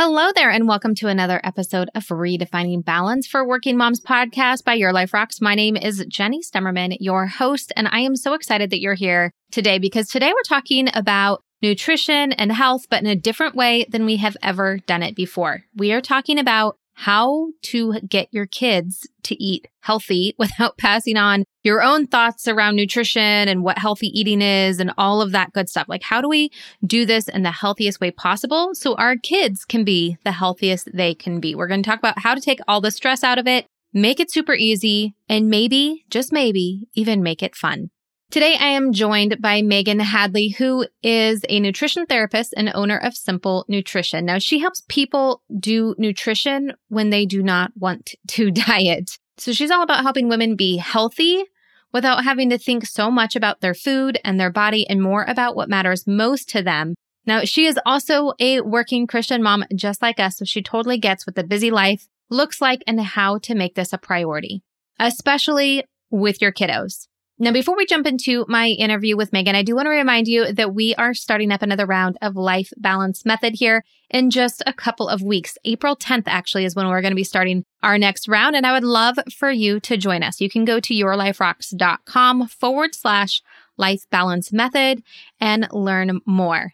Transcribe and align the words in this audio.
Hello 0.00 0.30
there, 0.32 0.48
and 0.48 0.68
welcome 0.68 0.94
to 0.94 1.08
another 1.08 1.40
episode 1.42 1.90
of 1.96 2.06
Redefining 2.06 2.84
Balance 2.84 3.26
for 3.26 3.44
Working 3.44 3.76
Moms 3.76 4.00
podcast 4.00 4.62
by 4.62 4.74
Your 4.74 4.92
Life 4.92 5.12
Rocks. 5.12 5.40
My 5.40 5.56
name 5.56 5.76
is 5.76 6.06
Jenny 6.08 6.40
Stemmerman, 6.40 6.96
your 7.00 7.26
host, 7.26 7.72
and 7.74 7.88
I 7.90 7.98
am 8.02 8.14
so 8.14 8.34
excited 8.34 8.70
that 8.70 8.80
you're 8.80 8.94
here 8.94 9.32
today 9.50 9.80
because 9.80 10.06
today 10.06 10.32
we're 10.32 10.42
talking 10.48 10.88
about 10.94 11.42
nutrition 11.62 12.30
and 12.30 12.52
health, 12.52 12.86
but 12.88 13.02
in 13.02 13.08
a 13.08 13.16
different 13.16 13.56
way 13.56 13.86
than 13.88 14.04
we 14.04 14.18
have 14.18 14.36
ever 14.40 14.78
done 14.86 15.02
it 15.02 15.16
before. 15.16 15.64
We 15.74 15.90
are 15.90 16.00
talking 16.00 16.38
about 16.38 16.77
how 17.00 17.46
to 17.62 18.00
get 18.08 18.26
your 18.32 18.44
kids 18.44 19.06
to 19.22 19.40
eat 19.40 19.68
healthy 19.82 20.34
without 20.38 20.76
passing 20.78 21.16
on 21.16 21.44
your 21.62 21.80
own 21.80 22.08
thoughts 22.08 22.48
around 22.48 22.74
nutrition 22.74 23.22
and 23.22 23.62
what 23.62 23.78
healthy 23.78 24.08
eating 24.08 24.42
is 24.42 24.80
and 24.80 24.92
all 24.98 25.22
of 25.22 25.30
that 25.30 25.52
good 25.52 25.68
stuff. 25.68 25.88
Like, 25.88 26.02
how 26.02 26.20
do 26.20 26.28
we 26.28 26.50
do 26.84 27.06
this 27.06 27.28
in 27.28 27.44
the 27.44 27.52
healthiest 27.52 28.00
way 28.00 28.10
possible 28.10 28.70
so 28.74 28.96
our 28.96 29.14
kids 29.14 29.64
can 29.64 29.84
be 29.84 30.16
the 30.24 30.32
healthiest 30.32 30.88
they 30.92 31.14
can 31.14 31.38
be? 31.38 31.54
We're 31.54 31.68
going 31.68 31.84
to 31.84 31.88
talk 31.88 32.00
about 32.00 32.18
how 32.18 32.34
to 32.34 32.40
take 32.40 32.58
all 32.66 32.80
the 32.80 32.90
stress 32.90 33.22
out 33.22 33.38
of 33.38 33.46
it, 33.46 33.66
make 33.92 34.18
it 34.18 34.32
super 34.32 34.54
easy, 34.54 35.14
and 35.28 35.48
maybe, 35.48 36.04
just 36.10 36.32
maybe, 36.32 36.88
even 36.94 37.22
make 37.22 37.44
it 37.44 37.54
fun. 37.54 37.90
Today, 38.30 38.58
I 38.60 38.66
am 38.66 38.92
joined 38.92 39.40
by 39.40 39.62
Megan 39.62 40.00
Hadley, 40.00 40.50
who 40.50 40.86
is 41.02 41.40
a 41.48 41.60
nutrition 41.60 42.04
therapist 42.04 42.52
and 42.58 42.70
owner 42.74 42.98
of 42.98 43.16
Simple 43.16 43.64
Nutrition. 43.68 44.26
Now, 44.26 44.36
she 44.36 44.58
helps 44.58 44.82
people 44.86 45.42
do 45.58 45.94
nutrition 45.96 46.74
when 46.88 47.08
they 47.08 47.24
do 47.24 47.42
not 47.42 47.72
want 47.74 48.14
to 48.28 48.50
diet. 48.50 49.18
So 49.38 49.52
she's 49.52 49.70
all 49.70 49.82
about 49.82 50.02
helping 50.02 50.28
women 50.28 50.56
be 50.56 50.76
healthy 50.76 51.42
without 51.90 52.22
having 52.22 52.50
to 52.50 52.58
think 52.58 52.84
so 52.84 53.10
much 53.10 53.34
about 53.34 53.62
their 53.62 53.72
food 53.72 54.18
and 54.22 54.38
their 54.38 54.52
body 54.52 54.86
and 54.86 55.00
more 55.02 55.24
about 55.26 55.56
what 55.56 55.70
matters 55.70 56.06
most 56.06 56.50
to 56.50 56.62
them. 56.62 56.96
Now, 57.24 57.44
she 57.44 57.64
is 57.64 57.78
also 57.86 58.34
a 58.38 58.60
working 58.60 59.06
Christian 59.06 59.42
mom 59.42 59.64
just 59.74 60.02
like 60.02 60.20
us, 60.20 60.36
so 60.36 60.44
she 60.44 60.60
totally 60.60 60.98
gets 60.98 61.26
what 61.26 61.34
the 61.34 61.44
busy 61.44 61.70
life 61.70 62.06
looks 62.28 62.60
like 62.60 62.82
and 62.86 63.00
how 63.00 63.38
to 63.38 63.54
make 63.54 63.74
this 63.74 63.94
a 63.94 63.98
priority, 63.98 64.62
especially 64.98 65.84
with 66.10 66.42
your 66.42 66.52
kiddos. 66.52 67.07
Now, 67.40 67.52
before 67.52 67.76
we 67.76 67.86
jump 67.86 68.04
into 68.04 68.44
my 68.48 68.66
interview 68.66 69.16
with 69.16 69.32
Megan, 69.32 69.54
I 69.54 69.62
do 69.62 69.76
want 69.76 69.86
to 69.86 69.90
remind 69.90 70.26
you 70.26 70.52
that 70.52 70.74
we 70.74 70.96
are 70.96 71.14
starting 71.14 71.52
up 71.52 71.62
another 71.62 71.86
round 71.86 72.18
of 72.20 72.34
Life 72.34 72.72
Balance 72.76 73.24
Method 73.24 73.54
here 73.54 73.84
in 74.10 74.30
just 74.30 74.60
a 74.66 74.72
couple 74.72 75.08
of 75.08 75.22
weeks. 75.22 75.56
April 75.64 75.94
10th 75.94 76.24
actually 76.26 76.64
is 76.64 76.74
when 76.74 76.88
we're 76.88 77.00
going 77.00 77.12
to 77.12 77.16
be 77.16 77.22
starting 77.22 77.64
our 77.80 77.96
next 77.96 78.26
round. 78.26 78.56
And 78.56 78.66
I 78.66 78.72
would 78.72 78.82
love 78.82 79.18
for 79.36 79.52
you 79.52 79.78
to 79.80 79.96
join 79.96 80.24
us. 80.24 80.40
You 80.40 80.50
can 80.50 80.64
go 80.64 80.80
to 80.80 80.92
yourliferocks.com 80.92 82.48
forward 82.48 82.96
slash 82.96 83.40
life 83.76 84.02
balance 84.10 84.52
method 84.52 85.04
and 85.40 85.68
learn 85.72 86.20
more. 86.26 86.72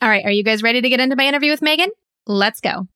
All 0.00 0.08
right. 0.08 0.24
Are 0.24 0.32
you 0.32 0.42
guys 0.42 0.62
ready 0.62 0.80
to 0.80 0.88
get 0.88 1.00
into 1.00 1.16
my 1.16 1.26
interview 1.26 1.50
with 1.50 1.60
Megan? 1.60 1.90
Let's 2.26 2.62
go. 2.62 2.86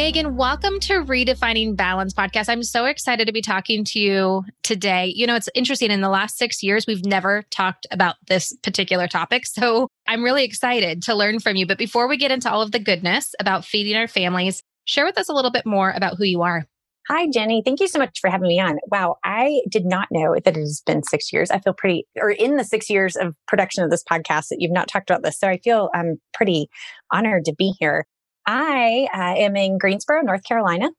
Megan, 0.00 0.34
welcome 0.34 0.80
to 0.80 1.04
Redefining 1.04 1.76
Balance 1.76 2.14
podcast. 2.14 2.48
I'm 2.48 2.62
so 2.62 2.86
excited 2.86 3.26
to 3.26 3.34
be 3.34 3.42
talking 3.42 3.84
to 3.84 3.98
you 3.98 4.44
today. 4.62 5.12
You 5.14 5.26
know, 5.26 5.34
it's 5.34 5.50
interesting. 5.54 5.90
In 5.90 6.00
the 6.00 6.08
last 6.08 6.38
six 6.38 6.62
years, 6.62 6.86
we've 6.88 7.04
never 7.04 7.44
talked 7.50 7.86
about 7.90 8.16
this 8.26 8.56
particular 8.62 9.06
topic. 9.06 9.44
So 9.44 9.88
I'm 10.08 10.24
really 10.24 10.42
excited 10.42 11.02
to 11.02 11.14
learn 11.14 11.38
from 11.38 11.56
you. 11.56 11.66
But 11.66 11.76
before 11.76 12.08
we 12.08 12.16
get 12.16 12.30
into 12.30 12.50
all 12.50 12.62
of 12.62 12.72
the 12.72 12.78
goodness 12.78 13.34
about 13.40 13.66
feeding 13.66 13.94
our 13.94 14.08
families, 14.08 14.62
share 14.86 15.04
with 15.04 15.18
us 15.18 15.28
a 15.28 15.34
little 15.34 15.50
bit 15.50 15.66
more 15.66 15.90
about 15.90 16.16
who 16.16 16.24
you 16.24 16.40
are. 16.40 16.64
Hi, 17.08 17.28
Jenny. 17.30 17.60
Thank 17.62 17.80
you 17.80 17.88
so 17.88 17.98
much 17.98 18.20
for 18.20 18.30
having 18.30 18.48
me 18.48 18.58
on. 18.58 18.78
Wow, 18.90 19.16
I 19.22 19.60
did 19.68 19.84
not 19.84 20.08
know 20.10 20.34
that 20.34 20.56
it 20.56 20.60
has 20.60 20.80
been 20.86 21.02
six 21.02 21.30
years. 21.30 21.50
I 21.50 21.58
feel 21.58 21.74
pretty, 21.74 22.06
or 22.16 22.30
in 22.30 22.56
the 22.56 22.64
six 22.64 22.88
years 22.88 23.16
of 23.16 23.34
production 23.46 23.84
of 23.84 23.90
this 23.90 24.04
podcast, 24.04 24.48
that 24.48 24.60
you've 24.60 24.72
not 24.72 24.88
talked 24.88 25.10
about 25.10 25.22
this. 25.22 25.38
So 25.38 25.46
I 25.48 25.58
feel 25.58 25.90
I'm 25.92 26.20
pretty 26.32 26.68
honored 27.12 27.44
to 27.44 27.54
be 27.54 27.74
here. 27.78 28.06
I 28.46 29.08
uh, 29.14 29.40
am 29.42 29.56
in 29.56 29.78
Greensboro, 29.78 30.22
North 30.22 30.44
Carolina. 30.44 30.90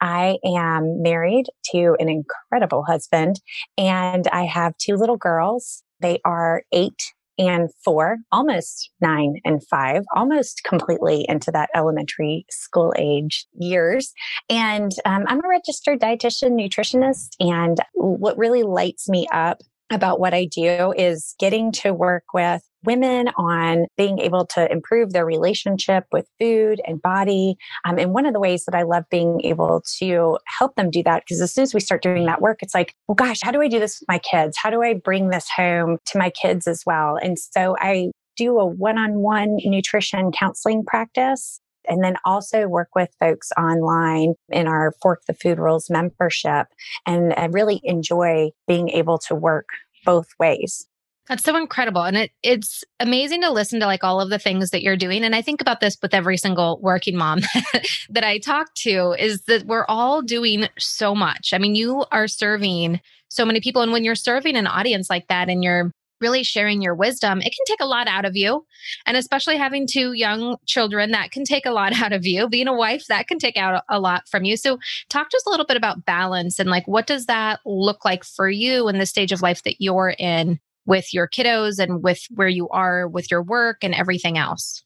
I 0.00 0.38
am 0.44 1.02
married 1.02 1.46
to 1.72 1.96
an 1.98 2.08
incredible 2.08 2.84
husband, 2.84 3.40
and 3.76 4.26
I 4.28 4.44
have 4.44 4.76
two 4.78 4.96
little 4.96 5.16
girls. 5.16 5.82
They 6.00 6.20
are 6.24 6.62
eight 6.72 7.12
and 7.38 7.70
four, 7.84 8.18
almost 8.32 8.90
nine 9.00 9.36
and 9.44 9.64
five, 9.68 10.02
almost 10.14 10.62
completely 10.64 11.24
into 11.28 11.50
that 11.52 11.70
elementary 11.74 12.44
school 12.50 12.92
age 12.98 13.46
years. 13.58 14.12
And 14.50 14.92
um, 15.04 15.24
I'm 15.28 15.44
a 15.44 15.48
registered 15.48 16.00
dietitian 16.00 16.52
nutritionist. 16.60 17.28
And 17.38 17.78
what 17.94 18.36
really 18.36 18.64
lights 18.64 19.08
me 19.08 19.28
up 19.32 19.62
about 19.90 20.20
what 20.20 20.34
I 20.34 20.46
do 20.46 20.92
is 20.96 21.34
getting 21.38 21.72
to 21.72 21.94
work 21.94 22.24
with 22.34 22.62
women 22.84 23.28
on 23.36 23.86
being 23.96 24.18
able 24.18 24.46
to 24.46 24.70
improve 24.70 25.12
their 25.12 25.26
relationship 25.26 26.04
with 26.12 26.28
food 26.38 26.80
and 26.86 27.02
body. 27.02 27.56
Um, 27.84 27.98
and 27.98 28.12
one 28.12 28.26
of 28.26 28.32
the 28.32 28.40
ways 28.40 28.64
that 28.66 28.74
I 28.74 28.82
love 28.82 29.04
being 29.10 29.40
able 29.44 29.82
to 29.98 30.38
help 30.46 30.76
them 30.76 30.90
do 30.90 31.02
that, 31.02 31.24
because 31.24 31.40
as 31.40 31.52
soon 31.52 31.62
as 31.62 31.74
we 31.74 31.80
start 31.80 32.02
doing 32.02 32.26
that 32.26 32.40
work, 32.40 32.62
it's 32.62 32.74
like, 32.74 32.94
well, 33.06 33.14
gosh, 33.14 33.40
how 33.42 33.50
do 33.50 33.60
I 33.60 33.68
do 33.68 33.78
this 33.78 34.00
with 34.00 34.08
my 34.08 34.18
kids? 34.18 34.56
How 34.56 34.70
do 34.70 34.82
I 34.82 34.94
bring 34.94 35.30
this 35.30 35.48
home 35.48 35.98
to 36.06 36.18
my 36.18 36.30
kids 36.30 36.66
as 36.66 36.82
well? 36.86 37.16
And 37.16 37.38
so 37.38 37.76
I 37.80 38.10
do 38.36 38.58
a 38.58 38.66
one 38.66 38.98
on 38.98 39.18
one 39.18 39.58
nutrition 39.64 40.30
counseling 40.30 40.84
practice 40.84 41.60
and 41.88 42.04
then 42.04 42.16
also 42.24 42.68
work 42.68 42.88
with 42.94 43.08
folks 43.18 43.50
online 43.58 44.34
in 44.50 44.68
our 44.68 44.92
Fork 45.02 45.22
the 45.26 45.34
Food 45.34 45.58
Rules 45.58 45.90
membership. 45.90 46.66
And 47.06 47.34
I 47.36 47.46
really 47.46 47.80
enjoy 47.82 48.50
being 48.66 48.90
able 48.90 49.18
to 49.20 49.34
work 49.34 49.66
both 50.04 50.28
ways. 50.38 50.86
That's 51.28 51.44
so 51.44 51.56
incredible. 51.56 52.04
And 52.04 52.16
it, 52.16 52.30
it's 52.42 52.84
amazing 53.00 53.42
to 53.42 53.50
listen 53.50 53.80
to 53.80 53.86
like 53.86 54.02
all 54.02 54.20
of 54.20 54.30
the 54.30 54.38
things 54.38 54.70
that 54.70 54.82
you're 54.82 54.96
doing. 54.96 55.24
And 55.24 55.34
I 55.34 55.42
think 55.42 55.60
about 55.60 55.80
this 55.80 55.98
with 56.00 56.14
every 56.14 56.38
single 56.38 56.78
working 56.82 57.16
mom 57.16 57.40
that 58.08 58.24
I 58.24 58.38
talk 58.38 58.72
to 58.76 59.14
is 59.18 59.42
that 59.42 59.64
we're 59.64 59.84
all 59.88 60.22
doing 60.22 60.68
so 60.78 61.14
much. 61.14 61.50
I 61.52 61.58
mean, 61.58 61.74
you 61.74 62.04
are 62.10 62.28
serving 62.28 63.00
so 63.28 63.44
many 63.44 63.60
people. 63.60 63.82
And 63.82 63.92
when 63.92 64.04
you're 64.04 64.14
serving 64.14 64.56
an 64.56 64.66
audience 64.66 65.10
like 65.10 65.28
that 65.28 65.50
and 65.50 65.62
you're 65.62 65.92
really 66.20 66.42
sharing 66.42 66.82
your 66.82 66.94
wisdom, 66.94 67.40
it 67.40 67.54
can 67.54 67.64
take 67.66 67.80
a 67.80 67.86
lot 67.86 68.08
out 68.08 68.24
of 68.24 68.34
you. 68.34 68.64
And 69.06 69.16
especially 69.16 69.56
having 69.56 69.86
two 69.86 70.14
young 70.14 70.56
children, 70.66 71.12
that 71.12 71.30
can 71.30 71.44
take 71.44 71.66
a 71.66 71.70
lot 71.70 71.92
out 71.92 72.12
of 72.12 72.24
you. 72.24 72.48
Being 72.48 72.68
a 72.68 72.74
wife, 72.74 73.06
that 73.08 73.28
can 73.28 73.38
take 73.38 73.56
out 73.56 73.84
a 73.88 74.00
lot 74.00 74.28
from 74.28 74.44
you. 74.44 74.56
So, 74.56 74.78
talk 75.10 75.28
to 75.28 75.36
us 75.36 75.46
a 75.46 75.50
little 75.50 75.66
bit 75.66 75.76
about 75.76 76.04
balance 76.04 76.58
and 76.58 76.70
like 76.70 76.88
what 76.88 77.06
does 77.06 77.26
that 77.26 77.60
look 77.64 78.04
like 78.04 78.24
for 78.24 78.48
you 78.48 78.88
in 78.88 78.98
the 78.98 79.06
stage 79.06 79.30
of 79.30 79.42
life 79.42 79.62
that 79.62 79.80
you're 79.80 80.14
in 80.18 80.58
with 80.88 81.12
your 81.12 81.28
kiddos 81.28 81.78
and 81.78 82.02
with 82.02 82.20
where 82.30 82.48
you 82.48 82.68
are 82.70 83.06
with 83.06 83.30
your 83.30 83.42
work 83.42 83.84
and 83.84 83.94
everything 83.94 84.38
else? 84.38 84.82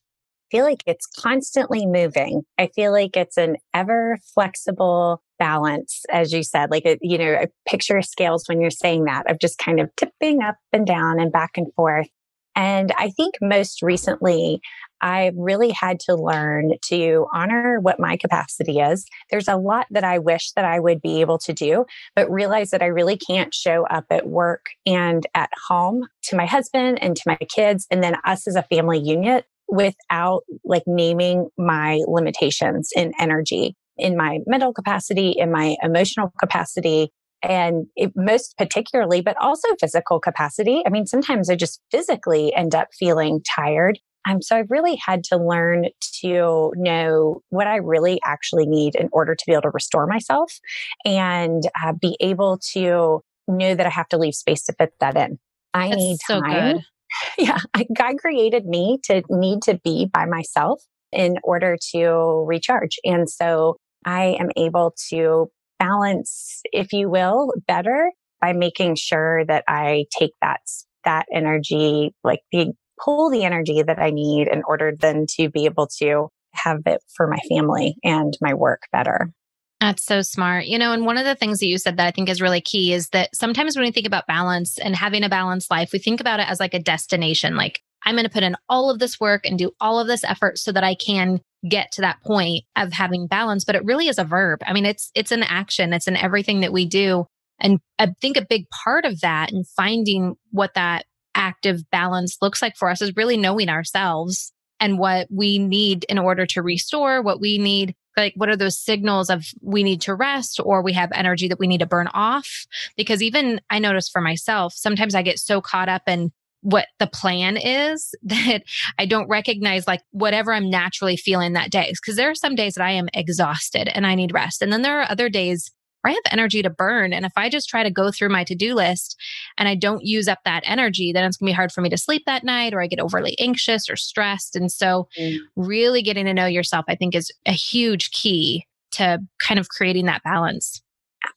I 0.51 0.57
feel 0.57 0.65
like 0.65 0.83
it's 0.85 1.07
constantly 1.07 1.87
moving. 1.87 2.43
I 2.59 2.69
feel 2.75 2.93
like 2.93 3.17
it's 3.17 3.39
an 3.39 3.57
ever 3.73 4.19
flexible 4.35 5.23
balance, 5.39 6.03
as 6.13 6.33
you 6.33 6.43
said, 6.43 6.71
like, 6.71 6.85
you 7.01 7.17
know, 7.17 7.35
I 7.35 7.47
picture 7.67 8.03
scales 8.03 8.45
when 8.49 8.61
you're 8.61 8.71
saying 8.71 9.05
that 9.05 9.31
of 9.31 9.39
just 9.39 9.57
kind 9.59 9.81
of 9.81 9.89
tipping 9.97 10.43
up 10.43 10.57
and 10.73 10.87
down 10.87 11.19
and 11.19 11.33
back 11.33 11.53
and 11.57 11.73
forth. 11.75 12.09
And 12.55 12.93
I 12.99 13.11
think 13.11 13.35
most 13.41 13.83
recently, 13.83 14.61
I've 15.01 15.35
really 15.37 15.71
had 15.71 15.99
to 16.01 16.15
learn 16.15 16.73
to 16.89 17.27
honor 17.35 17.81
what 17.81 17.99
my 17.99 18.17
capacity 18.17 18.79
is. 18.79 19.05
There's 19.31 19.49
a 19.49 19.57
lot 19.57 19.87
that 19.91 20.05
I 20.05 20.19
wish 20.19 20.53
that 20.53 20.65
I 20.65 20.79
would 20.79 21.01
be 21.01 21.21
able 21.21 21.39
to 21.39 21.53
do, 21.53 21.85
but 22.15 22.31
realize 22.31 22.71
that 22.71 22.83
I 22.83 22.87
really 22.87 23.17
can't 23.17 23.53
show 23.53 23.85
up 23.87 24.05
at 24.11 24.29
work 24.29 24.67
and 24.87 25.27
at 25.35 25.51
home 25.69 26.07
to 26.25 26.37
my 26.37 26.47
husband 26.47 27.03
and 27.03 27.17
to 27.17 27.23
my 27.27 27.39
kids 27.49 27.87
and 27.91 28.03
then 28.03 28.17
us 28.25 28.47
as 28.47 28.55
a 28.55 28.63
family 28.63 29.01
unit 29.01 29.45
without 29.69 30.43
like 30.65 30.84
naming 30.87 31.49
my 31.57 32.01
limitations 32.07 32.91
in 32.95 33.13
energy 33.19 33.75
in 33.99 34.17
my 34.17 34.41
mental 34.47 34.73
capacity, 34.73 35.31
in 35.31 35.51
my 35.53 35.77
emotional 35.83 36.33
capacity, 36.39 37.13
and 37.42 37.86
it, 37.97 38.12
most 38.14 38.56
particularly, 38.56 39.20
but 39.20 39.36
also 39.41 39.69
physical 39.80 40.20
capacity. 40.20 40.83
I 40.86 40.91
mean, 40.91 41.06
sometimes 41.06 41.50
I 41.50 41.56
just 41.56 41.80
physically 41.91 42.54
end 42.54 42.74
up 42.74 42.89
feeling 42.92 43.41
tired. 43.42 43.98
Um, 44.28 44.41
so 44.41 44.56
I've 44.56 44.71
really 44.71 44.97
had 44.97 45.24
to 45.24 45.36
learn 45.36 45.86
to 46.21 46.72
know 46.77 47.42
what 47.48 47.66
I 47.66 47.77
really 47.77 48.21
actually 48.24 48.66
need 48.66 48.94
in 48.94 49.09
order 49.12 49.34
to 49.34 49.44
be 49.47 49.53
able 49.53 49.62
to 49.62 49.71
restore 49.71 50.06
myself 50.06 50.60
and 51.04 51.65
uh, 51.84 51.92
be 51.92 52.16
able 52.21 52.60
to 52.72 53.22
know 53.48 53.74
that 53.74 53.86
I 53.86 53.91
have 53.91 54.09
to 54.09 54.18
leave 54.18 54.34
space 54.34 54.65
to 54.66 54.74
fit 54.74 54.92
that 55.00 55.16
in. 55.16 55.38
I 55.74 55.88
That's 55.88 56.00
need 56.00 56.18
so 56.24 56.41
time. 56.41 56.74
good. 56.74 56.83
Yeah, 57.36 57.59
I 57.74 57.84
God 57.95 58.16
created 58.16 58.65
me 58.65 58.98
to 59.04 59.22
need 59.28 59.60
to 59.65 59.78
be 59.84 60.06
by 60.06 60.24
myself 60.24 60.83
in 61.12 61.36
order 61.45 61.77
to 61.92 62.45
recharge. 62.48 62.98
And 63.04 63.28
so 63.28 63.77
I 64.06 64.36
am 64.41 64.48
able 64.56 64.95
to 65.10 65.50
balance, 65.83 66.63
if 66.73 66.93
you 66.93 67.11
will, 67.11 67.53
better 67.67 68.13
by 68.41 68.53
making 68.53 68.97
sure 68.97 69.45
that 69.47 69.65
I 69.67 70.05
take 70.17 70.33
that, 70.41 70.61
that 71.05 71.27
energy, 71.33 72.15
like 72.23 72.41
the 72.53 72.73
pull 73.03 73.31
the 73.31 73.45
energy 73.45 73.83
that 73.83 73.99
I 73.99 74.11
need 74.11 74.49
in 74.49 74.63
order 74.67 74.93
then 74.97 75.27
to 75.37 75.49
be 75.49 75.65
able 75.65 75.89
to 75.99 76.29
have 76.55 76.81
it 76.87 77.01
for 77.17 77.27
my 77.27 77.39
family 77.49 77.97
and 78.05 78.37
my 78.41 78.55
work 78.55 78.83
better. 78.93 79.33
That's 79.81 80.05
so 80.05 80.23
smart. 80.23 80.67
You 80.67 80.79
know, 80.79 80.93
and 80.93 81.05
one 81.05 81.19
of 81.19 81.25
the 81.25 81.34
things 81.34 81.59
that 81.59 81.67
you 81.67 81.79
said 81.79 81.97
that 81.97 82.07
I 82.07 82.13
think 82.13 82.29
is 82.29 82.41
really 82.41 82.61
key 82.61 82.93
is 82.93 83.09
that 83.09 83.34
sometimes 83.34 83.75
when 83.75 83.84
we 83.84 83.91
think 83.91 84.07
about 84.07 84.29
balance 84.29 84.79
and 84.79 84.95
having 84.95 85.25
a 85.25 85.29
balanced 85.29 85.71
life, 85.71 85.91
we 85.93 85.99
think 85.99 86.21
about 86.21 86.39
it 86.39 86.49
as 86.49 86.61
like 86.61 86.75
a 86.75 86.79
destination. 86.79 87.57
Like, 87.57 87.81
I'm 88.05 88.15
going 88.15 88.25
to 88.25 88.31
put 88.31 88.45
in 88.45 88.57
all 88.69 88.91
of 88.91 89.01
this 89.01 89.19
work 89.19 89.45
and 89.45 89.59
do 89.59 89.73
all 89.81 89.99
of 89.99 90.07
this 90.07 90.23
effort 90.23 90.59
so 90.59 90.71
that 90.71 90.84
I 90.84 90.95
can 90.95 91.41
get 91.68 91.92
to 91.92 92.00
that 92.00 92.22
point 92.22 92.64
of 92.76 92.92
having 92.92 93.26
balance, 93.26 93.64
but 93.64 93.76
it 93.76 93.84
really 93.84 94.09
is 94.09 94.18
a 94.18 94.24
verb. 94.24 94.60
I 94.66 94.72
mean, 94.72 94.86
it's 94.86 95.10
it's 95.14 95.32
an 95.32 95.42
action. 95.42 95.92
It's 95.92 96.09
in 96.09 96.16
everything 96.16 96.60
that 96.60 96.72
we 96.72 96.86
do. 96.86 97.26
And 97.60 97.78
I 97.98 98.12
think 98.20 98.36
a 98.36 98.44
big 98.44 98.66
part 98.70 99.04
of 99.04 99.20
that 99.20 99.53
and 99.53 99.66
finding 99.66 100.34
what 100.50 100.74
that 100.74 101.06
active 101.34 101.88
balance 101.91 102.38
looks 102.42 102.60
like 102.60 102.76
for 102.76 102.91
us 102.91 103.00
is 103.00 103.16
really 103.16 103.36
knowing 103.36 103.68
ourselves 103.68 104.53
and 104.80 104.98
what 104.98 105.28
we 105.30 105.59
need 105.59 106.04
in 106.09 106.18
order 106.18 106.44
to 106.47 106.62
restore, 106.62 107.22
what 107.22 107.41
we 107.41 107.59
need 107.59 107.94
like 108.16 108.34
what 108.36 108.48
are 108.48 108.56
those 108.56 108.78
signals 108.78 109.30
of 109.30 109.47
we 109.60 109.82
need 109.82 110.00
to 110.03 110.14
rest 110.14 110.60
or 110.62 110.82
we 110.82 110.92
have 110.92 111.10
energy 111.14 111.48
that 111.48 111.59
we 111.59 111.66
need 111.66 111.78
to 111.78 111.86
burn 111.86 112.09
off 112.09 112.66
because 112.97 113.22
even 113.22 113.60
i 113.70 113.78
notice 113.78 114.09
for 114.09 114.20
myself 114.20 114.74
sometimes 114.74 115.14
i 115.14 115.22
get 115.22 115.38
so 115.38 115.60
caught 115.60 115.88
up 115.88 116.03
in 116.06 116.30
what 116.62 116.86
the 116.98 117.06
plan 117.06 117.56
is 117.56 118.14
that 118.22 118.62
i 118.98 119.06
don't 119.06 119.28
recognize 119.28 119.86
like 119.86 120.03
whatever 120.10 120.53
i'm 120.53 120.70
naturally 120.70 121.16
feeling 121.16 121.53
that 121.53 121.70
day 121.70 121.92
because 121.92 122.16
there 122.16 122.30
are 122.30 122.34
some 122.34 122.54
days 122.54 122.74
that 122.74 122.84
i 122.84 122.91
am 122.91 123.09
exhausted 123.14 123.88
and 123.94 124.06
i 124.06 124.14
need 124.14 124.32
rest 124.32 124.62
and 124.62 124.72
then 124.72 124.82
there 124.82 125.00
are 125.00 125.10
other 125.10 125.28
days 125.28 125.70
where 126.03 126.10
I 126.10 126.14
have 126.14 126.32
energy 126.32 126.62
to 126.62 126.70
burn. 126.70 127.12
And 127.12 127.24
if 127.24 127.32
I 127.36 127.48
just 127.48 127.68
try 127.68 127.82
to 127.82 127.91
go 127.91 128.10
through 128.10 128.28
my 128.28 128.44
to 128.44 128.54
do 128.54 128.74
list 128.74 129.16
and 129.56 129.68
I 129.68 129.74
don't 129.74 130.04
use 130.04 130.28
up 130.28 130.41
that 130.44 130.64
energy, 130.66 131.12
then 131.12 131.24
it's 131.24 131.36
going 131.36 131.47
to 131.47 131.50
be 131.53 131.54
hard 131.54 131.72
for 131.72 131.80
me 131.80 131.88
to 131.91 131.97
sleep 131.97 132.24
that 132.26 132.44
night 132.44 132.74
or 132.74 132.82
I 132.82 132.88
get 132.88 133.00
overly 133.00 133.38
anxious 133.38 133.88
or 133.88 133.97
stressed. 133.97 134.56
And 134.56 134.70
so, 134.70 135.09
mm. 135.18 135.36
really 135.56 136.03
getting 136.03 136.26
to 136.26 136.34
know 136.34 136.47
yourself, 136.47 136.84
I 136.88 136.97
think, 136.97 137.14
is 137.14 137.30
a 137.47 137.53
huge 137.53 138.10
key 138.10 138.66
to 138.92 139.20
kind 139.38 139.59
of 139.59 139.68
creating 139.68 140.06
that 140.06 140.22
balance. 140.22 140.82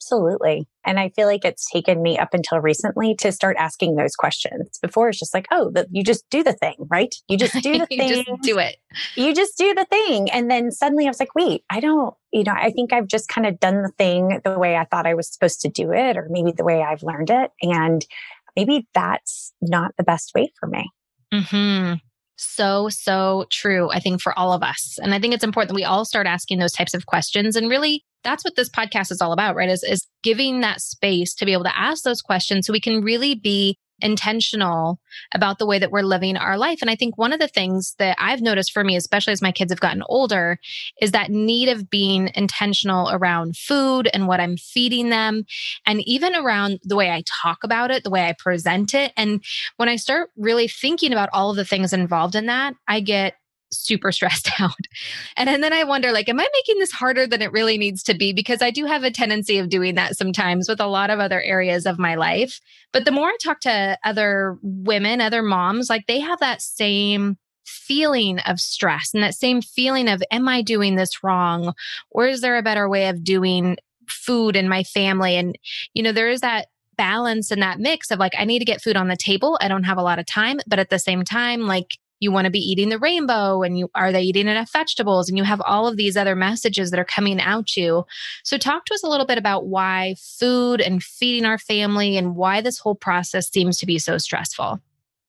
Absolutely. 0.06 0.68
And 0.86 1.00
I 1.00 1.10
feel 1.10 1.26
like 1.26 1.44
it's 1.44 1.68
taken 1.70 2.04
me 2.04 2.18
up 2.18 2.34
until 2.34 2.60
recently 2.60 3.16
to 3.16 3.32
start 3.32 3.58
asking 3.58 3.96
those 3.96 4.16
questions. 4.16 4.78
Before 4.80 5.10
it's 5.10 5.18
just 5.18 5.34
like, 5.34 5.48
oh, 5.50 5.72
the, 5.74 5.88
you 5.92 6.04
just 6.04 6.30
do 6.30 6.44
the 6.44 6.54
thing, 6.54 6.76
right? 6.92 7.14
You 7.28 7.38
just 7.38 7.56
do 7.64 7.78
the 7.80 7.88
thing. 7.88 8.10
just 8.10 8.42
do 8.44 8.60
it. 8.60 8.78
You 9.16 9.34
just 9.34 9.58
do 9.58 9.74
the 9.74 9.86
thing. 9.86 10.30
And 10.30 10.52
then 10.52 10.72
suddenly 10.72 11.06
I 11.06 11.10
was 11.10 11.20
like, 11.20 11.34
wait, 11.34 11.64
I 11.72 11.80
don't, 11.80 12.14
you 12.32 12.44
know, 12.44 12.54
I 12.56 12.70
think 12.70 12.94
I've 12.94 13.08
just 13.08 13.30
kind 13.30 13.48
of 13.48 13.60
done 13.60 13.82
the 13.82 13.92
thing 13.98 14.42
the 14.44 14.60
way 14.60 14.76
I 14.76 14.86
thought 14.86 15.08
I 15.08 15.16
was 15.16 15.32
supposed 15.32 15.62
to 15.62 15.70
do 15.70 15.92
it, 15.92 16.18
or 16.18 16.28
maybe 16.30 16.52
the 16.52 16.64
way 16.64 16.84
I've 16.84 17.02
learned 17.02 17.32
it. 17.32 17.50
And 17.64 18.06
maybe 18.56 18.88
that's 18.94 19.54
not 19.60 19.94
the 19.98 20.04
best 20.04 20.34
way 20.36 20.54
for 20.60 20.68
me. 20.68 20.92
hmm 21.34 21.94
so, 22.38 22.90
so 22.90 23.46
true, 23.50 23.90
I 23.92 24.00
think, 24.00 24.22
for 24.22 24.38
all 24.38 24.54
of 24.54 24.62
us. 24.62 25.00
And 25.02 25.14
I 25.14 25.20
think 25.20 25.34
it's 25.34 25.44
important 25.44 25.70
that 25.70 25.76
we 25.76 25.84
all 25.84 26.06
start 26.06 26.28
asking 26.28 26.60
those 26.60 26.74
types 26.74 26.94
of 26.94 27.06
questions 27.06 27.56
and 27.56 27.70
really 27.70 28.04
that's 28.26 28.44
what 28.44 28.58
this 28.58 28.70
podcast 28.70 29.12
is 29.12 29.22
all 29.22 29.32
about, 29.32 29.56
right? 29.56 29.70
Is, 29.70 29.84
is 29.84 30.06
giving 30.24 30.60
that 30.62 30.82
space 30.82 31.34
to 31.36 31.46
be 31.46 31.54
able 31.54 31.64
to 31.64 31.78
ask 31.78 32.04
those 32.04 32.22
questions 32.22 32.68
so 32.68 32.74
we 32.74 32.82
can 32.82 33.02
really 33.02 33.36
be 33.36 33.78
intentional 34.02 35.00
about 35.34 35.58
the 35.58 35.66
way 35.66 35.80
that 35.80 35.92
we're 35.92 36.02
living 36.02 36.36
our 36.36 36.58
life. 36.58 36.80
And 36.82 36.90
I 36.90 36.96
think 36.96 37.18
one 37.18 37.32
of 37.32 37.40
the 37.40 37.48
things 37.48 37.96
that 37.98 38.18
I've 38.20 38.42
noticed 38.42 38.74
for 38.74 38.84
me, 38.84 38.96
especially 38.96 39.32
as 39.34 39.42
my 39.42 39.52
kids 39.54 39.72
have 39.72 39.80
gotten 39.80 40.04
older, 40.08 40.60
is 41.02 41.12
that 41.12 41.32
need 41.32 41.70
of 41.70 41.90
being 41.90 42.30
intentional 42.36 43.10
around 43.10 43.56
food 43.56 44.10
and 44.14 44.28
what 44.28 44.42
I'm 44.42 44.58
feeding 44.58 45.12
them, 45.12 45.46
and 45.86 46.02
even 46.02 46.36
around 46.36 46.80
the 46.84 46.96
way 46.96 47.10
I 47.10 47.24
talk 47.44 47.60
about 47.64 47.92
it, 47.92 48.04
the 48.04 48.10
way 48.10 48.28
I 48.28 48.34
present 48.38 48.94
it. 48.94 49.14
And 49.16 49.42
when 49.78 49.88
I 49.88 49.96
start 49.96 50.30
really 50.36 50.68
thinking 50.68 51.14
about 51.14 51.30
all 51.32 51.52
of 51.52 51.56
the 51.56 51.66
things 51.66 51.94
involved 51.94 52.36
in 52.36 52.48
that, 52.48 52.74
I 52.88 53.00
get 53.00 53.36
super 53.78 54.12
stressed 54.12 54.50
out. 54.60 54.72
And, 55.38 55.50
and 55.50 55.64
then 55.64 55.74
I 55.74 55.84
wonder, 55.84 56.12
like, 56.12 56.30
am 56.30 56.40
I 56.40 56.48
making 56.54 56.80
this 56.80 56.92
harder 56.92 57.28
than 57.28 57.42
it 57.42 57.52
really 57.52 57.78
needs 57.78 58.04
to 58.04 58.14
be? 58.14 58.34
Because 58.34 58.62
I 58.62 58.72
do 58.72 58.86
have 58.86 59.04
a 59.04 59.12
tendency 59.12 59.58
of 59.58 59.70
doing 59.70 59.96
that 59.96 60.18
sometimes 60.18 60.68
with 60.70 60.80
a 60.80 60.88
lot 60.88 61.10
of 61.10 61.20
other 61.20 61.42
areas 61.42 61.86
of 61.86 62.00
my 62.00 62.16
life. 62.16 62.60
But 62.92 63.06
the 63.06 63.12
more 63.12 63.28
I 63.28 63.38
talk 63.42 63.60
to 63.62 63.98
other 64.04 64.58
women, 64.62 65.22
other 65.22 65.44
moms, 65.44 65.90
like 65.90 66.08
they 66.08 66.20
have 66.20 66.40
that 66.40 66.62
same 66.62 67.38
feeling 67.66 68.40
of 68.40 68.60
stress 68.60 69.14
and 69.14 69.24
that 69.24 69.36
same 69.36 69.62
feeling 69.62 70.08
of, 70.08 70.24
am 70.32 70.48
I 70.48 70.62
doing 70.62 70.96
this 70.96 71.24
wrong? 71.24 71.74
Or 72.12 72.28
is 72.28 72.42
there 72.42 72.58
a 72.58 72.64
better 72.64 72.88
way 72.88 73.10
of 73.10 73.24
doing 73.24 73.78
food 74.08 74.56
in 74.56 74.70
my 74.70 74.84
family? 74.84 75.36
And, 75.36 75.58
you 75.94 76.04
know, 76.04 76.12
there 76.12 76.30
is 76.30 76.42
that 76.42 76.68
balance 76.98 77.52
and 77.52 77.62
that 77.62 77.80
mix 77.80 78.12
of 78.12 78.20
like, 78.20 78.34
I 78.38 78.46
need 78.46 78.60
to 78.60 78.66
get 78.66 78.82
food 78.82 78.96
on 78.96 79.08
the 79.08 79.18
table. 79.18 79.58
I 79.62 79.68
don't 79.68 79.84
have 79.84 79.98
a 79.98 80.04
lot 80.04 80.20
of 80.20 80.26
time, 80.26 80.60
but 80.68 80.80
at 80.80 80.90
the 80.90 81.00
same 81.00 81.24
time, 81.24 81.62
like, 81.62 81.98
you 82.20 82.32
want 82.32 82.46
to 82.46 82.52
be 82.52 82.60
eating 82.60 82.90
the 82.90 83.00
rainbow 83.00 83.62
and 83.62 83.78
you 83.78 83.90
are 83.96 84.12
they 84.12 84.22
eating 84.22 84.48
enough 84.48 84.72
vegetables 84.72 85.30
and 85.30 85.38
you 85.38 85.44
have 85.44 85.62
all 85.62 85.88
of 85.88 85.98
these 85.98 86.18
other 86.18 86.36
messages 86.36 86.92
that 86.92 87.00
are 87.00 87.06
coming 87.06 87.40
out 87.40 87.76
you 87.76 88.04
so 88.44 88.58
talk 88.58 88.86
to 88.86 88.94
us 88.94 89.04
a 89.04 89.08
little 89.08 89.26
bit 89.26 89.38
about 89.38 89.68
why 89.68 90.16
food 90.40 90.82
and 90.82 91.04
feeding 91.04 91.46
our 91.46 91.58
family 91.58 92.18
and 92.18 92.36
why 92.36 92.62
this 92.62 92.80
whole 92.80 92.96
process 92.96 93.50
seems 93.50 93.78
to 93.78 93.86
be 93.86 94.00
so 94.00 94.18
stressful 94.18 94.80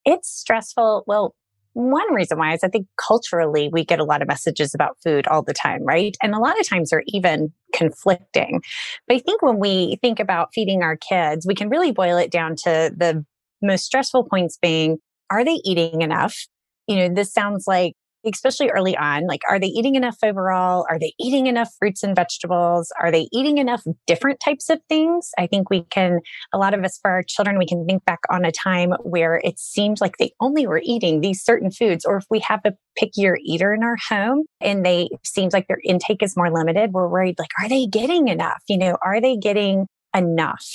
it's 0.05 0.29
stressful 0.29 1.03
well 1.07 1.35
one 1.73 2.11
reason 2.11 2.39
why 2.39 2.53
is 2.53 2.63
I 2.63 2.69
think 2.69 2.87
culturally 2.97 3.69
we 3.71 3.85
get 3.85 3.99
a 3.99 4.03
lot 4.03 4.23
of 4.23 4.27
messages 4.27 4.73
about 4.73 4.97
food 5.03 5.27
all 5.27 5.43
the 5.43 5.53
time, 5.53 5.83
right? 5.83 6.17
And 6.23 6.33
a 6.33 6.39
lot 6.39 6.59
of 6.59 6.67
times 6.67 6.89
they're 6.89 7.03
even 7.05 7.53
conflicting. 7.71 8.61
But 9.07 9.17
I 9.17 9.19
think 9.19 9.43
when 9.43 9.59
we 9.59 9.99
think 10.01 10.19
about 10.19 10.49
feeding 10.55 10.81
our 10.81 10.97
kids, 10.97 11.45
we 11.45 11.53
can 11.53 11.69
really 11.69 11.91
boil 11.91 12.17
it 12.17 12.31
down 12.31 12.55
to 12.63 12.91
the 12.97 13.23
most 13.61 13.85
stressful 13.85 14.23
points 14.23 14.57
being 14.59 14.97
are 15.29 15.45
they 15.45 15.59
eating 15.65 16.01
enough? 16.01 16.47
You 16.87 16.95
know, 16.95 17.09
this 17.13 17.31
sounds 17.33 17.65
like, 17.67 17.93
especially 18.25 18.69
early 18.69 18.97
on, 18.97 19.25
like, 19.25 19.41
are 19.47 19.59
they 19.59 19.67
eating 19.67 19.95
enough 19.95 20.17
overall? 20.21 20.85
Are 20.89 20.99
they 20.99 21.13
eating 21.19 21.47
enough 21.47 21.69
fruits 21.79 22.03
and 22.03 22.15
vegetables? 22.15 22.91
Are 22.99 23.11
they 23.11 23.29
eating 23.31 23.57
enough 23.57 23.83
different 24.05 24.39
types 24.41 24.69
of 24.69 24.79
things? 24.89 25.29
I 25.37 25.47
think 25.47 25.69
we 25.69 25.83
can, 25.83 26.19
a 26.53 26.57
lot 26.57 26.73
of 26.73 26.83
us 26.83 26.99
for 27.01 27.09
our 27.09 27.23
children, 27.23 27.57
we 27.57 27.67
can 27.67 27.85
think 27.85 28.03
back 28.03 28.19
on 28.29 28.43
a 28.43 28.51
time 28.51 28.91
where 29.03 29.39
it 29.43 29.59
seemed 29.59 30.01
like 30.01 30.17
they 30.17 30.31
only 30.41 30.67
were 30.67 30.81
eating 30.83 31.21
these 31.21 31.41
certain 31.41 31.71
foods. 31.71 32.03
Or 32.03 32.17
if 32.17 32.25
we 32.29 32.39
have 32.39 32.61
a 32.65 32.73
pickier 33.01 33.35
eater 33.45 33.73
in 33.73 33.83
our 33.83 33.97
home 34.09 34.43
and 34.59 34.85
they 34.85 35.09
seems 35.23 35.53
like 35.53 35.67
their 35.67 35.81
intake 35.85 36.21
is 36.21 36.35
more 36.35 36.51
limited, 36.51 36.91
we're 36.91 37.07
worried, 37.07 37.39
like, 37.39 37.51
are 37.61 37.69
they 37.69 37.85
getting 37.85 38.27
enough? 38.27 38.61
You 38.67 38.77
know, 38.77 38.97
are 39.05 39.21
they 39.21 39.37
getting 39.37 39.87
enough? 40.13 40.65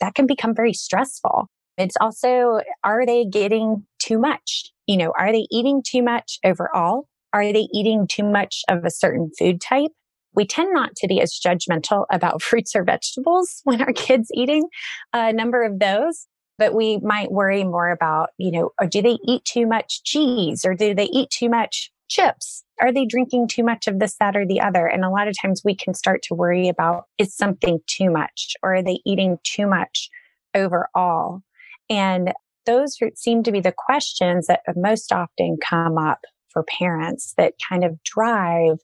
That 0.00 0.14
can 0.14 0.26
become 0.26 0.54
very 0.54 0.72
stressful. 0.72 1.48
It's 1.78 1.96
also, 2.00 2.60
are 2.84 3.04
they 3.04 3.24
getting 3.24 3.84
too 3.98 4.18
much? 4.18 4.72
You 4.86 4.96
know, 4.96 5.12
are 5.18 5.32
they 5.32 5.46
eating 5.50 5.82
too 5.86 6.02
much 6.02 6.38
overall? 6.44 7.08
Are 7.32 7.52
they 7.52 7.68
eating 7.72 8.06
too 8.06 8.24
much 8.24 8.62
of 8.68 8.84
a 8.84 8.90
certain 8.90 9.30
food 9.38 9.60
type? 9.60 9.90
We 10.34 10.46
tend 10.46 10.72
not 10.72 10.96
to 10.96 11.08
be 11.08 11.20
as 11.20 11.38
judgmental 11.38 12.06
about 12.10 12.42
fruits 12.42 12.74
or 12.74 12.84
vegetables 12.84 13.60
when 13.64 13.82
our 13.82 13.92
kids 13.92 14.28
eating 14.32 14.68
a 15.12 15.32
number 15.32 15.64
of 15.64 15.78
those, 15.78 16.26
but 16.58 16.74
we 16.74 16.98
might 16.98 17.30
worry 17.30 17.64
more 17.64 17.90
about, 17.90 18.30
you 18.38 18.50
know, 18.50 18.70
or 18.80 18.86
do 18.86 19.02
they 19.02 19.18
eat 19.26 19.44
too 19.44 19.66
much 19.66 20.02
cheese 20.04 20.64
or 20.64 20.74
do 20.74 20.94
they 20.94 21.06
eat 21.06 21.30
too 21.30 21.50
much 21.50 21.90
chips? 22.08 22.64
Are 22.80 22.92
they 22.92 23.04
drinking 23.04 23.48
too 23.48 23.64
much 23.64 23.86
of 23.86 23.98
this, 23.98 24.16
that, 24.20 24.36
or 24.36 24.46
the 24.46 24.60
other? 24.60 24.86
And 24.86 25.04
a 25.04 25.10
lot 25.10 25.28
of 25.28 25.34
times 25.40 25.62
we 25.64 25.74
can 25.74 25.92
start 25.94 26.22
to 26.24 26.34
worry 26.34 26.68
about 26.68 27.04
is 27.18 27.34
something 27.34 27.80
too 27.86 28.10
much 28.10 28.54
or 28.62 28.76
are 28.76 28.82
they 28.82 29.00
eating 29.04 29.38
too 29.44 29.66
much 29.66 30.08
overall? 30.54 31.42
And 31.88 32.32
those 32.64 32.98
seem 33.14 33.42
to 33.44 33.52
be 33.52 33.60
the 33.60 33.74
questions 33.76 34.46
that 34.46 34.60
most 34.74 35.12
often 35.12 35.56
come 35.62 35.98
up 35.98 36.20
for 36.50 36.64
parents 36.64 37.34
that 37.36 37.54
kind 37.68 37.84
of 37.84 38.02
drive 38.02 38.78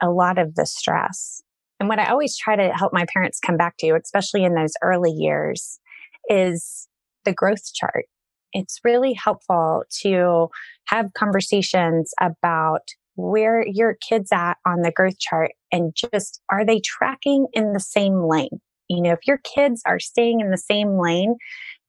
a 0.00 0.10
lot 0.10 0.38
of 0.38 0.54
the 0.54 0.66
stress. 0.66 1.42
And 1.80 1.88
what 1.88 1.98
I 1.98 2.06
always 2.06 2.36
try 2.36 2.54
to 2.56 2.72
help 2.72 2.92
my 2.92 3.06
parents 3.12 3.40
come 3.40 3.56
back 3.56 3.76
to, 3.78 3.98
especially 4.00 4.44
in 4.44 4.54
those 4.54 4.74
early 4.82 5.10
years, 5.10 5.80
is 6.28 6.88
the 7.24 7.32
growth 7.32 7.72
chart. 7.74 8.04
It's 8.52 8.80
really 8.84 9.14
helpful 9.14 9.82
to 10.02 10.48
have 10.86 11.12
conversations 11.14 12.12
about 12.20 12.88
where 13.16 13.66
your 13.66 13.96
kids 14.08 14.30
at 14.32 14.58
on 14.66 14.82
the 14.82 14.92
growth 14.92 15.18
chart 15.18 15.52
and 15.72 15.94
just 15.94 16.40
are 16.50 16.64
they 16.64 16.80
tracking 16.80 17.46
in 17.52 17.72
the 17.72 17.80
same 17.80 18.28
lane? 18.28 18.60
You 18.88 19.02
know, 19.02 19.12
if 19.12 19.26
your 19.26 19.38
kids 19.38 19.82
are 19.86 19.98
staying 19.98 20.40
in 20.40 20.50
the 20.50 20.58
same 20.58 20.98
lane, 21.00 21.36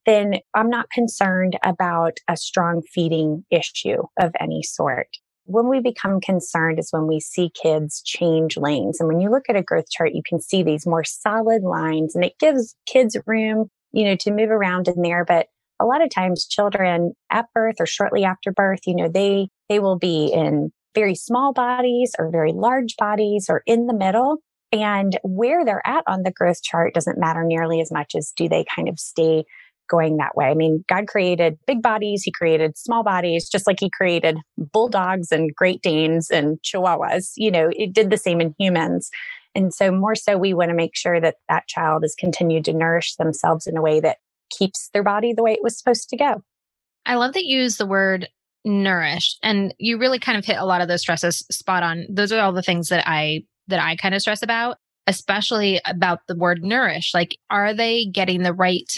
then 0.06 0.36
I'm 0.54 0.70
not 0.70 0.90
concerned 0.90 1.58
about 1.64 2.18
a 2.28 2.36
strong 2.36 2.82
feeding 2.82 3.44
issue 3.50 4.02
of 4.18 4.32
any 4.40 4.62
sort. 4.62 5.08
When 5.44 5.68
we 5.68 5.80
become 5.80 6.20
concerned 6.20 6.78
is 6.78 6.88
when 6.90 7.06
we 7.06 7.20
see 7.20 7.50
kids 7.60 8.02
change 8.02 8.56
lanes. 8.56 8.98
And 8.98 9.08
when 9.08 9.20
you 9.20 9.30
look 9.30 9.44
at 9.48 9.56
a 9.56 9.62
growth 9.62 9.90
chart, 9.90 10.12
you 10.12 10.22
can 10.26 10.40
see 10.40 10.62
these 10.62 10.86
more 10.86 11.04
solid 11.04 11.62
lines 11.62 12.14
and 12.14 12.24
it 12.24 12.38
gives 12.40 12.74
kids 12.86 13.16
room, 13.26 13.70
you 13.92 14.04
know, 14.04 14.16
to 14.16 14.32
move 14.32 14.50
around 14.50 14.88
in 14.88 15.02
there. 15.02 15.24
But 15.24 15.46
a 15.78 15.84
lot 15.84 16.02
of 16.02 16.10
times 16.10 16.46
children 16.46 17.12
at 17.30 17.46
birth 17.54 17.76
or 17.78 17.86
shortly 17.86 18.24
after 18.24 18.50
birth, 18.50 18.80
you 18.86 18.96
know, 18.96 19.08
they, 19.08 19.48
they 19.68 19.78
will 19.78 19.98
be 19.98 20.32
in 20.32 20.72
very 20.94 21.14
small 21.14 21.52
bodies 21.52 22.12
or 22.18 22.30
very 22.30 22.52
large 22.52 22.96
bodies 22.96 23.46
or 23.48 23.62
in 23.66 23.86
the 23.86 23.94
middle. 23.94 24.38
And 24.72 25.16
where 25.22 25.64
they're 25.64 25.86
at 25.86 26.02
on 26.08 26.22
the 26.22 26.32
growth 26.32 26.62
chart 26.62 26.94
doesn't 26.94 27.18
matter 27.18 27.44
nearly 27.44 27.80
as 27.80 27.92
much 27.92 28.14
as 28.16 28.32
do 28.34 28.48
they 28.48 28.64
kind 28.74 28.88
of 28.88 28.98
stay 28.98 29.44
going 29.88 30.16
that 30.16 30.36
way. 30.36 30.46
I 30.46 30.54
mean, 30.54 30.84
God 30.88 31.06
created 31.06 31.58
big 31.66 31.82
bodies, 31.82 32.22
He 32.22 32.32
created 32.32 32.76
small 32.76 33.02
bodies, 33.02 33.48
just 33.48 33.66
like 33.66 33.80
He 33.80 33.90
created 33.90 34.38
bulldogs 34.56 35.32
and 35.32 35.54
Great 35.54 35.82
Danes 35.82 36.30
and 36.30 36.58
Chihuahuas. 36.62 37.32
You 37.36 37.50
know, 37.50 37.70
it 37.72 37.92
did 37.92 38.10
the 38.10 38.16
same 38.16 38.40
in 38.40 38.54
humans. 38.58 39.10
And 39.54 39.72
so, 39.72 39.90
more 39.90 40.14
so, 40.14 40.36
we 40.36 40.52
want 40.52 40.68
to 40.68 40.74
make 40.74 40.94
sure 40.94 41.20
that 41.20 41.36
that 41.48 41.66
child 41.66 42.04
is 42.04 42.14
continued 42.18 42.64
to 42.66 42.74
nourish 42.74 43.14
themselves 43.14 43.66
in 43.66 43.76
a 43.76 43.82
way 43.82 44.00
that 44.00 44.18
keeps 44.50 44.90
their 44.92 45.02
body 45.02 45.32
the 45.32 45.42
way 45.42 45.52
it 45.52 45.62
was 45.62 45.78
supposed 45.78 46.08
to 46.10 46.16
go. 46.16 46.42
I 47.06 47.14
love 47.14 47.34
that 47.34 47.44
you 47.44 47.60
use 47.60 47.76
the 47.76 47.86
word 47.86 48.28
nourish 48.64 49.38
and 49.42 49.72
you 49.78 49.96
really 49.96 50.18
kind 50.18 50.36
of 50.36 50.44
hit 50.44 50.58
a 50.58 50.66
lot 50.66 50.80
of 50.80 50.88
those 50.88 51.00
stresses 51.00 51.38
spot 51.50 51.82
on. 51.82 52.04
Those 52.10 52.32
are 52.32 52.40
all 52.40 52.52
the 52.52 52.62
things 52.62 52.88
that 52.88 53.04
I 53.08 53.44
that 53.68 53.80
I 53.80 53.96
kind 53.96 54.14
of 54.14 54.20
stress 54.20 54.42
about, 54.42 54.78
especially 55.06 55.80
about 55.84 56.20
the 56.26 56.36
word 56.36 56.62
nourish. 56.62 57.14
Like 57.14 57.38
are 57.48 57.72
they 57.72 58.06
getting 58.06 58.42
the 58.42 58.52
right 58.52 58.90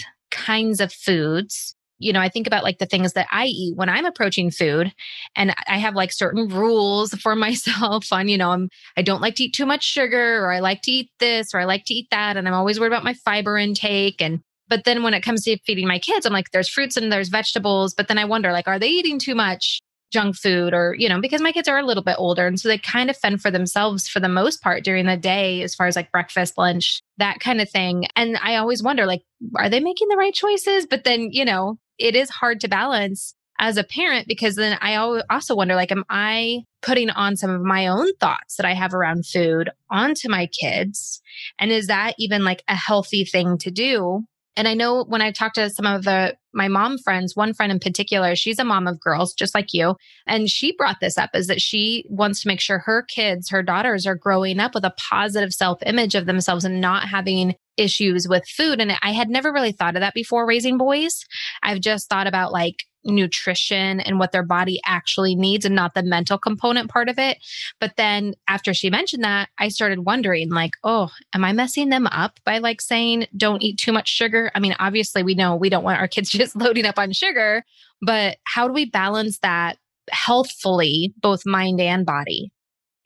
kinds 0.45 0.79
of 0.79 0.91
foods? 0.91 1.75
You 2.01 2.13
know, 2.13 2.21
I 2.21 2.29
think 2.29 2.47
about 2.47 2.63
like 2.63 2.77
the 2.77 2.85
things 2.85 3.13
that 3.13 3.27
I 3.29 3.47
eat 3.47 3.75
when 3.75 3.89
I'm 3.89 4.05
approaching 4.05 4.51
food 4.51 4.93
and 5.35 5.53
I 5.67 5.77
have 5.79 5.95
like 5.95 6.13
certain 6.13 6.47
rules 6.47 7.13
for 7.15 7.35
myself 7.47 8.05
on, 8.11 8.27
you 8.29 8.37
know, 8.37 8.51
I'm 8.51 8.69
I 8.97 9.01
don't 9.01 9.21
like 9.21 9.35
to 9.35 9.43
eat 9.43 9.53
too 9.53 9.65
much 9.65 9.83
sugar 9.83 10.43
or 10.43 10.51
I 10.51 10.59
like 10.59 10.81
to 10.83 10.91
eat 10.91 11.11
this 11.19 11.53
or 11.53 11.59
I 11.59 11.65
like 11.65 11.83
to 11.85 11.93
eat 11.93 12.07
that 12.11 12.37
and 12.37 12.47
I'm 12.47 12.53
always 12.53 12.79
worried 12.79 12.93
about 12.93 13.03
my 13.03 13.15
fiber 13.25 13.57
intake 13.57 14.21
and 14.21 14.39
but 14.69 14.83
then 14.83 15.01
when 15.01 15.15
it 15.15 15.21
comes 15.21 15.43
to 15.43 15.57
feeding 15.65 15.87
my 15.87 15.97
kids, 15.97 16.27
I'm 16.27 16.33
like, 16.33 16.51
there's 16.51 16.69
fruits 16.69 16.95
and 16.95 17.11
there's 17.11 17.29
vegetables. 17.29 17.95
But 17.95 18.07
then 18.07 18.19
I 18.19 18.25
wonder, 18.25 18.51
like, 18.51 18.67
are 18.67 18.77
they 18.77 18.89
eating 18.89 19.17
too 19.17 19.33
much 19.33 19.81
junk 20.11 20.35
food 20.35 20.73
or, 20.73 20.95
you 20.97 21.07
know, 21.07 21.21
because 21.21 21.41
my 21.41 21.51
kids 21.51 21.67
are 21.67 21.77
a 21.77 21.85
little 21.85 22.03
bit 22.03 22.15
older. 22.17 22.47
And 22.47 22.59
so 22.59 22.67
they 22.67 22.77
kind 22.77 23.09
of 23.09 23.17
fend 23.17 23.41
for 23.41 23.51
themselves 23.51 24.07
for 24.07 24.19
the 24.19 24.29
most 24.29 24.61
part 24.61 24.83
during 24.83 25.05
the 25.05 25.17
day, 25.17 25.61
as 25.61 25.75
far 25.75 25.87
as 25.87 25.95
like 25.95 26.11
breakfast, 26.11 26.57
lunch, 26.57 27.01
that 27.17 27.39
kind 27.39 27.61
of 27.61 27.69
thing. 27.69 28.05
And 28.15 28.37
I 28.41 28.55
always 28.55 28.83
wonder, 28.83 29.05
like, 29.05 29.21
are 29.55 29.69
they 29.69 29.79
making 29.79 30.07
the 30.09 30.17
right 30.17 30.33
choices? 30.33 30.85
But 30.85 31.03
then, 31.03 31.29
you 31.31 31.45
know, 31.45 31.77
it 31.97 32.15
is 32.15 32.29
hard 32.29 32.59
to 32.61 32.67
balance 32.67 33.35
as 33.59 33.77
a 33.77 33.83
parent 33.83 34.27
because 34.27 34.55
then 34.55 34.77
I 34.81 34.95
also 35.29 35.55
wonder 35.55 35.75
like 35.75 35.91
am 35.91 36.05
I 36.09 36.63
putting 36.81 37.09
on 37.09 37.35
some 37.35 37.49
of 37.49 37.61
my 37.61 37.87
own 37.87 38.15
thoughts 38.15 38.55
that 38.55 38.65
I 38.65 38.73
have 38.73 38.93
around 38.93 39.25
food 39.25 39.69
onto 39.91 40.29
my 40.29 40.47
kids 40.47 41.21
and 41.59 41.69
is 41.69 41.87
that 41.87 42.15
even 42.17 42.45
like 42.45 42.63
a 42.69 42.75
healthy 42.75 43.25
thing 43.25 43.57
to 43.59 43.69
do 43.69 44.23
and 44.55 44.67
I 44.67 44.73
know 44.73 45.03
when 45.03 45.21
I 45.21 45.31
talked 45.31 45.55
to 45.55 45.69
some 45.69 45.85
of 45.85 46.03
the 46.03 46.35
my 46.53 46.67
mom 46.67 46.97
friends, 46.97 47.35
one 47.35 47.53
friend 47.53 47.71
in 47.71 47.79
particular, 47.79 48.35
she's 48.35 48.57
a 48.57 48.63
mom 48.63 48.87
of 48.87 48.99
girls 48.99 49.33
just 49.33 49.53
like 49.53 49.73
you, 49.73 49.95
and 50.25 50.49
she 50.49 50.75
brought 50.75 50.99
this 50.99 51.17
up 51.17 51.29
is 51.33 51.47
that 51.47 51.61
she 51.61 52.05
wants 52.09 52.41
to 52.41 52.47
make 52.47 52.59
sure 52.59 52.79
her 52.79 53.03
kids, 53.03 53.49
her 53.49 53.61
daughters 53.61 54.07
are 54.07 54.15
growing 54.15 54.59
up 54.59 54.73
with 54.73 54.83
a 54.83 54.93
positive 55.09 55.53
self-image 55.53 56.15
of 56.15 56.25
themselves 56.25 56.65
and 56.65 56.81
not 56.81 57.07
having 57.07 57.55
issues 57.77 58.27
with 58.27 58.47
food. 58.47 58.81
And 58.81 58.91
I 59.01 59.13
had 59.13 59.29
never 59.29 59.53
really 59.53 59.71
thought 59.71 59.95
of 59.95 60.01
that 60.01 60.13
before 60.13 60.45
raising 60.45 60.77
boys. 60.77 61.23
I've 61.63 61.79
just 61.79 62.09
thought 62.09 62.27
about 62.27 62.51
like 62.51 62.83
nutrition 63.03 63.99
and 63.99 64.19
what 64.19 64.31
their 64.31 64.43
body 64.43 64.79
actually 64.85 65.35
needs 65.35 65.65
and 65.65 65.75
not 65.75 65.93
the 65.93 66.03
mental 66.03 66.37
component 66.37 66.89
part 66.89 67.09
of 67.09 67.17
it. 67.17 67.37
But 67.79 67.95
then 67.97 68.35
after 68.47 68.73
she 68.73 68.89
mentioned 68.89 69.23
that, 69.23 69.49
I 69.57 69.69
started 69.69 70.05
wondering 70.05 70.49
like, 70.49 70.71
oh, 70.83 71.09
am 71.33 71.45
I 71.45 71.53
messing 71.53 71.89
them 71.89 72.07
up 72.07 72.39
by 72.45 72.57
like 72.59 72.81
saying 72.81 73.27
don't 73.35 73.63
eat 73.63 73.77
too 73.77 73.91
much 73.91 74.09
sugar? 74.09 74.51
I 74.55 74.59
mean, 74.59 74.75
obviously 74.79 75.23
we 75.23 75.35
know 75.35 75.55
we 75.55 75.69
don't 75.69 75.83
want 75.83 75.99
our 75.99 76.07
kids 76.07 76.29
just 76.29 76.55
loading 76.55 76.85
up 76.85 76.99
on 76.99 77.11
sugar, 77.11 77.63
but 78.01 78.37
how 78.45 78.67
do 78.67 78.73
we 78.73 78.85
balance 78.85 79.39
that 79.39 79.77
healthfully, 80.11 81.13
both 81.21 81.45
mind 81.45 81.79
and 81.79 82.05
body? 82.05 82.51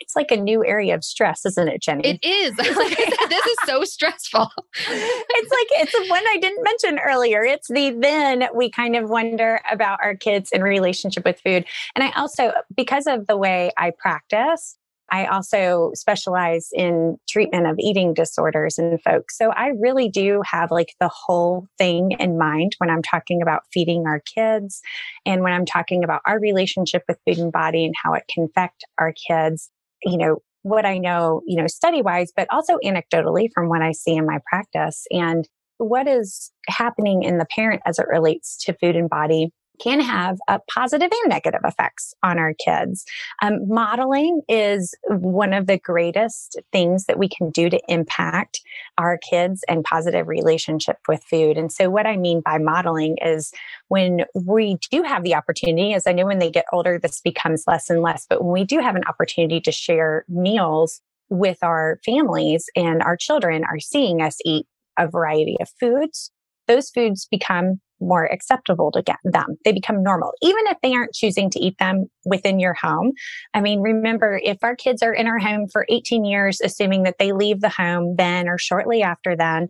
It's 0.04 0.18
like 0.18 0.32
a 0.32 0.38
new 0.38 0.66
area 0.66 0.94
of 0.94 1.04
stress, 1.04 1.46
isn't 1.46 1.68
it, 1.70 1.82
Jenny? 1.82 2.04
It 2.04 2.24
is. 2.24 2.58
like 2.58 2.98
said, 2.98 3.30
this 3.30 3.46
is 3.46 3.58
so 3.66 3.84
stressful. 3.86 4.52
it's 4.90 5.52
like 5.52 5.82
it's 5.82 5.92
the 5.94 6.06
one 6.10 6.24
I 6.28 6.38
didn't 6.40 6.64
mention 6.64 7.00
earlier. 7.00 7.44
It's 7.44 7.70
the 7.70 7.92
then 7.92 8.48
we 8.54 8.70
kind 8.70 8.98
of 8.98 9.10
wonder 9.10 9.62
about 9.72 10.00
our 10.04 10.16
kids 10.16 10.50
in 10.52 10.62
relationship 10.62 11.24
with 11.24 11.40
food. 11.40 11.66
And 11.96 12.04
I 12.04 12.12
also, 12.12 12.52
because 12.76 13.08
of 13.08 13.28
the 13.28 13.38
way 13.38 13.72
I 13.78 13.94
practice, 13.98 14.78
I 15.10 15.26
also 15.26 15.92
specialize 15.94 16.70
in 16.74 17.18
treatment 17.30 17.68
of 17.68 17.76
eating 17.80 18.14
disorders 18.14 18.80
in 18.80 18.98
folks. 18.98 19.38
So 19.38 19.52
I 19.52 19.68
really 19.80 20.10
do 20.10 20.42
have 20.44 20.72
like 20.72 20.96
the 21.00 21.10
whole 21.10 21.68
thing 21.78 22.14
in 22.20 22.38
mind 22.38 22.74
when 22.80 22.90
I'm 22.90 23.04
talking 23.04 23.42
about 23.42 23.64
feeding 23.72 24.06
our 24.08 24.22
kids 24.22 24.82
and 25.26 25.44
when 25.44 25.54
I'm 25.54 25.66
talking 25.66 26.04
about 26.04 26.22
our 26.26 26.40
relationship 26.40 27.04
with 27.08 27.20
food 27.28 27.38
and 27.38 27.52
body 27.52 27.86
and 27.86 27.94
how 28.02 28.14
it 28.14 28.24
can 28.34 28.46
affect 28.46 28.86
our 28.98 29.14
kids 29.14 29.70
you 30.04 30.18
know, 30.18 30.38
what 30.64 30.86
I 30.86 30.98
know, 30.98 31.42
you 31.46 31.60
know, 31.60 31.68
study 31.68 32.02
wise, 32.02 32.32
but 32.36 32.48
also 32.52 32.78
anecdotally 32.84 33.50
from 33.54 33.70
what 33.70 33.82
I 33.82 33.92
see 33.92 34.16
in 34.16 34.26
my 34.26 34.40
practice. 34.50 35.06
And 35.12 35.48
what 35.78 36.08
is 36.08 36.52
happening 36.68 37.24
in 37.24 37.38
the 37.38 37.48
parent 37.54 37.82
as 37.86 38.00
it 38.00 38.08
relates 38.08 38.58
to 38.66 38.74
food 38.74 38.96
and 38.96 39.10
body 39.10 39.52
can 39.82 40.00
have 40.00 40.38
a 40.48 40.60
positive 40.74 41.10
and 41.12 41.30
negative 41.30 41.62
effects 41.64 42.14
on 42.24 42.38
our 42.38 42.54
kids. 42.54 43.06
Um, 43.42 43.68
modeling 43.68 44.42
is 44.48 44.94
one 45.08 45.54
of 45.54 45.68
the 45.68 45.78
greatest 45.78 46.60
things 46.72 47.06
that 47.06 47.18
we 47.18 47.28
can 47.28 47.50
do 47.50 47.70
to 47.70 47.80
impact 47.88 48.62
our 48.98 49.18
kids 49.18 49.64
and 49.68 49.84
positive 49.84 50.28
relationship 50.28 50.98
with 51.08 51.24
food. 51.24 51.58
And 51.58 51.72
so, 51.72 51.90
what 51.90 52.06
I 52.06 52.18
mean 52.18 52.42
by 52.42 52.58
modeling 52.58 53.18
is 53.22 53.52
when 53.88 54.26
we 54.34 54.78
do 54.92 55.04
have 55.04 55.24
the 55.24 55.36
opportunity, 55.36 55.94
as 55.94 56.08
I 56.08 56.14
know 56.14 56.26
when 56.26 56.40
they 56.40 56.52
get 56.52 56.66
older, 56.72 57.00
this 57.00 57.20
becomes 57.22 57.64
less 57.68 57.90
and 57.90 58.02
less, 58.02 58.26
but 58.30 58.44
when 58.44 58.54
we 58.54 58.64
do 58.66 58.80
have 58.80 58.96
an 58.96 59.04
opportunity 59.08 59.60
to 59.62 59.72
share 59.72 60.26
meals 60.28 61.02
with 61.30 61.58
our 61.64 62.00
families 62.06 62.70
and 62.76 63.02
our 63.02 63.18
children 63.18 63.64
are 63.64 63.80
seeing 63.80 64.22
us 64.22 64.38
eat 64.46 64.68
a 64.98 65.08
variety 65.08 65.58
of 65.60 65.70
foods, 65.80 66.32
those 66.68 66.90
foods 66.90 67.28
become 67.30 67.80
more 68.08 68.26
acceptable 68.26 68.92
to 68.92 69.02
get 69.02 69.18
them. 69.24 69.58
They 69.66 69.72
become 69.72 70.04
normal, 70.04 70.34
even 70.42 70.68
if 70.68 70.78
they 70.82 70.94
aren't 70.94 71.14
choosing 71.14 71.50
to 71.52 71.60
eat 71.60 71.78
them 71.80 72.08
within 72.26 72.60
your 72.60 72.74
home. 72.74 73.14
I 73.54 73.62
mean, 73.62 73.82
remember, 73.82 74.40
if 74.44 74.58
our 74.64 74.76
kids 74.76 75.02
are 75.02 75.14
in 75.14 75.28
our 75.28 75.40
home 75.40 75.68
for 75.68 75.86
18 75.90 76.26
years, 76.26 76.62
assuming 76.62 77.04
that 77.04 77.18
they 77.20 77.32
leave 77.32 77.62
the 77.62 77.70
home 77.70 78.16
then 78.18 78.48
or 78.48 78.58
shortly 78.58 79.02
after 79.02 79.36
then, 79.36 79.70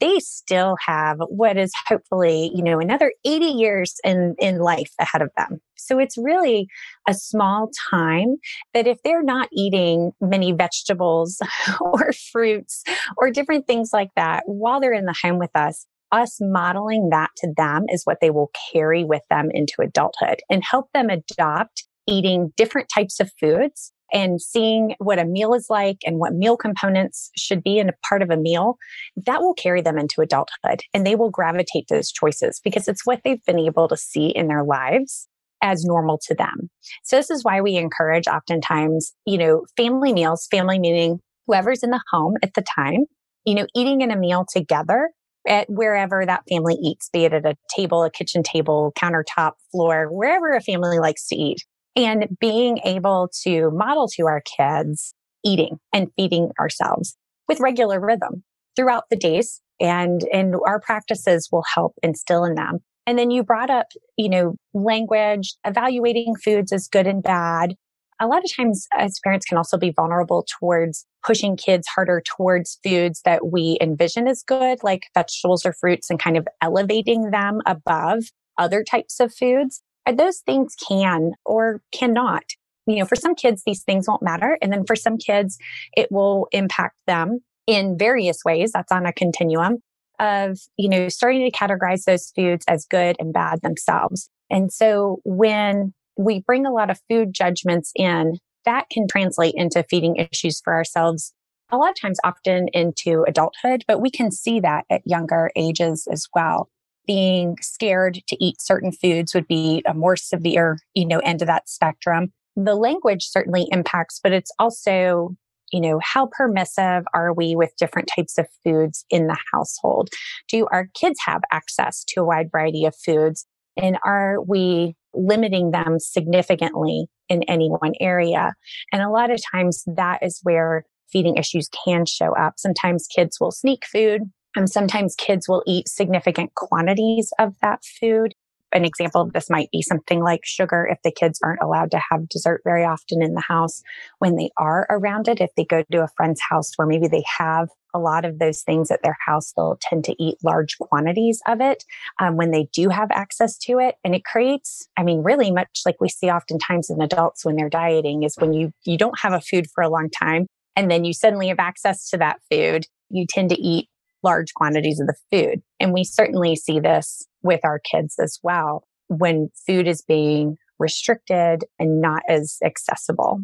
they 0.00 0.18
still 0.18 0.76
have 0.84 1.18
what 1.28 1.56
is 1.56 1.72
hopefully, 1.88 2.50
you 2.54 2.62
know, 2.62 2.80
another 2.80 3.12
80 3.24 3.44
years 3.44 3.94
in, 4.04 4.34
in 4.38 4.58
life 4.58 4.92
ahead 4.98 5.22
of 5.22 5.30
them. 5.36 5.60
So 5.76 5.98
it's 5.98 6.16
really 6.18 6.68
a 7.08 7.14
small 7.14 7.70
time 7.90 8.36
that 8.74 8.86
if 8.86 8.98
they're 9.02 9.22
not 9.22 9.48
eating 9.52 10.12
many 10.20 10.52
vegetables 10.52 11.38
or 11.80 12.12
fruits 12.12 12.82
or 13.16 13.30
different 13.30 13.66
things 13.66 13.90
like 13.92 14.10
that 14.16 14.42
while 14.46 14.80
they're 14.80 14.92
in 14.92 15.06
the 15.06 15.16
home 15.22 15.38
with 15.38 15.54
us, 15.54 15.86
us 16.12 16.38
modeling 16.40 17.10
that 17.10 17.30
to 17.38 17.52
them 17.56 17.84
is 17.88 18.02
what 18.04 18.18
they 18.20 18.30
will 18.30 18.50
carry 18.72 19.04
with 19.04 19.22
them 19.30 19.48
into 19.52 19.74
adulthood 19.80 20.40
and 20.48 20.62
help 20.64 20.86
them 20.92 21.10
adopt 21.10 21.86
eating 22.06 22.52
different 22.56 22.88
types 22.92 23.20
of 23.20 23.30
foods 23.40 23.92
and 24.12 24.40
seeing 24.40 24.94
what 24.98 25.18
a 25.18 25.24
meal 25.24 25.52
is 25.52 25.66
like 25.68 25.98
and 26.04 26.18
what 26.18 26.32
meal 26.32 26.56
components 26.56 27.30
should 27.36 27.62
be 27.62 27.78
in 27.78 27.88
a 27.88 27.94
part 28.08 28.22
of 28.22 28.30
a 28.30 28.36
meal, 28.36 28.76
that 29.24 29.40
will 29.40 29.54
carry 29.54 29.82
them 29.82 29.98
into 29.98 30.20
adulthood 30.20 30.82
and 30.94 31.04
they 31.04 31.16
will 31.16 31.30
gravitate 31.30 31.88
to 31.88 31.94
those 31.94 32.12
choices 32.12 32.60
because 32.62 32.86
it's 32.86 33.04
what 33.04 33.20
they've 33.24 33.44
been 33.44 33.58
able 33.58 33.88
to 33.88 33.96
see 33.96 34.28
in 34.28 34.46
their 34.46 34.64
lives 34.64 35.28
as 35.62 35.84
normal 35.84 36.18
to 36.18 36.34
them. 36.34 36.70
So 37.02 37.16
this 37.16 37.30
is 37.30 37.42
why 37.42 37.60
we 37.60 37.76
encourage 37.76 38.28
oftentimes, 38.28 39.12
you 39.24 39.38
know, 39.38 39.64
family 39.76 40.12
meals, 40.12 40.46
family 40.50 40.78
meaning 40.78 41.18
whoever's 41.46 41.82
in 41.82 41.90
the 41.90 42.02
home 42.10 42.34
at 42.42 42.54
the 42.54 42.62
time, 42.62 43.06
you 43.44 43.54
know, 43.54 43.66
eating 43.74 44.02
in 44.02 44.10
a 44.10 44.16
meal 44.16 44.44
together 44.48 45.10
at 45.46 45.68
wherever 45.68 46.24
that 46.24 46.42
family 46.48 46.74
eats, 46.74 47.08
be 47.10 47.24
it 47.24 47.32
at 47.32 47.46
a 47.46 47.56
table, 47.74 48.04
a 48.04 48.10
kitchen 48.10 48.42
table, 48.42 48.92
countertop, 48.96 49.52
floor, 49.70 50.08
wherever 50.10 50.52
a 50.52 50.60
family 50.60 50.98
likes 50.98 51.26
to 51.28 51.36
eat. 51.36 51.64
And 51.94 52.36
being 52.40 52.78
able 52.84 53.30
to 53.44 53.70
model 53.70 54.08
to 54.16 54.26
our 54.26 54.42
kids 54.56 55.14
eating 55.44 55.78
and 55.92 56.10
feeding 56.16 56.50
ourselves 56.60 57.16
with 57.48 57.60
regular 57.60 58.00
rhythm 58.00 58.42
throughout 58.74 59.04
the 59.08 59.16
days. 59.16 59.60
And, 59.80 60.22
and 60.32 60.56
our 60.66 60.80
practices 60.80 61.48
will 61.50 61.64
help 61.74 61.94
instill 62.02 62.44
in 62.44 62.54
them. 62.54 62.80
And 63.06 63.18
then 63.18 63.30
you 63.30 63.44
brought 63.44 63.70
up, 63.70 63.86
you 64.16 64.28
know, 64.28 64.56
language, 64.74 65.54
evaluating 65.64 66.34
foods 66.34 66.72
as 66.72 66.88
good 66.88 67.06
and 67.06 67.22
bad 67.22 67.76
a 68.20 68.26
lot 68.26 68.42
of 68.44 68.50
times 68.56 68.86
as 68.96 69.20
parents 69.22 69.46
can 69.46 69.58
also 69.58 69.76
be 69.76 69.90
vulnerable 69.90 70.46
towards 70.58 71.06
pushing 71.24 71.56
kids 71.56 71.86
harder 71.88 72.22
towards 72.24 72.78
foods 72.84 73.20
that 73.24 73.50
we 73.50 73.78
envision 73.80 74.28
as 74.28 74.42
good, 74.42 74.78
like 74.82 75.02
vegetables 75.14 75.66
or 75.66 75.72
fruits, 75.72 76.08
and 76.08 76.18
kind 76.18 76.36
of 76.36 76.46
elevating 76.62 77.30
them 77.30 77.60
above 77.66 78.24
other 78.58 78.84
types 78.84 79.20
of 79.20 79.34
foods. 79.34 79.82
And 80.06 80.18
those 80.18 80.38
things 80.38 80.74
can 80.88 81.32
or 81.44 81.82
cannot. 81.92 82.44
You 82.86 83.00
know, 83.00 83.04
for 83.04 83.16
some 83.16 83.34
kids, 83.34 83.62
these 83.66 83.82
things 83.82 84.06
won't 84.06 84.22
matter. 84.22 84.56
And 84.62 84.72
then 84.72 84.84
for 84.86 84.94
some 84.94 85.18
kids, 85.18 85.58
it 85.96 86.10
will 86.12 86.46
impact 86.52 87.00
them 87.06 87.40
in 87.66 87.98
various 87.98 88.44
ways. 88.44 88.70
That's 88.72 88.92
on 88.92 89.06
a 89.06 89.12
continuum 89.12 89.78
of, 90.20 90.58
you 90.76 90.88
know, 90.88 91.08
starting 91.08 91.50
to 91.50 91.56
categorize 91.56 92.04
those 92.04 92.32
foods 92.36 92.64
as 92.68 92.86
good 92.86 93.16
and 93.18 93.32
bad 93.32 93.60
themselves. 93.62 94.30
And 94.48 94.72
so 94.72 95.18
when 95.24 95.92
we 96.16 96.40
bring 96.40 96.66
a 96.66 96.72
lot 96.72 96.90
of 96.90 97.00
food 97.08 97.32
judgments 97.32 97.92
in 97.94 98.38
that 98.64 98.88
can 98.90 99.06
translate 99.08 99.54
into 99.56 99.84
feeding 99.88 100.16
issues 100.16 100.60
for 100.62 100.74
ourselves 100.74 101.32
a 101.70 101.76
lot 101.76 101.90
of 101.90 102.00
times 102.00 102.18
often 102.24 102.68
into 102.68 103.24
adulthood 103.26 103.84
but 103.86 104.00
we 104.00 104.10
can 104.10 104.30
see 104.30 104.60
that 104.60 104.84
at 104.90 105.02
younger 105.04 105.50
ages 105.56 106.06
as 106.10 106.26
well 106.34 106.68
being 107.06 107.56
scared 107.60 108.20
to 108.26 108.44
eat 108.44 108.60
certain 108.60 108.90
foods 108.90 109.34
would 109.34 109.46
be 109.46 109.82
a 109.86 109.94
more 109.94 110.16
severe 110.16 110.78
you 110.94 111.06
know 111.06 111.18
end 111.20 111.42
of 111.42 111.48
that 111.48 111.68
spectrum 111.68 112.32
the 112.56 112.74
language 112.74 113.24
certainly 113.24 113.66
impacts 113.70 114.20
but 114.22 114.32
it's 114.32 114.50
also 114.58 115.36
you 115.72 115.80
know, 115.80 116.00
how 116.02 116.26
permissive 116.26 117.04
are 117.12 117.32
we 117.32 117.56
with 117.56 117.76
different 117.78 118.08
types 118.14 118.38
of 118.38 118.46
foods 118.64 119.04
in 119.10 119.26
the 119.26 119.36
household? 119.52 120.10
Do 120.48 120.66
our 120.70 120.88
kids 120.94 121.18
have 121.26 121.42
access 121.50 122.04
to 122.08 122.20
a 122.20 122.24
wide 122.24 122.50
variety 122.52 122.84
of 122.84 122.94
foods? 122.94 123.46
And 123.76 123.98
are 124.04 124.40
we 124.40 124.94
limiting 125.16 125.70
them 125.70 125.98
significantly 125.98 127.06
in 127.28 127.42
any 127.44 127.68
one 127.68 127.92
area? 128.00 128.54
And 128.92 129.02
a 129.02 129.10
lot 129.10 129.30
of 129.30 129.40
times 129.52 129.84
that 129.86 130.22
is 130.22 130.40
where 130.42 130.84
feeding 131.10 131.36
issues 131.36 131.68
can 131.84 132.06
show 132.06 132.34
up. 132.36 132.54
Sometimes 132.58 133.06
kids 133.06 133.38
will 133.40 133.52
sneak 133.52 133.84
food. 133.86 134.22
And 134.54 134.70
sometimes 134.70 135.14
kids 135.16 135.48
will 135.48 135.62
eat 135.66 135.86
significant 135.86 136.54
quantities 136.54 137.30
of 137.38 137.54
that 137.60 137.84
food 138.00 138.32
an 138.72 138.84
example 138.84 139.20
of 139.20 139.32
this 139.32 139.48
might 139.48 139.70
be 139.70 139.82
something 139.82 140.22
like 140.22 140.40
sugar 140.44 140.86
if 140.90 140.98
the 141.02 141.10
kids 141.10 141.40
aren't 141.42 141.62
allowed 141.62 141.90
to 141.92 142.00
have 142.10 142.28
dessert 142.28 142.60
very 142.64 142.84
often 142.84 143.22
in 143.22 143.34
the 143.34 143.40
house 143.40 143.82
when 144.18 144.36
they 144.36 144.50
are 144.56 144.86
around 144.90 145.28
it 145.28 145.40
if 145.40 145.50
they 145.56 145.64
go 145.64 145.82
to 145.90 146.02
a 146.02 146.08
friend's 146.16 146.40
house 146.48 146.72
where 146.76 146.86
maybe 146.86 147.08
they 147.08 147.24
have 147.38 147.68
a 147.94 147.98
lot 147.98 148.24
of 148.24 148.38
those 148.38 148.62
things 148.62 148.90
at 148.90 149.02
their 149.02 149.16
house 149.24 149.52
they'll 149.56 149.78
tend 149.80 150.04
to 150.04 150.22
eat 150.22 150.36
large 150.44 150.76
quantities 150.78 151.40
of 151.46 151.60
it 151.60 151.84
um, 152.20 152.36
when 152.36 152.50
they 152.50 152.68
do 152.72 152.88
have 152.88 153.10
access 153.10 153.56
to 153.56 153.78
it. 153.78 153.94
And 154.04 154.14
it 154.14 154.24
creates 154.24 154.88
i 154.96 155.02
mean 155.02 155.22
really 155.22 155.50
much 155.50 155.80
like 155.86 156.00
we 156.00 156.08
see 156.08 156.30
oftentimes 156.30 156.90
in 156.90 157.00
adults 157.00 157.44
when 157.44 157.56
they're 157.56 157.68
dieting 157.68 158.22
is 158.22 158.36
when 158.36 158.52
you 158.52 158.72
you 158.84 158.98
don't 158.98 159.18
have 159.20 159.32
a 159.32 159.40
food 159.40 159.66
for 159.74 159.82
a 159.82 159.88
long 159.88 160.10
time 160.10 160.46
and 160.74 160.90
then 160.90 161.04
you 161.04 161.12
suddenly 161.12 161.48
have 161.48 161.58
access 161.58 162.08
to 162.10 162.18
that 162.18 162.38
food 162.50 162.84
you 163.10 163.26
tend 163.28 163.50
to 163.50 163.60
eat 163.60 163.88
large 164.22 164.54
quantities 164.54 165.00
of 165.00 165.06
the 165.06 165.14
food. 165.30 165.62
And 165.80 165.92
we 165.92 166.04
certainly 166.04 166.56
see 166.56 166.80
this 166.80 167.26
with 167.42 167.60
our 167.64 167.78
kids 167.78 168.16
as 168.18 168.38
well 168.42 168.86
when 169.08 169.50
food 169.66 169.86
is 169.86 170.02
being 170.02 170.56
restricted 170.78 171.64
and 171.78 172.00
not 172.00 172.22
as 172.28 172.58
accessible. 172.64 173.40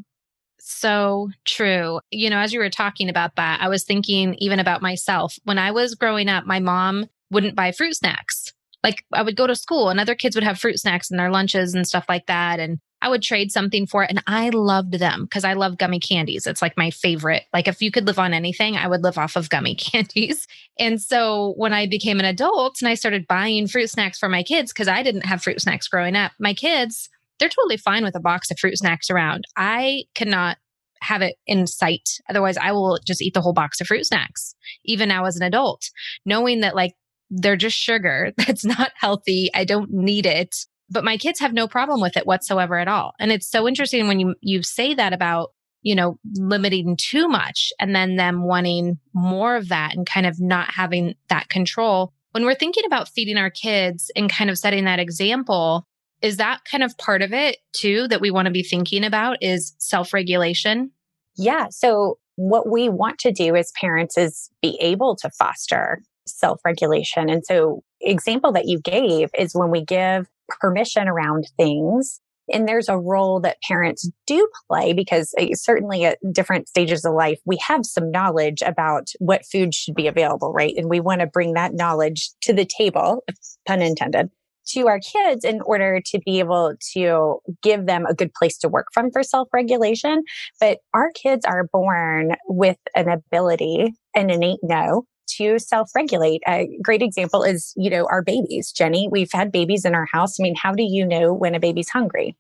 So 0.58 1.30
true. 1.44 2.00
You 2.10 2.30
know, 2.30 2.38
as 2.38 2.52
you 2.52 2.60
were 2.60 2.70
talking 2.70 3.08
about 3.08 3.36
that, 3.36 3.60
I 3.60 3.68
was 3.68 3.84
thinking 3.84 4.34
even 4.38 4.60
about 4.60 4.82
myself. 4.82 5.36
When 5.44 5.58
I 5.58 5.72
was 5.72 5.94
growing 5.94 6.28
up, 6.28 6.46
my 6.46 6.60
mom 6.60 7.06
wouldn't 7.30 7.56
buy 7.56 7.72
fruit 7.72 7.94
snacks. 7.94 8.52
Like 8.84 9.04
I 9.12 9.22
would 9.22 9.36
go 9.36 9.46
to 9.46 9.56
school 9.56 9.88
and 9.88 9.98
other 9.98 10.14
kids 10.14 10.36
would 10.36 10.44
have 10.44 10.58
fruit 10.58 10.78
snacks 10.78 11.10
in 11.10 11.16
their 11.16 11.30
lunches 11.30 11.74
and 11.74 11.86
stuff 11.86 12.04
like 12.08 12.26
that. 12.26 12.60
And 12.60 12.78
I 13.02 13.08
would 13.08 13.20
trade 13.20 13.50
something 13.50 13.86
for 13.86 14.04
it. 14.04 14.10
And 14.10 14.22
I 14.28 14.50
loved 14.50 14.94
them 14.94 15.24
because 15.24 15.42
I 15.44 15.54
love 15.54 15.76
gummy 15.76 15.98
candies. 15.98 16.46
It's 16.46 16.62
like 16.62 16.76
my 16.76 16.90
favorite. 16.90 17.42
Like 17.52 17.66
if 17.66 17.82
you 17.82 17.90
could 17.90 18.06
live 18.06 18.20
on 18.20 18.32
anything, 18.32 18.76
I 18.76 18.86
would 18.86 19.02
live 19.02 19.18
off 19.18 19.34
of 19.34 19.50
gummy 19.50 19.74
candies. 19.92 20.46
And 20.78 21.02
so 21.02 21.54
when 21.56 21.72
I 21.72 21.86
became 21.86 22.20
an 22.20 22.24
adult 22.24 22.80
and 22.80 22.88
I 22.88 22.94
started 22.94 23.26
buying 23.26 23.66
fruit 23.66 23.90
snacks 23.90 24.20
for 24.20 24.28
my 24.28 24.44
kids, 24.44 24.72
because 24.72 24.86
I 24.86 25.02
didn't 25.02 25.26
have 25.26 25.42
fruit 25.42 25.60
snacks 25.60 25.88
growing 25.88 26.14
up, 26.14 26.30
my 26.38 26.54
kids, 26.54 27.10
they're 27.38 27.48
totally 27.48 27.76
fine 27.76 28.04
with 28.04 28.14
a 28.14 28.20
box 28.20 28.52
of 28.52 28.58
fruit 28.58 28.78
snacks 28.78 29.10
around. 29.10 29.44
I 29.56 30.04
cannot 30.14 30.58
have 31.00 31.22
it 31.22 31.34
in 31.44 31.66
sight. 31.66 32.20
Otherwise, 32.30 32.56
I 32.56 32.70
will 32.70 33.00
just 33.04 33.20
eat 33.20 33.34
the 33.34 33.40
whole 33.40 33.52
box 33.52 33.80
of 33.80 33.88
fruit 33.88 34.06
snacks, 34.06 34.54
even 34.84 35.08
now 35.08 35.24
as 35.24 35.36
an 35.36 35.42
adult, 35.42 35.90
knowing 36.24 36.60
that 36.60 36.76
like 36.76 36.94
they're 37.30 37.56
just 37.56 37.76
sugar 37.76 38.30
that's 38.36 38.64
not 38.64 38.92
healthy. 38.94 39.50
I 39.54 39.64
don't 39.64 39.90
need 39.90 40.24
it 40.24 40.66
but 40.92 41.04
my 41.04 41.16
kids 41.16 41.40
have 41.40 41.52
no 41.52 41.66
problem 41.66 42.00
with 42.00 42.16
it 42.16 42.26
whatsoever 42.26 42.78
at 42.78 42.88
all. 42.88 43.14
And 43.18 43.32
it's 43.32 43.50
so 43.50 43.66
interesting 43.66 44.06
when 44.08 44.20
you 44.20 44.34
you 44.40 44.62
say 44.62 44.94
that 44.94 45.12
about, 45.12 45.50
you 45.82 45.94
know, 45.94 46.18
limiting 46.34 46.96
too 46.96 47.28
much 47.28 47.72
and 47.80 47.94
then 47.96 48.16
them 48.16 48.44
wanting 48.44 48.98
more 49.14 49.56
of 49.56 49.68
that 49.68 49.96
and 49.96 50.06
kind 50.06 50.26
of 50.26 50.40
not 50.40 50.70
having 50.70 51.14
that 51.28 51.48
control. 51.48 52.12
When 52.32 52.44
we're 52.44 52.54
thinking 52.54 52.84
about 52.86 53.08
feeding 53.08 53.36
our 53.36 53.50
kids 53.50 54.10
and 54.14 54.30
kind 54.30 54.50
of 54.50 54.58
setting 54.58 54.84
that 54.84 55.00
example, 55.00 55.84
is 56.20 56.36
that 56.36 56.64
kind 56.64 56.84
of 56.84 56.96
part 56.98 57.20
of 57.20 57.32
it 57.32 57.58
too 57.72 58.06
that 58.08 58.20
we 58.20 58.30
want 58.30 58.46
to 58.46 58.52
be 58.52 58.62
thinking 58.62 59.04
about 59.04 59.38
is 59.42 59.74
self-regulation? 59.78 60.92
Yeah, 61.36 61.66
so 61.70 62.18
what 62.36 62.70
we 62.70 62.88
want 62.88 63.18
to 63.20 63.32
do 63.32 63.56
as 63.56 63.72
parents 63.72 64.16
is 64.16 64.50
be 64.62 64.78
able 64.80 65.16
to 65.16 65.30
foster 65.30 66.00
self-regulation. 66.26 67.28
And 67.28 67.44
so 67.44 67.82
example 68.00 68.52
that 68.52 68.66
you 68.66 68.80
gave 68.80 69.30
is 69.36 69.54
when 69.54 69.70
we 69.70 69.84
give 69.84 70.28
permission 70.60 71.08
around 71.08 71.46
things. 71.56 72.20
And 72.52 72.68
there's 72.68 72.88
a 72.88 72.98
role 72.98 73.40
that 73.40 73.58
parents 73.66 74.10
do 74.26 74.48
play 74.68 74.92
because 74.92 75.32
uh, 75.38 75.46
certainly 75.54 76.04
at 76.04 76.18
different 76.32 76.68
stages 76.68 77.04
of 77.04 77.14
life, 77.14 77.38
we 77.46 77.56
have 77.66 77.86
some 77.86 78.10
knowledge 78.10 78.62
about 78.62 79.08
what 79.20 79.46
food 79.50 79.74
should 79.74 79.94
be 79.94 80.08
available, 80.08 80.52
right? 80.52 80.74
And 80.76 80.90
we 80.90 81.00
want 81.00 81.20
to 81.20 81.26
bring 81.26 81.54
that 81.54 81.74
knowledge 81.74 82.30
to 82.42 82.52
the 82.52 82.66
table, 82.66 83.22
pun 83.66 83.80
intended, 83.80 84.28
to 84.68 84.88
our 84.88 85.00
kids 85.00 85.44
in 85.44 85.60
order 85.62 86.00
to 86.06 86.20
be 86.24 86.38
able 86.40 86.74
to 86.94 87.38
give 87.62 87.86
them 87.86 88.06
a 88.06 88.14
good 88.14 88.32
place 88.34 88.58
to 88.58 88.68
work 88.68 88.86
from 88.92 89.10
for 89.10 89.22
self 89.22 89.48
regulation. 89.52 90.22
But 90.60 90.78
our 90.94 91.10
kids 91.10 91.44
are 91.44 91.68
born 91.72 92.32
with 92.48 92.78
an 92.94 93.08
ability, 93.08 93.94
an 94.14 94.30
innate 94.30 94.60
know 94.62 95.04
to 95.36 95.58
self 95.58 95.90
regulate. 95.94 96.42
A 96.48 96.68
great 96.82 97.02
example 97.02 97.42
is, 97.42 97.72
you 97.76 97.90
know, 97.90 98.06
our 98.10 98.22
babies. 98.22 98.72
Jenny, 98.72 99.08
we've 99.10 99.32
had 99.32 99.52
babies 99.52 99.84
in 99.84 99.94
our 99.94 100.06
house. 100.06 100.38
I 100.38 100.42
mean, 100.42 100.54
how 100.54 100.72
do 100.72 100.82
you 100.82 101.06
know 101.06 101.32
when 101.32 101.54
a 101.54 101.60
baby's 101.60 101.88
hungry? 101.88 102.36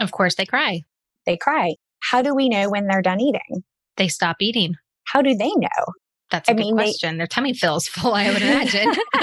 Of 0.00 0.12
course, 0.12 0.34
they 0.34 0.46
cry. 0.46 0.82
They 1.26 1.36
cry. 1.36 1.74
How 2.00 2.22
do 2.22 2.34
we 2.34 2.48
know 2.48 2.70
when 2.70 2.86
they're 2.86 3.02
done 3.02 3.20
eating? 3.20 3.64
They 3.96 4.08
stop 4.08 4.36
eating. 4.40 4.76
How 5.04 5.22
do 5.22 5.34
they 5.34 5.50
know? 5.50 5.92
That's 6.30 6.48
a 6.48 6.52
I 6.52 6.54
good 6.54 6.60
mean, 6.60 6.74
question. 6.74 7.14
They, 7.14 7.18
Their 7.18 7.26
tummy 7.26 7.52
feels 7.52 7.88
full, 7.88 8.14
I 8.14 8.30
would 8.30 8.42
imagine. 8.42 8.88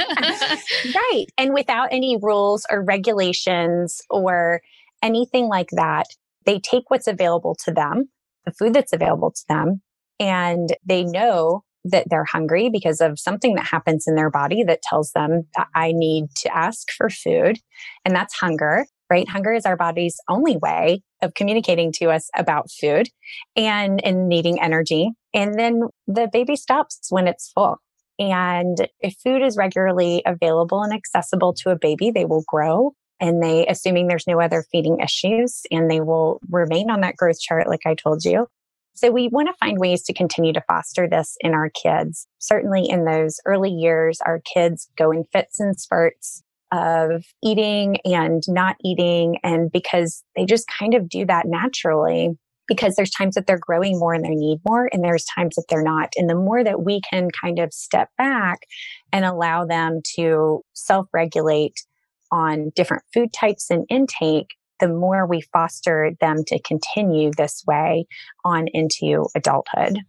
right. 0.93 1.25
And 1.37 1.53
without 1.53 1.87
any 1.91 2.17
rules 2.21 2.65
or 2.69 2.83
regulations 2.83 4.01
or 4.09 4.61
anything 5.01 5.47
like 5.47 5.69
that, 5.71 6.07
they 6.45 6.59
take 6.59 6.89
what's 6.89 7.07
available 7.07 7.55
to 7.65 7.71
them, 7.71 8.09
the 8.45 8.51
food 8.51 8.73
that's 8.73 8.93
available 8.93 9.31
to 9.31 9.43
them, 9.47 9.81
and 10.19 10.69
they 10.85 11.03
know 11.03 11.63
that 11.91 12.07
they're 12.09 12.25
hungry 12.25 12.69
because 12.69 13.01
of 13.01 13.19
something 13.19 13.55
that 13.55 13.65
happens 13.65 14.05
in 14.07 14.15
their 14.15 14.29
body 14.29 14.63
that 14.63 14.81
tells 14.81 15.11
them 15.11 15.43
I 15.75 15.91
need 15.93 16.29
to 16.37 16.55
ask 16.55 16.91
for 16.91 17.09
food. 17.09 17.59
And 18.05 18.15
that's 18.15 18.37
hunger, 18.37 18.85
right? 19.09 19.27
Hunger 19.27 19.53
is 19.53 19.65
our 19.65 19.77
body's 19.77 20.19
only 20.29 20.57
way 20.57 21.01
of 21.21 21.33
communicating 21.33 21.91
to 21.93 22.05
us 22.05 22.29
about 22.35 22.71
food 22.71 23.09
and, 23.55 24.03
and 24.05 24.27
needing 24.27 24.61
energy. 24.61 25.11
And 25.33 25.57
then 25.57 25.83
the 26.07 26.29
baby 26.31 26.55
stops 26.55 27.07
when 27.09 27.27
it's 27.27 27.51
full. 27.51 27.77
And 28.19 28.87
if 28.99 29.15
food 29.23 29.43
is 29.43 29.57
regularly 29.57 30.23
available 30.25 30.81
and 30.81 30.93
accessible 30.93 31.53
to 31.55 31.69
a 31.69 31.77
baby, 31.77 32.11
they 32.11 32.25
will 32.25 32.43
grow 32.47 32.93
and 33.19 33.41
they, 33.41 33.65
assuming 33.67 34.07
there's 34.07 34.27
no 34.27 34.39
other 34.39 34.63
feeding 34.71 34.99
issues, 34.99 35.63
and 35.71 35.89
they 35.89 36.01
will 36.01 36.39
remain 36.49 36.89
on 36.89 37.01
that 37.01 37.15
growth 37.15 37.39
chart, 37.39 37.67
like 37.67 37.85
I 37.85 37.95
told 37.95 38.23
you. 38.23 38.47
So 38.97 39.11
we 39.11 39.27
want 39.27 39.47
to 39.47 39.53
find 39.59 39.77
ways 39.79 40.01
to 40.03 40.13
continue 40.13 40.53
to 40.53 40.63
foster 40.67 41.07
this 41.07 41.37
in 41.41 41.53
our 41.53 41.69
kids. 41.69 42.27
Certainly 42.39 42.89
in 42.89 43.05
those 43.05 43.39
early 43.45 43.69
years, 43.69 44.19
our 44.25 44.41
kids 44.53 44.89
go 44.97 45.11
in 45.11 45.23
fits 45.31 45.59
and 45.59 45.79
spurts 45.79 46.41
of 46.71 47.23
eating 47.43 47.97
and 48.03 48.41
not 48.47 48.75
eating. 48.83 49.37
And 49.43 49.71
because 49.71 50.23
they 50.35 50.45
just 50.45 50.65
kind 50.67 50.95
of 50.95 51.07
do 51.07 51.27
that 51.27 51.45
naturally, 51.45 52.31
because 52.67 52.95
there's 52.95 53.11
times 53.11 53.35
that 53.35 53.45
they're 53.45 53.59
growing 53.59 53.99
more 53.99 54.15
and 54.15 54.25
they 54.25 54.35
need 54.35 54.59
more, 54.67 54.89
and 54.91 55.03
there's 55.03 55.25
times 55.25 55.55
that 55.55 55.65
they're 55.69 55.83
not. 55.83 56.09
And 56.17 56.27
the 56.27 56.35
more 56.35 56.63
that 56.63 56.83
we 56.83 56.99
can 57.07 57.29
kind 57.39 57.59
of 57.59 57.73
step 57.73 58.09
back 58.17 58.61
and 59.13 59.25
allow 59.25 59.63
them 59.63 60.01
to 60.15 60.61
self 60.73 61.05
regulate 61.13 61.75
on 62.31 62.71
different 62.75 63.03
food 63.13 63.31
types 63.31 63.69
and 63.69 63.85
intake, 63.89 64.55
the 64.79 64.87
more 64.87 65.25
we 65.25 65.41
foster 65.53 66.11
them 66.19 66.43
to 66.47 66.59
continue 66.61 67.31
this 67.35 67.63
way 67.67 68.05
on 68.45 68.67
into 68.73 69.27
adulthood. 69.35 69.99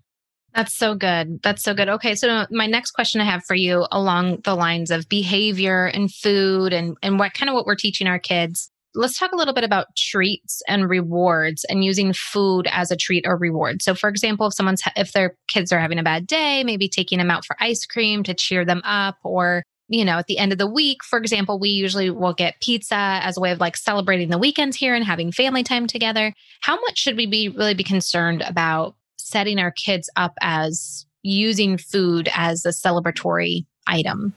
That's 0.55 0.75
so 0.75 0.95
good. 0.95 1.41
That's 1.43 1.63
so 1.63 1.75
good. 1.75 1.89
Okay, 1.89 2.15
so 2.15 2.47
my 2.51 2.67
next 2.67 2.93
question 2.93 3.21
I 3.21 3.25
have 3.25 3.45
for 3.45 3.55
you 3.55 3.87
along 3.93 4.41
the 4.45 4.57
lines 4.57 4.91
of 4.91 5.09
behavior 5.09 5.87
and 5.87 6.13
food 6.13 6.73
and 6.73 6.97
and 7.03 7.19
what 7.19 7.35
kind 7.35 7.49
of 7.49 7.55
what 7.55 7.67
we're 7.67 7.77
teaching 7.77 8.07
our 8.07 8.19
kids. 8.19 8.71
Let's 8.95 9.19
talk 9.19 9.33
a 9.33 9.37
little 9.37 9.55
bit 9.55 9.65
about 9.65 9.95
treats 9.97 10.63
and 10.67 10.89
rewards 10.89 11.65
and 11.69 11.85
using 11.85 12.13
food 12.13 12.67
as 12.73 12.91
a 12.91 12.97
treat 12.97 13.25
or 13.27 13.37
reward. 13.37 13.83
So 13.83 13.95
for 13.95 14.09
example, 14.09 14.47
if 14.47 14.55
someone's 14.55 14.83
if 14.97 15.13
their 15.13 15.37
kids 15.49 15.71
are 15.71 15.79
having 15.79 15.99
a 15.99 16.03
bad 16.03 16.27
day, 16.27 16.65
maybe 16.65 16.89
taking 16.89 17.19
them 17.19 17.31
out 17.31 17.45
for 17.45 17.55
ice 17.61 17.85
cream 17.85 18.23
to 18.25 18.35
cheer 18.35 18.65
them 18.65 18.81
up 18.85 19.17
or 19.23 19.63
you 19.89 20.05
know, 20.05 20.19
at 20.19 20.27
the 20.27 20.39
end 20.39 20.53
of 20.53 20.59
the 20.59 20.71
week, 20.71 21.03
for 21.03 21.19
example, 21.19 21.59
we 21.59 21.71
usually 21.71 22.11
will 22.11 22.35
get 22.35 22.61
pizza 22.61 23.21
as 23.23 23.37
a 23.37 23.41
way 23.41 23.51
of 23.51 23.61
like 23.61 23.77
celebrating 23.77 24.29
the 24.29 24.39
weekends 24.39 24.77
here 24.77 24.95
and 24.95 25.05
having 25.05 25.33
family 25.33 25.63
time 25.63 25.87
together. 25.87 26.35
How 26.61 26.79
much 26.81 26.99
should 26.99 27.17
we 27.17 27.27
be 27.27 27.49
really 27.49 27.75
be 27.75 27.85
concerned 27.85 28.43
about 28.43 28.95
setting 29.17 29.59
our 29.59 29.71
kids 29.71 30.11
up 30.17 30.35
as 30.41 31.07
using 31.23 31.79
food 31.79 32.29
as 32.35 32.65
a 32.65 32.71
celebratory 32.71 33.65
item? 33.87 34.35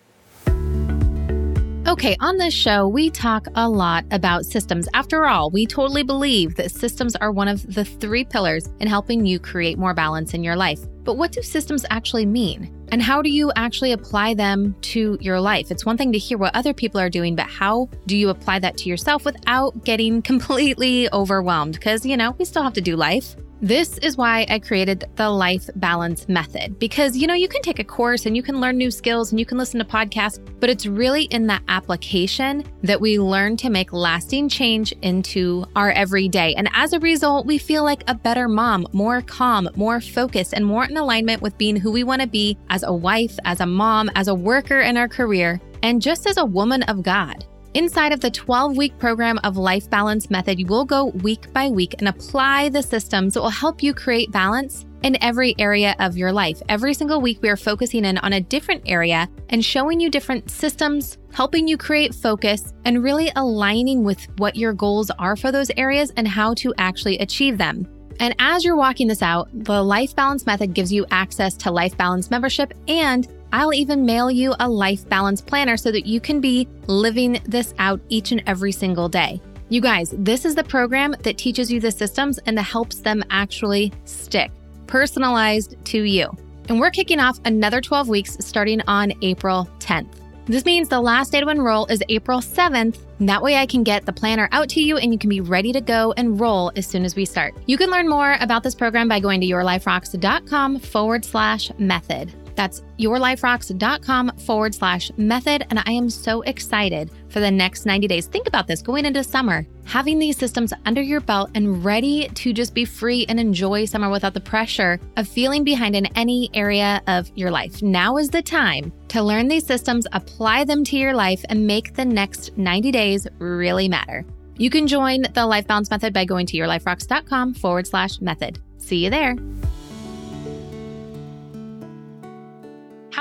Okay, 1.88 2.16
on 2.22 2.38
this 2.38 2.54
show, 2.54 2.88
we 2.88 3.10
talk 3.10 3.48
a 3.56 3.68
lot 3.68 4.06
about 4.12 4.46
systems. 4.46 4.88
After 4.94 5.26
all, 5.26 5.50
we 5.50 5.66
totally 5.66 6.04
believe 6.04 6.56
that 6.56 6.72
systems 6.72 7.16
are 7.18 7.32
one 7.32 7.50
of 7.50 7.74
the 7.74 7.84
three 7.84 8.24
pillars 8.24 8.70
in 8.80 8.88
helping 8.88 9.26
you 9.26 9.40
create 9.40 9.78
more 9.78 9.94
balance 9.94 10.34
in 10.34 10.44
your 10.44 10.56
life. 10.56 10.80
But 11.04 11.18
what 11.18 11.32
do 11.32 11.42
systems 11.42 11.86
actually 11.90 12.26
mean? 12.26 12.72
And 12.92 13.02
how 13.02 13.22
do 13.22 13.30
you 13.30 13.52
actually 13.56 13.92
apply 13.92 14.34
them 14.34 14.76
to 14.82 15.18
your 15.22 15.40
life? 15.40 15.72
It's 15.72 15.86
one 15.86 15.98
thing 15.98 16.12
to 16.12 16.18
hear 16.18 16.38
what 16.38 16.56
other 16.56 16.74
people 16.74 17.00
are 17.00 17.10
doing, 17.10 17.36
but 17.36 17.48
how 17.48 17.90
do 18.06 18.18
you 18.18 18.30
apply 18.30 18.60
that 18.60 18.78
to 18.78 18.90
yourself 18.90 19.26
without 19.26 19.84
getting 19.84 20.22
completely 20.32 21.12
overwhelmed? 21.14 21.74
Because, 21.74 22.06
you 22.06 22.18
know, 22.18 22.32
we 22.38 22.46
still 22.46 22.64
have 22.64 22.74
to 22.74 22.82
do 22.82 22.96
life. 22.96 23.36
This 23.64 24.00
is 24.00 24.18
why 24.18 24.48
I 24.50 24.58
created 24.58 25.06
the 25.18 25.30
Life 25.30 25.70
Balance 25.76 26.28
Method 26.28 26.80
because, 26.80 27.16
you 27.16 27.28
know, 27.28 27.36
you 27.36 27.48
can 27.48 27.62
take 27.62 27.78
a 27.78 27.84
course 27.84 28.26
and 28.26 28.36
you 28.36 28.42
can 28.42 28.60
learn 28.60 28.76
new 28.76 28.90
skills 28.90 29.30
and 29.30 29.40
you 29.40 29.46
can 29.46 29.60
listen 29.60 29.78
to 29.78 29.86
podcasts, 29.86 30.40
but 30.60 30.68
it's 30.68 30.88
really 30.88 31.26
in 31.26 31.46
that 31.46 31.62
application 31.68 32.64
that 32.82 33.00
we 33.00 33.20
learn 33.20 33.56
to 33.58 33.70
make 33.70 33.94
lasting 33.94 34.50
change 34.50 34.94
into 35.04 35.64
our 35.76 35.92
everyday. 35.92 36.56
And 36.56 36.70
as 36.74 36.94
a 36.94 37.00
result, 37.00 37.46
we 37.46 37.60
feel 37.60 37.84
like 37.84 38.04
a 38.08 38.16
better 38.16 38.48
mom, 38.48 38.88
more 38.94 39.22
calm, 39.22 39.70
more 39.76 40.02
focused, 40.02 40.54
and 40.54 40.66
more 40.66 40.86
in 40.86 40.98
alignment 40.98 41.44
with 41.44 41.56
being 41.60 41.76
who 41.76 41.92
we 41.92 42.04
want 42.04 42.24
to 42.24 42.28
be 42.28 42.58
as 42.72 42.82
a 42.82 42.92
wife, 42.92 43.38
as 43.46 43.60
a 43.60 43.68
mom, 43.68 44.10
as 44.16 44.28
a 44.28 44.34
worker 44.34 44.80
in 44.80 44.98
our 44.98 45.08
career, 45.08 45.62
and 45.84 46.02
just 46.02 46.26
as 46.26 46.38
a 46.38 46.46
woman 46.46 46.82
of 46.84 47.04
God. 47.04 47.46
Inside 47.74 48.12
of 48.12 48.20
the 48.20 48.30
12 48.30 48.76
week 48.76 48.98
program 49.00 49.40
of 49.46 49.56
Life 49.56 49.90
Balance 49.90 50.30
Method, 50.30 50.60
you 50.60 50.66
will 50.66 50.84
go 50.84 51.06
week 51.06 51.52
by 51.54 51.70
week 51.70 51.96
and 52.00 52.10
apply 52.10 52.68
the 52.68 52.84
systems 52.84 53.34
that 53.34 53.40
will 53.40 53.50
help 53.50 53.82
you 53.82 53.94
create 53.94 54.30
balance 54.30 54.86
in 55.04 55.18
every 55.24 55.56
area 55.58 55.96
of 56.00 56.18
your 56.18 56.34
life. 56.34 56.62
Every 56.68 56.94
single 56.94 57.22
week, 57.22 57.42
we 57.42 57.48
are 57.48 57.56
focusing 57.56 58.04
in 58.04 58.18
on 58.18 58.34
a 58.34 58.42
different 58.42 58.84
area 58.88 59.30
and 59.50 59.64
showing 59.64 60.02
you 60.02 60.10
different 60.10 60.52
systems, 60.52 61.18
helping 61.34 61.66
you 61.66 61.78
create 61.78 62.14
focus, 62.14 62.74
and 62.84 63.02
really 63.02 63.32
aligning 63.38 64.04
with 64.04 64.28
what 64.38 64.58
your 64.58 64.74
goals 64.74 65.10
are 65.12 65.38
for 65.38 65.50
those 65.50 65.72
areas 65.78 66.12
and 66.18 66.28
how 66.28 66.54
to 66.56 66.74
actually 66.78 67.20
achieve 67.20 67.58
them. 67.58 67.88
And 68.20 68.36
as 68.38 68.66
you're 68.66 68.76
walking 68.76 69.08
this 69.08 69.22
out, 69.22 69.48
the 69.54 69.82
Life 69.82 70.14
Balance 70.14 70.46
Method 70.46 70.74
gives 70.74 70.92
you 70.92 71.06
access 71.10 71.54
to 71.56 71.72
Life 71.72 71.96
Balance 71.96 72.30
membership 72.30 72.74
and 72.90 73.30
I'll 73.54 73.74
even 73.74 74.06
mail 74.06 74.32
you 74.32 74.54
a 74.60 74.70
life 74.70 75.08
balance 75.10 75.42
planner 75.42 75.78
so 75.78 75.92
that 75.92 76.06
you 76.06 76.20
can 76.20 76.40
be 76.40 76.68
living 76.88 77.42
this 77.46 77.74
out 77.80 78.00
each 78.10 78.32
and 78.32 78.42
every 78.48 78.72
single 78.72 79.10
day. 79.10 79.42
You 79.70 79.82
guys, 79.82 80.14
this 80.18 80.46
is 80.46 80.56
the 80.56 80.64
program 80.64 81.16
that 81.24 81.38
teaches 81.38 81.72
you 81.72 81.80
the 81.80 81.92
systems 81.92 82.40
and 82.40 82.58
that 82.58 82.64
helps 82.64 82.98
them 82.98 83.24
actually 83.30 83.94
stick, 84.06 84.52
personalized 84.88 85.76
to 85.86 86.04
you. 86.04 86.30
And 86.70 86.80
we're 86.80 86.92
kicking 86.92 87.20
off 87.20 87.40
another 87.46 87.82
12 87.82 88.08
weeks 88.10 88.38
starting 88.40 88.82
on 88.88 89.14
April 89.22 89.70
10th. 89.80 90.22
This 90.46 90.66
means 90.66 90.90
the 90.90 91.00
last 91.00 91.32
day 91.32 91.40
to 91.40 91.48
enroll 91.48 91.86
is 91.86 92.04
April 92.10 92.40
7th. 92.40 92.98
That 93.22 93.42
way, 93.42 93.58
I 93.58 93.66
can 93.66 93.84
get 93.84 94.06
the 94.06 94.12
planner 94.12 94.50
out 94.52 94.68
to 94.70 94.82
you 94.82 94.98
and 94.98 95.14
you 95.14 95.20
can 95.20 95.30
be 95.30 95.40
ready 95.40 95.72
to 95.72 95.80
go 95.82 96.14
and 96.18 96.40
roll 96.40 96.72
as 96.76 96.88
soon 96.88 97.06
as 97.06 97.16
we 97.16 97.26
start. 97.26 97.54
You 97.68 97.78
can 97.78 97.90
learn 97.90 98.10
more 98.10 98.36
about 98.42 98.64
this 98.64 98.76
program 98.76 99.08
by 99.08 99.20
going 99.20 99.40
to 99.42 99.48
yourliferocks.com 99.48 100.80
forward 100.80 101.24
slash 101.24 101.72
method. 101.78 102.34
That's 102.56 102.82
yourliferocks.com 103.00 104.38
forward 104.38 104.76
slash 104.76 105.12
method. 105.18 105.66
And 105.70 105.80
I 105.86 105.92
am 105.92 106.10
so 106.10 106.42
excited 106.42 107.12
for 107.30 107.40
the 107.40 107.52
next 107.52 107.86
90 107.86 108.08
days. 108.08 108.28
Think 108.28 108.48
about 108.48 108.68
this 108.68 108.82
going 108.82 109.06
into 109.06 109.24
summer, 109.24 109.66
having 109.86 110.20
these 110.20 110.38
systems 110.38 110.74
under 110.86 111.02
your 111.02 111.22
belt 111.22 111.52
and 111.56 111.84
ready 111.84 112.28
to 112.30 112.54
just 112.54 112.74
be 112.74 112.86
free 112.86 113.26
and 113.30 113.40
enjoy 113.40 113.86
summer 113.86 114.10
without 114.10 114.34
the 114.34 114.42
pressure 114.42 115.00
of 115.18 115.28
feeling 115.28 115.64
behind 115.64 115.96
in 115.96 116.06
any 116.18 116.50
area 116.54 117.02
of 117.08 117.32
your 117.36 117.52
life. 117.52 117.82
Now 117.82 118.18
is 118.18 118.30
the 118.30 118.42
time 118.42 118.92
to 119.10 119.22
learn 119.22 119.48
these 119.48 119.66
systems, 119.66 120.08
apply 120.12 120.66
them 120.66 120.84
to 120.86 120.98
your 120.98 121.14
life, 121.14 121.44
and 121.50 121.68
make 121.68 121.96
the 121.96 122.06
next 122.06 122.58
90 122.58 122.92
days 122.92 123.28
really 123.40 123.88
matter. 123.90 124.26
You 124.58 124.70
can 124.70 124.86
join 124.86 125.24
the 125.34 125.46
Life 125.46 125.66
Balance 125.68 125.90
Method 125.90 126.14
by 126.14 126.26
going 126.26 126.46
to 126.48 126.58
yourliferocks.com 126.58 127.56
forward 127.56 127.88
slash 127.88 128.22
method. 128.22 128.60
See 128.78 129.04
you 129.04 129.10
there. 129.10 129.36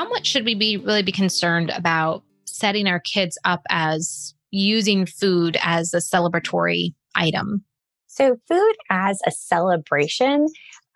How 0.00 0.08
much 0.08 0.26
should 0.26 0.46
we 0.46 0.54
be 0.54 0.78
really 0.78 1.02
be 1.02 1.12
concerned 1.12 1.68
about 1.76 2.22
setting 2.46 2.86
our 2.86 3.00
kids 3.00 3.36
up 3.44 3.60
as 3.68 4.34
using 4.50 5.04
food 5.04 5.58
as 5.62 5.92
a 5.92 5.98
celebratory 5.98 6.94
item? 7.14 7.66
So, 8.06 8.38
food 8.48 8.74
as 8.88 9.20
a 9.26 9.30
celebration, 9.30 10.46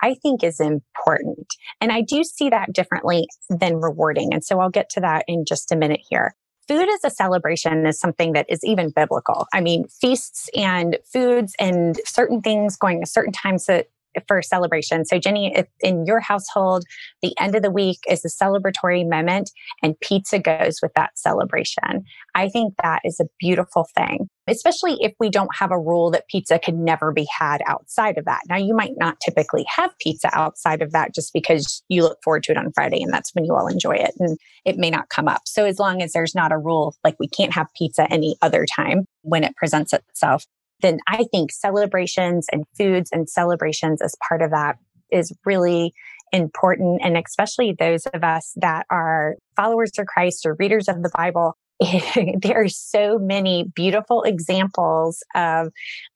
I 0.03 0.15
think 0.23 0.43
is 0.43 0.59
important. 0.59 1.47
And 1.83 1.93
I 1.93 2.01
do 2.01 2.25
see 2.25 2.49
that 2.49 2.73
differently 2.73 3.27
than 3.51 3.77
rewarding. 3.77 4.33
And 4.33 4.43
so 4.43 4.59
I'll 4.59 4.71
get 4.71 4.89
to 4.93 5.01
that 5.01 5.27
in 5.29 5.45
just 5.47 5.71
a 5.71 5.77
minute 5.77 6.01
here. 6.09 6.35
Food 6.67 6.89
as 6.89 7.05
a 7.05 7.11
celebration 7.11 7.87
is 7.87 8.01
something 8.01 8.33
that 8.33 8.47
is 8.49 8.61
even 8.65 8.89
biblical. 8.89 9.47
I 9.53 9.61
mean, 9.61 9.85
feasts 10.01 10.49
and 10.57 10.97
foods 11.13 11.55
and 11.59 12.01
certain 12.07 12.41
things 12.41 12.79
going 12.79 13.03
at 13.03 13.09
certain 13.09 13.35
times 13.35 13.67
that 13.67 13.89
for 14.29 14.43
celebration. 14.43 15.05
So, 15.05 15.19
Jenny, 15.19 15.53
if 15.55 15.67
in 15.81 16.05
your 16.07 16.21
household, 16.21 16.85
the 17.23 17.35
end 17.41 17.55
of 17.55 17.63
the 17.63 17.71
week 17.71 17.99
is 18.09 18.25
a 18.25 18.29
celebratory 18.29 19.09
moment 19.09 19.51
and 19.83 19.99
pizza 20.01 20.39
goes 20.39 20.81
with 20.83 20.93
that 20.95 21.19
celebration, 21.19 22.05
I 22.35 22.49
think 22.49 22.75
that 22.83 23.01
is 23.05 23.21
a 23.21 23.27
beautiful 23.39 23.87
thing, 23.97 24.29
especially 24.49 24.97
if 25.01 25.13
we 25.21 25.31
don't 25.31 25.55
have 25.55 25.71
a 25.71 25.79
rule 25.79 26.11
that 26.11 26.29
pizza 26.29 26.59
can 26.59 26.85
never 26.85 27.13
be 27.13 27.27
had 27.39 27.63
outside 27.67 28.19
of 28.19 28.25
that. 28.25 28.43
Now, 28.49 28.57
you 28.57 28.75
might 28.75 28.95
not 28.97 29.21
typically 29.21 29.65
have 29.69 29.91
pizza 30.01 30.29
outside 30.33 30.83
of 30.83 30.93
that 30.93 31.15
just 31.15 31.33
because 31.33 31.83
you 31.89 32.03
look 32.03 32.19
forward 32.23 32.43
to 32.45 32.53
it 32.53 32.59
on 32.59 32.73
Friday 32.73 33.03
and 33.03 33.13
that's 33.13 33.35
when 33.35 33.45
you 33.45 33.55
all 33.55 33.67
enjoy 33.67 33.97
it 33.97 34.13
and 34.19 34.39
it 34.65 34.79
may 34.79 34.91
not 34.91 35.09
come 35.09 35.29
up. 35.29 35.43
So, 35.47 35.65
as 35.65 35.79
long 35.79 36.03
as 36.03 36.13
there's 36.13 36.35
not 36.35 36.53
a 36.53 36.59
rule 36.59 36.97
like 37.05 37.17
we 37.19 37.29
can't 37.29 37.55
have 37.55 37.69
pizza 37.77 38.11
any 38.11 38.37
other 38.43 38.67
time 38.67 39.07
when 39.23 39.45
it 39.45 39.57
presents 39.57 39.93
itself, 39.93 40.45
then 40.85 40.99
I 41.09 41.25
think 41.33 41.51
celebrations 41.51 42.47
and 42.53 42.65
foods 42.77 43.11
and 43.11 43.29
celebrations 43.29 44.03
as 44.03 44.15
part 44.29 44.43
of 44.43 44.51
that 44.51 44.77
is 45.11 45.33
really 45.47 45.95
important. 46.31 47.01
And 47.03 47.17
especially 47.17 47.73
those 47.73 48.05
of 48.07 48.23
us 48.23 48.53
that 48.57 48.87
are 48.91 49.37
followers 49.57 49.93
of 49.99 50.07
Christ 50.07 50.45
or 50.45 50.57
readers 50.59 50.87
of 50.87 51.03
the 51.03 51.11
Bible, 51.17 51.57
there 51.81 52.63
are 52.63 52.69
so 52.69 53.19
many 53.19 53.65
beautiful 53.75 54.25
examples 54.25 55.23
of 55.35 55.69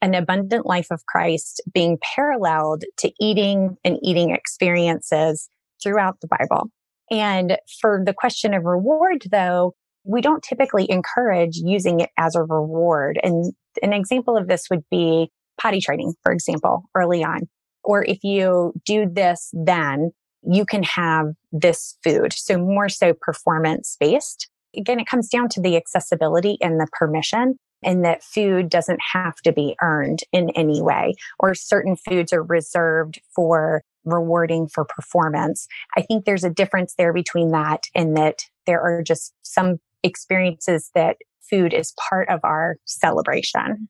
an 0.03 0.15
abundant 0.15 0.67
life 0.67 0.89
of 0.91 1.07
Christ 1.07 1.63
being 1.73 1.97
paralleled 2.03 2.85
to 2.99 3.11
eating 3.19 3.79
and 3.85 3.99
eating 4.03 4.31
experiences 4.31 5.49
throughout 5.83 6.21
the 6.21 6.29
Bible. 6.29 6.71
And 7.11 7.57
for 7.81 8.03
the 8.05 8.13
question 8.13 8.53
of 8.53 8.65
reward, 8.65 9.25
though, 9.31 9.75
we 10.09 10.23
don't 10.23 10.43
typically 10.43 10.91
encourage 10.91 11.57
using 11.57 12.01
it 12.01 12.11
as 12.17 12.35
a 12.35 12.43
reward. 12.43 13.21
And 13.23 13.53
an 13.83 13.93
example 13.93 14.37
of 14.37 14.49
this 14.49 14.69
would 14.71 14.83
be 14.91 15.31
potty 15.61 15.81
training, 15.81 16.15
for 16.23 16.33
example, 16.33 16.85
early 16.95 17.23
on. 17.23 17.43
Or 17.85 18.05
if 18.05 18.25
you 18.25 18.73
do 18.87 19.07
this, 19.07 19.51
then 19.53 20.13
you 20.43 20.65
can 20.65 20.83
have 20.83 21.27
this 21.53 21.99
food. 22.03 22.33
So 22.33 22.57
more 22.59 22.89
so 22.89 23.13
performance 23.13 23.97
based. 24.01 24.49
Again, 24.75 24.99
it 24.99 25.07
comes 25.07 25.29
down 25.29 25.51
to 25.51 25.61
the 25.61 25.77
accessibility 25.77 26.57
and 26.63 26.81
the 26.81 26.89
permission 26.93 27.57
and 27.83 28.05
that 28.05 28.25
food 28.25 28.71
doesn't 28.71 29.01
have 29.13 29.37
to 29.45 29.53
be 29.53 29.77
earned 29.83 30.21
in 30.33 30.51
any 30.51 30.81
way 30.83 31.15
or 31.39 31.55
certain 31.55 31.97
foods 31.97 32.33
are 32.33 32.43
reserved 32.43 33.21
for 33.35 33.83
rewarding 34.05 34.69
for 34.69 34.85
performance. 34.85 35.69
I 35.97 36.03
think 36.03 36.25
there's 36.25 36.45
a 36.45 36.51
difference 36.51 36.95
there 36.97 37.13
between 37.13 37.51
that 37.53 37.85
and 37.95 38.17
that 38.17 38.41
there 38.67 38.81
are 38.81 39.03
just 39.03 39.35
some 39.43 39.79
experiences 40.03 40.91
that 40.95 41.17
food 41.49 41.73
is 41.73 41.95
part 42.09 42.29
of 42.29 42.41
our 42.45 42.77
celebration. 42.85 43.89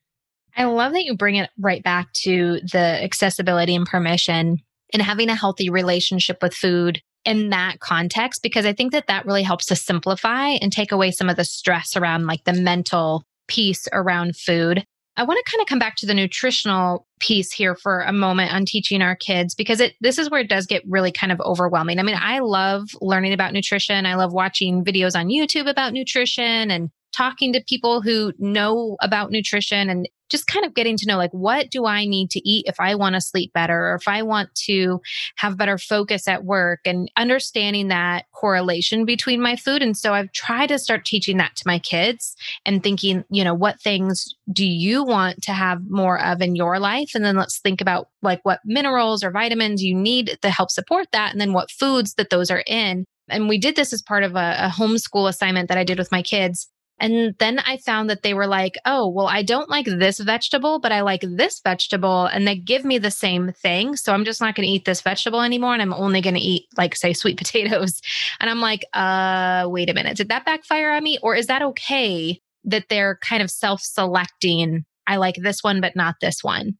I 0.57 0.64
love 0.64 0.92
that 0.92 1.05
you 1.05 1.16
bring 1.16 1.37
it 1.37 1.51
right 1.59 1.83
back 1.83 2.12
to 2.25 2.61
the 2.73 3.03
accessibility 3.03 3.75
and 3.75 3.87
permission 3.87 4.59
and 4.92 5.03
having 5.03 5.29
a 5.29 5.35
healthy 5.35 5.71
relationship 5.71 6.38
with 6.42 6.55
food 6.55 7.01
in 7.25 7.51
that 7.51 7.81
context, 7.81 8.42
because 8.42 8.64
I 8.64 8.73
think 8.73 8.92
that 8.92 9.07
that 9.09 9.27
really 9.27 9.42
helps 9.42 9.66
to 9.66 9.77
simplify 9.77 10.49
and 10.49 10.73
take 10.73 10.92
away 10.92 11.11
some 11.11 11.29
of 11.29 11.37
the 11.37 11.44
stress 11.44 11.97
around 11.97 12.27
like 12.27 12.44
the 12.44 12.55
mental 12.55 13.25
piece 13.49 13.87
around 13.92 14.37
food. 14.37 14.85
I 15.18 15.24
want 15.24 15.44
to 15.44 15.50
kind 15.50 15.61
of 15.61 15.66
come 15.66 15.81
back 15.81 15.96
to 15.96 16.07
the 16.07 16.14
nutritional 16.14 17.04
piece 17.18 17.52
here 17.52 17.74
for 17.74 18.02
a 18.02 18.12
moment 18.12 18.54
on 18.54 18.64
teaching 18.64 19.02
our 19.02 19.16
kids 19.16 19.52
because 19.52 19.81
it 19.81 19.94
this 20.00 20.16
is 20.16 20.31
where 20.31 20.40
it 20.40 20.48
does 20.48 20.64
get 20.64 20.85
really 20.87 21.11
kind 21.11 21.33
of 21.33 21.40
overwhelming. 21.40 21.98
I 21.98 22.04
mean, 22.04 22.16
I 22.18 22.38
love 22.38 22.85
learning 23.00 23.33
about 23.33 23.52
nutrition. 23.52 24.07
I 24.07 24.14
love 24.14 24.33
watching 24.33 24.85
videos 24.85 25.18
on 25.18 25.26
YouTube 25.26 25.68
about 25.68 25.92
nutrition 25.92 26.70
and 26.70 26.90
talking 27.12 27.52
to 27.52 27.64
people 27.68 28.00
who 28.00 28.33
know 28.38 28.96
about 29.02 29.33
nutrition 29.33 29.90
and 29.90 30.09
just 30.29 30.47
kind 30.47 30.64
of 30.64 30.75
getting 30.75 30.97
to 30.97 31.07
know 31.07 31.17
like 31.17 31.31
what 31.33 31.71
do 31.71 31.87
I 31.87 32.05
need 32.05 32.31
to 32.31 32.49
eat 32.49 32.67
if 32.69 32.81
I 32.81 32.95
want 32.95 33.14
to 33.14 33.21
sleep 33.21 33.53
better 33.53 33.91
or 33.91 33.95
if 33.95 34.09
I 34.09 34.23
want 34.23 34.55
to 34.67 35.01
have 35.37 35.57
better 35.57 35.79
focus 35.79 36.29
at 36.29 36.45
work 36.45 36.81
and 36.85 37.11
understanding 37.17 37.88
that 37.88 38.27
correlation 38.35 39.05
between 39.05 39.41
my 39.41 39.57
food. 39.57 39.83
And 39.83 39.97
so 39.97 40.14
I've 40.14 40.33
tried 40.33 40.69
to 40.69 40.79
start 40.79 41.05
teaching 41.05 41.37
that 41.38 41.57
to 41.57 41.62
my 41.67 41.79
kids 41.79 42.37
and 42.64 42.83
thinking 42.83 43.25
you 43.31 43.45
know 43.45 43.55
what 43.55 43.81
things 43.81 44.35
do 44.53 44.67
you 44.67 45.05
want 45.05 45.43
to 45.43 45.53
have 45.53 45.81
more 45.88 46.21
of 46.23 46.41
in 46.41 46.57
your 46.57 46.79
life? 46.79 47.11
And 47.14 47.25
then 47.25 47.37
let's 47.37 47.59
think 47.59 47.81
about 47.81 48.09
like 48.23 48.41
what 48.45 48.61
minerals 48.64 49.23
or 49.23 49.31
vitamins 49.31 49.83
you 49.83 49.95
need 49.95 50.38
to 50.43 50.51
help 50.51 50.71
support 50.71 51.09
that 51.12 51.33
and 51.33 51.41
then 51.41 51.53
what 51.53 51.71
foods 51.71 52.14
that 52.14 52.31
those 52.31 52.51
are 52.51 52.64
in. 52.67 53.05
And 53.29 53.49
we 53.49 53.59
did 53.59 53.77
this 53.77 53.93
as 53.93 54.03
part 54.03 54.25
of 54.25 54.37
a, 54.37 54.57
a 54.59 54.69
homeschool 54.69 55.29
assignment 55.29 55.69
that 55.69 55.79
I 55.79 55.85
did 55.85 55.99
with 55.99 56.11
my 56.11 56.23
kids 56.23 56.69
and 57.01 57.35
then 57.39 57.61
I 57.61 57.77
found 57.77 58.11
that 58.11 58.23
they 58.23 58.35
were 58.35 58.47
like, 58.47 58.77
oh, 58.85 59.09
well, 59.09 59.29
I 59.29 59.43
don't 59.43 59.69
like 59.69 59.87
this 59.87 60.19
vegetable, 60.19 60.81
but 60.81 60.91
I 60.91 61.03
like 61.03 61.23
this 61.23 61.61
vegetable. 61.61 62.27
And 62.27 62.47
they 62.47 62.57
give 62.57 62.85
me 62.85 62.99
the 62.99 63.11
same 63.11 63.53
thing. 63.53 63.97
So 63.97 64.13
I'm 64.13 64.25
just 64.25 64.41
not 64.41 64.55
going 64.55 64.67
to 64.67 64.73
eat 64.73 64.85
this 64.85 65.01
vegetable 65.01 65.41
anymore. 65.41 65.73
And 65.73 65.83
I'm 65.83 65.95
only 65.95 66.21
going 66.21 66.35
to 66.35 66.41
eat, 66.41 66.67
like, 66.77 66.97
say, 66.97 67.13
sweet 67.13 67.39
potatoes. 67.39 68.01
And 68.41 68.51
I'm 68.51 68.61
like, 68.61 68.85
uh, 68.95 69.67
wait 69.69 69.91
a 69.91 69.95
minute. 69.95 70.17
Did 70.17 70.29
that 70.31 70.45
backfire 70.45 70.91
on 70.91 71.05
me? 71.05 71.19
Or 71.23 71.37
is 71.37 71.47
that 71.47 71.63
okay 71.63 72.41
that 72.65 72.87
they're 72.89 73.19
kind 73.23 73.43
of 73.43 73.51
self 73.51 73.81
selecting? 73.81 74.85
I 75.07 75.17
like 75.17 75.37
this 75.37 75.63
one, 75.63 75.81
but 75.81 75.95
not 75.95 76.17
this 76.21 76.43
one. 76.43 76.77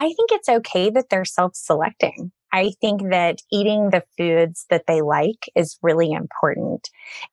I 0.00 0.06
think 0.06 0.30
it's 0.32 0.48
okay 0.48 0.90
that 0.90 1.08
they're 1.10 1.24
self 1.24 1.52
selecting. 1.54 2.32
I 2.54 2.70
think 2.80 3.10
that 3.10 3.40
eating 3.52 3.90
the 3.90 4.04
foods 4.16 4.64
that 4.70 4.84
they 4.86 5.02
like 5.02 5.50
is 5.56 5.76
really 5.82 6.12
important. 6.12 6.88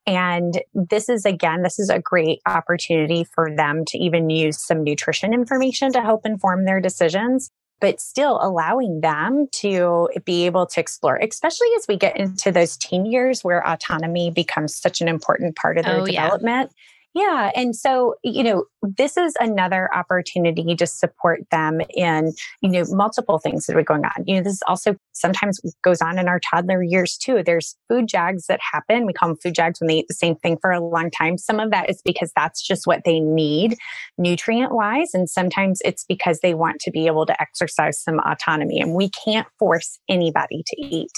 And 0.07 0.59
this 0.73 1.09
is, 1.09 1.25
again, 1.25 1.61
this 1.61 1.77
is 1.77 1.91
a 1.91 1.99
great 1.99 2.41
opportunity 2.47 3.23
for 3.23 3.55
them 3.55 3.85
to 3.85 3.99
even 3.99 4.31
use 4.31 4.57
some 4.65 4.83
nutrition 4.83 5.31
information 5.31 5.93
to 5.93 6.01
help 6.01 6.25
inform 6.25 6.65
their 6.65 6.81
decisions 6.81 7.51
but 7.79 7.99
still 7.99 8.37
allowing 8.41 9.01
them 9.01 9.47
to 9.51 10.07
be 10.23 10.45
able 10.45 10.67
to 10.67 10.79
explore, 10.79 11.17
especially 11.17 11.67
as 11.75 11.87
we 11.89 11.97
get 11.97 12.15
into 12.15 12.51
those 12.51 12.77
teen 12.77 13.07
years 13.07 13.43
where 13.43 13.67
autonomy 13.67 14.29
becomes 14.29 14.75
such 14.75 15.01
an 15.01 15.07
important 15.07 15.55
part 15.55 15.79
of 15.79 15.85
their 15.85 16.01
oh, 16.01 16.05
development. 16.05 16.69
Yeah. 16.69 16.77
Yeah. 17.13 17.51
And 17.55 17.75
so, 17.75 18.15
you 18.23 18.43
know, 18.43 18.65
this 18.81 19.17
is 19.17 19.35
another 19.39 19.93
opportunity 19.93 20.75
to 20.75 20.87
support 20.87 21.41
them 21.51 21.81
in, 21.89 22.33
you 22.61 22.69
know, 22.69 22.83
multiple 22.89 23.37
things 23.37 23.65
that 23.65 23.75
are 23.75 23.83
going 23.83 24.05
on. 24.05 24.23
You 24.25 24.37
know, 24.37 24.43
this 24.43 24.61
also 24.65 24.95
sometimes 25.11 25.59
goes 25.83 26.01
on 26.01 26.17
in 26.17 26.27
our 26.29 26.39
toddler 26.39 26.81
years 26.81 27.17
too. 27.17 27.43
There's 27.43 27.75
food 27.89 28.07
jags 28.07 28.47
that 28.47 28.59
happen. 28.71 29.05
We 29.05 29.13
call 29.13 29.29
them 29.29 29.37
food 29.43 29.55
jags 29.55 29.81
when 29.81 29.87
they 29.87 29.97
eat 29.97 30.07
the 30.07 30.13
same 30.13 30.35
thing 30.37 30.57
for 30.61 30.71
a 30.71 30.79
long 30.79 31.11
time. 31.11 31.37
Some 31.37 31.59
of 31.59 31.69
that 31.71 31.89
is 31.89 32.01
because 32.03 32.31
that's 32.35 32.65
just 32.65 32.87
what 32.87 33.03
they 33.03 33.19
need 33.19 33.75
nutrient 34.17 34.73
wise. 34.73 35.13
And 35.13 35.29
sometimes 35.29 35.81
it's 35.83 36.05
because 36.05 36.39
they 36.39 36.53
want 36.53 36.79
to 36.81 36.91
be 36.91 37.07
able 37.07 37.25
to 37.25 37.39
exercise 37.41 38.01
some 38.01 38.19
autonomy. 38.19 38.79
And 38.79 38.95
we 38.95 39.09
can't 39.09 39.47
force 39.59 39.99
anybody 40.09 40.63
to 40.65 40.81
eat. 40.81 41.11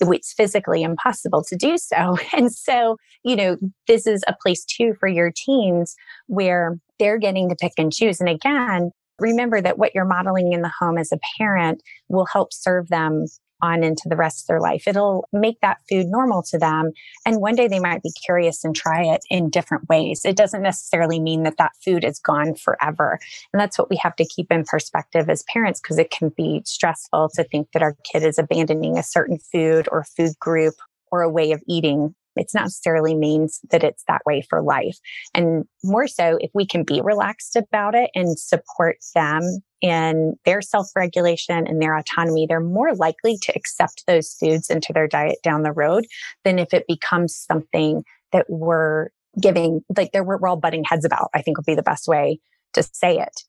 It's 0.00 0.32
physically 0.32 0.82
impossible 0.82 1.42
to 1.44 1.56
do 1.56 1.76
so. 1.76 2.18
And 2.32 2.52
so, 2.52 2.96
you 3.24 3.34
know, 3.36 3.56
this 3.86 4.06
is 4.06 4.22
a 4.26 4.34
place 4.40 4.64
too 4.64 4.94
for 4.98 5.08
your 5.08 5.30
teens 5.44 5.94
where 6.26 6.78
they're 6.98 7.18
getting 7.18 7.48
to 7.48 7.56
pick 7.56 7.72
and 7.78 7.92
choose. 7.92 8.20
And 8.20 8.28
again, 8.28 8.90
remember 9.18 9.60
that 9.60 9.78
what 9.78 9.94
you're 9.94 10.04
modeling 10.04 10.52
in 10.52 10.62
the 10.62 10.72
home 10.78 10.98
as 10.98 11.12
a 11.12 11.18
parent 11.38 11.82
will 12.08 12.26
help 12.26 12.52
serve 12.52 12.88
them 12.88 13.26
on 13.62 13.82
into 13.82 14.08
the 14.08 14.16
rest 14.16 14.42
of 14.42 14.46
their 14.46 14.60
life. 14.60 14.84
It'll 14.86 15.28
make 15.32 15.60
that 15.60 15.78
food 15.88 16.06
normal 16.06 16.42
to 16.44 16.58
them. 16.58 16.92
And 17.26 17.40
one 17.40 17.54
day 17.54 17.68
they 17.68 17.80
might 17.80 18.02
be 18.02 18.12
curious 18.24 18.64
and 18.64 18.74
try 18.74 19.04
it 19.04 19.20
in 19.30 19.50
different 19.50 19.88
ways. 19.88 20.22
It 20.24 20.36
doesn't 20.36 20.62
necessarily 20.62 21.20
mean 21.20 21.42
that 21.44 21.56
that 21.58 21.72
food 21.84 22.04
is 22.04 22.18
gone 22.18 22.54
forever. 22.54 23.18
And 23.52 23.60
that's 23.60 23.78
what 23.78 23.90
we 23.90 23.96
have 23.96 24.16
to 24.16 24.26
keep 24.26 24.50
in 24.50 24.64
perspective 24.64 25.28
as 25.28 25.44
parents 25.44 25.80
because 25.80 25.98
it 25.98 26.10
can 26.10 26.30
be 26.30 26.62
stressful 26.64 27.30
to 27.34 27.44
think 27.44 27.68
that 27.72 27.82
our 27.82 27.96
kid 28.10 28.22
is 28.22 28.38
abandoning 28.38 28.98
a 28.98 29.02
certain 29.02 29.38
food 29.52 29.88
or 29.90 30.04
food 30.04 30.32
group 30.40 30.74
or 31.12 31.22
a 31.22 31.30
way 31.30 31.52
of 31.52 31.62
eating 31.68 32.14
it's 32.36 32.54
not 32.54 32.64
necessarily 32.64 33.14
means 33.14 33.60
that 33.70 33.84
it's 33.84 34.04
that 34.08 34.22
way 34.26 34.42
for 34.48 34.62
life. 34.62 34.96
And 35.34 35.64
more 35.84 36.06
so, 36.06 36.38
if 36.40 36.50
we 36.54 36.66
can 36.66 36.84
be 36.84 37.00
relaxed 37.00 37.56
about 37.56 37.94
it 37.94 38.10
and 38.14 38.38
support 38.38 38.96
them 39.14 39.42
in 39.80 40.34
their 40.44 40.60
self 40.62 40.88
regulation 40.94 41.66
and 41.66 41.80
their 41.80 41.96
autonomy, 41.96 42.46
they're 42.48 42.60
more 42.60 42.94
likely 42.94 43.36
to 43.42 43.52
accept 43.56 44.04
those 44.06 44.34
foods 44.38 44.70
into 44.70 44.92
their 44.92 45.08
diet 45.08 45.38
down 45.42 45.62
the 45.62 45.72
road 45.72 46.06
than 46.44 46.58
if 46.58 46.72
it 46.72 46.84
becomes 46.86 47.34
something 47.34 48.04
that 48.32 48.46
we're 48.48 49.08
giving, 49.40 49.82
like 49.96 50.10
we're, 50.14 50.38
we're 50.38 50.48
all 50.48 50.56
butting 50.56 50.84
heads 50.84 51.04
about, 51.04 51.30
I 51.34 51.42
think 51.42 51.58
would 51.58 51.66
be 51.66 51.74
the 51.74 51.82
best 51.82 52.08
way 52.08 52.40
to 52.74 52.82
say 52.82 53.18
it. 53.18 53.42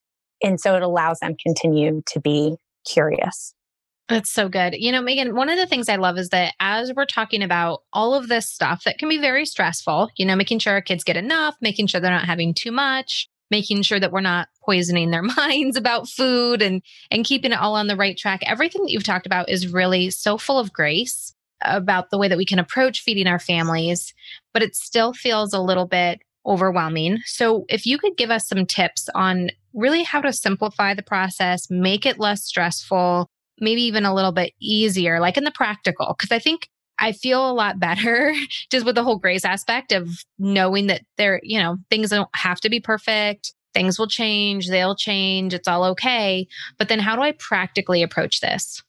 And 0.44 0.60
so 0.60 0.76
it 0.76 0.82
allows 0.82 1.20
them 1.20 1.36
continue 1.36 2.02
to 2.08 2.20
be 2.20 2.56
curious. 2.88 3.54
That's 4.12 4.32
so 4.32 4.50
good. 4.50 4.76
You 4.76 4.91
know, 4.91 5.02
Megan, 5.02 5.36
one 5.36 5.50
of 5.50 5.58
the 5.58 5.65
things 5.65 5.89
I 5.89 5.95
love 5.95 6.17
is 6.17 6.30
that 6.30 6.54
as 6.60 6.93
we're 6.93 7.06
talking 7.06 7.41
about 7.41 7.82
all 7.93 8.13
of 8.13 8.28
this 8.28 8.50
stuff 8.50 8.84
that 8.84 8.97
can 8.97 9.10
be 9.10 9.17
very 9.17 9.45
stressful, 9.45 10.10
you 10.17 10.26
know, 10.26 10.36
making 10.36 10.60
sure 10.60 10.74
our 10.74 10.82
kids 10.82 11.04
get 11.04 11.17
enough, 11.17 11.56
making 11.62 11.88
sure 11.88 12.02
they're 12.02 12.12
not 12.12 12.26
having 12.26 12.54
too 12.54 12.71
much, 12.71 13.30
making 13.50 13.84
sure 13.84 14.00
that 14.00 14.12
we're 14.12 14.21
not 14.21 14.50
poisoning 14.63 15.12
their 15.12 15.21
minds 15.38 15.78
about 15.78 16.10
food 16.10 16.62
and 16.62 16.82
and 17.10 17.26
keeping 17.26 17.52
it 17.52 17.60
all 17.60 17.76
on 17.76 17.88
the 17.88 17.95
right 17.95 18.17
track. 18.17 18.41
Everything 18.45 18.84
that 18.84 18.91
you've 18.91 19.04
talked 19.04 19.26
about 19.26 19.50
is 19.50 19.71
really 19.71 20.10
so 20.10 20.38
full 20.38 20.60
of 20.60 20.74
grace 20.74 21.34
about 21.63 22.10
the 22.10 22.17
way 22.17 22.28
that 22.28 22.38
we 22.38 22.45
can 22.45 22.60
approach 22.60 23.02
feeding 23.02 23.28
our 23.28 23.39
families, 23.39 24.13
but 24.54 24.63
it 24.63 24.76
still 24.76 25.13
feels 25.13 25.54
a 25.54 25.62
little 25.62 25.86
bit 25.86 26.21
overwhelming. 26.45 27.19
So 27.26 27.65
if 27.69 27.86
you 27.86 27.97
could 27.97 28.17
give 28.17 28.32
us 28.32 28.47
some 28.47 28.65
tips 28.65 29.08
on 29.13 29.52
really 29.74 30.04
how 30.04 30.21
to 30.21 30.34
simplify 30.34 30.93
the 30.93 31.04
process, 31.04 31.69
make 31.69 32.06
it 32.06 32.19
less 32.19 32.43
stressful, 32.43 33.30
maybe 33.62 33.84
even 33.84 34.06
a 34.06 34.13
little 34.13 34.32
bit 34.32 34.54
easier, 34.60 35.19
like 35.19 35.38
in 35.38 35.43
the 35.43 35.52
practical. 35.52 36.13
Cause 36.19 36.32
I 36.32 36.39
think 36.39 36.69
I 37.00 37.13
feel 37.13 37.50
a 37.50 37.54
lot 37.54 37.80
better 37.80 38.34
just 38.69 38.86
with 38.86 38.95
the 38.95 39.04
whole 39.04 39.17
grace 39.17 39.45
aspect 39.45 39.91
of 39.91 40.10
knowing 40.38 40.88
that 40.88 41.02
there, 41.17 41.39
you 41.43 41.60
know, 41.60 41.78
things 41.89 42.10
don't 42.10 42.30
have 42.36 42.60
to 42.62 42.69
be 42.69 42.80
perfect. 42.80 43.54
Things 43.74 43.97
will 43.97 44.08
change, 44.08 44.67
they'll 44.67 44.95
change, 44.95 45.54
it's 45.54 45.67
all 45.67 45.86
okay. 45.86 46.45
But 46.78 46.89
then 46.89 47.00
how 47.00 47.15
do 47.15 47.21
I 47.21 47.32
practically 47.32 48.04
approach 48.04 48.41
this? 48.41 48.84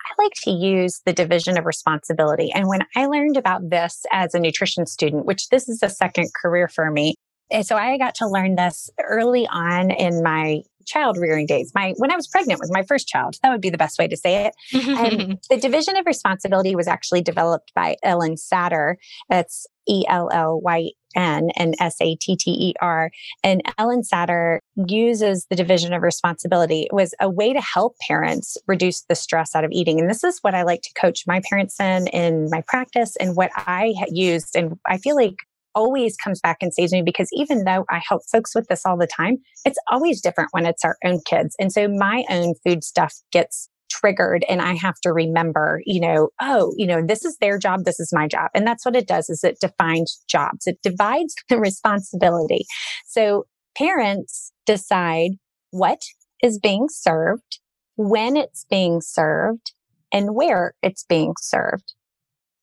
I 0.00 0.22
like 0.22 0.32
to 0.42 0.50
use 0.50 1.00
the 1.04 1.12
division 1.12 1.58
of 1.58 1.66
responsibility. 1.66 2.50
And 2.54 2.68
when 2.68 2.82
I 2.96 3.06
learned 3.06 3.36
about 3.36 3.70
this 3.70 4.04
as 4.12 4.34
a 4.34 4.38
nutrition 4.38 4.86
student, 4.86 5.26
which 5.26 5.48
this 5.48 5.68
is 5.68 5.82
a 5.82 5.88
second 5.88 6.30
career 6.40 6.68
for 6.68 6.90
me, 6.90 7.14
so 7.60 7.76
I 7.76 7.98
got 7.98 8.14
to 8.16 8.28
learn 8.28 8.56
this 8.56 8.90
early 9.02 9.46
on 9.46 9.90
in 9.90 10.22
my 10.22 10.62
child 10.86 11.16
rearing 11.18 11.46
days. 11.46 11.72
My 11.74 11.94
when 11.98 12.10
I 12.10 12.16
was 12.16 12.26
pregnant 12.26 12.60
with 12.60 12.70
my 12.72 12.82
first 12.82 13.08
child, 13.08 13.36
that 13.42 13.50
would 13.50 13.60
be 13.60 13.70
the 13.70 13.78
best 13.78 13.98
way 13.98 14.08
to 14.08 14.16
say 14.16 14.46
it. 14.46 14.54
and 14.72 15.38
the 15.50 15.56
division 15.56 15.96
of 15.96 16.06
responsibility 16.06 16.74
was 16.74 16.88
actually 16.88 17.22
developed 17.22 17.72
by 17.74 17.96
Ellyn 18.04 18.36
Satter. 18.36 18.96
That's 19.28 19.66
E 19.88 20.04
L 20.08 20.30
L 20.32 20.60
Y 20.60 20.90
N 21.14 21.50
and 21.56 21.74
S 21.80 21.96
A 22.00 22.16
T 22.16 22.36
T 22.36 22.50
E 22.50 22.74
R. 22.80 23.10
And 23.42 23.62
Ellyn 23.78 24.02
Satter 24.08 24.58
uses 24.86 25.46
the 25.50 25.56
division 25.56 25.92
of 25.92 26.02
responsibility 26.02 26.82
it 26.82 26.92
was 26.92 27.14
a 27.20 27.28
way 27.28 27.52
to 27.52 27.60
help 27.60 27.96
parents 28.06 28.56
reduce 28.66 29.02
the 29.02 29.14
stress 29.14 29.54
out 29.54 29.64
of 29.64 29.70
eating. 29.72 30.00
And 30.00 30.08
this 30.08 30.24
is 30.24 30.38
what 30.42 30.54
I 30.54 30.62
like 30.62 30.82
to 30.82 30.92
coach 30.94 31.24
my 31.26 31.40
parents 31.48 31.78
in 31.80 32.06
in 32.08 32.48
my 32.50 32.62
practice 32.66 33.16
and 33.16 33.36
what 33.36 33.50
I 33.56 33.94
used. 34.08 34.56
And 34.56 34.78
I 34.86 34.98
feel 34.98 35.16
like 35.16 35.36
always 35.74 36.16
comes 36.16 36.40
back 36.40 36.58
and 36.60 36.72
saves 36.72 36.92
me 36.92 37.02
because 37.02 37.28
even 37.32 37.64
though 37.64 37.84
I 37.90 38.00
help 38.06 38.22
folks 38.30 38.54
with 38.54 38.66
this 38.68 38.84
all 38.84 38.96
the 38.96 39.06
time, 39.06 39.38
it's 39.64 39.78
always 39.90 40.20
different 40.20 40.50
when 40.52 40.66
it's 40.66 40.84
our 40.84 40.96
own 41.04 41.20
kids. 41.26 41.54
And 41.58 41.72
so 41.72 41.88
my 41.88 42.24
own 42.30 42.54
food 42.64 42.84
stuff 42.84 43.14
gets 43.32 43.68
triggered 43.90 44.44
and 44.48 44.62
I 44.62 44.74
have 44.74 44.98
to 45.02 45.12
remember, 45.12 45.82
you 45.84 46.00
know, 46.00 46.28
oh, 46.40 46.72
you 46.76 46.86
know, 46.86 47.02
this 47.06 47.24
is 47.24 47.36
their 47.40 47.58
job, 47.58 47.84
this 47.84 48.00
is 48.00 48.10
my 48.12 48.26
job. 48.26 48.50
And 48.54 48.66
that's 48.66 48.84
what 48.84 48.96
it 48.96 49.06
does 49.06 49.28
is 49.28 49.44
it 49.44 49.60
defines 49.60 50.22
jobs. 50.28 50.66
It 50.66 50.78
divides 50.82 51.34
the 51.48 51.58
responsibility. 51.58 52.64
So 53.06 53.46
parents 53.76 54.52
decide 54.66 55.32
what 55.70 56.02
is 56.42 56.58
being 56.58 56.88
served, 56.90 57.60
when 57.96 58.36
it's 58.36 58.66
being 58.68 59.00
served, 59.00 59.72
and 60.12 60.34
where 60.34 60.74
it's 60.82 61.04
being 61.04 61.34
served. 61.40 61.94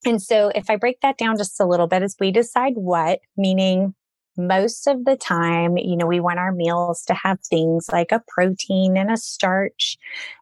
And 0.06 0.22
so 0.22 0.52
if 0.56 0.70
I 0.70 0.76
break 0.76 1.02
that 1.02 1.18
down 1.18 1.38
just 1.38 1.60
a 1.60 1.66
little 1.66 1.88
bit 1.88 2.04
as 2.04 2.16
we 2.20 2.32
decide 2.32 2.74
what, 2.76 3.20
meaning 3.36 3.94
most 4.38 4.88
of 4.88 5.04
the 5.06 5.18
time, 5.18 5.78
you 5.78 5.98
know, 5.98 6.06
we 6.06 6.20
want 6.20 6.40
our 6.40 6.54
meals 6.54 7.04
to 7.04 7.14
have 7.14 7.40
things 7.42 7.88
like 7.92 8.12
a 8.12 8.24
protein 8.28 8.96
and 8.98 9.12
a 9.12 9.18
starch 9.18 9.98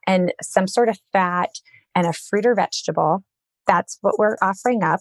and 0.06 0.32
some 0.42 0.68
sort 0.68 0.90
of 0.90 1.00
fat 1.12 1.50
and 1.96 2.06
a 2.06 2.14
fruit 2.14 2.46
or 2.46 2.54
vegetable. 2.54 3.24
That's 3.66 3.98
what 4.02 4.20
we're 4.20 4.38
offering 4.42 4.84
up. 4.84 5.00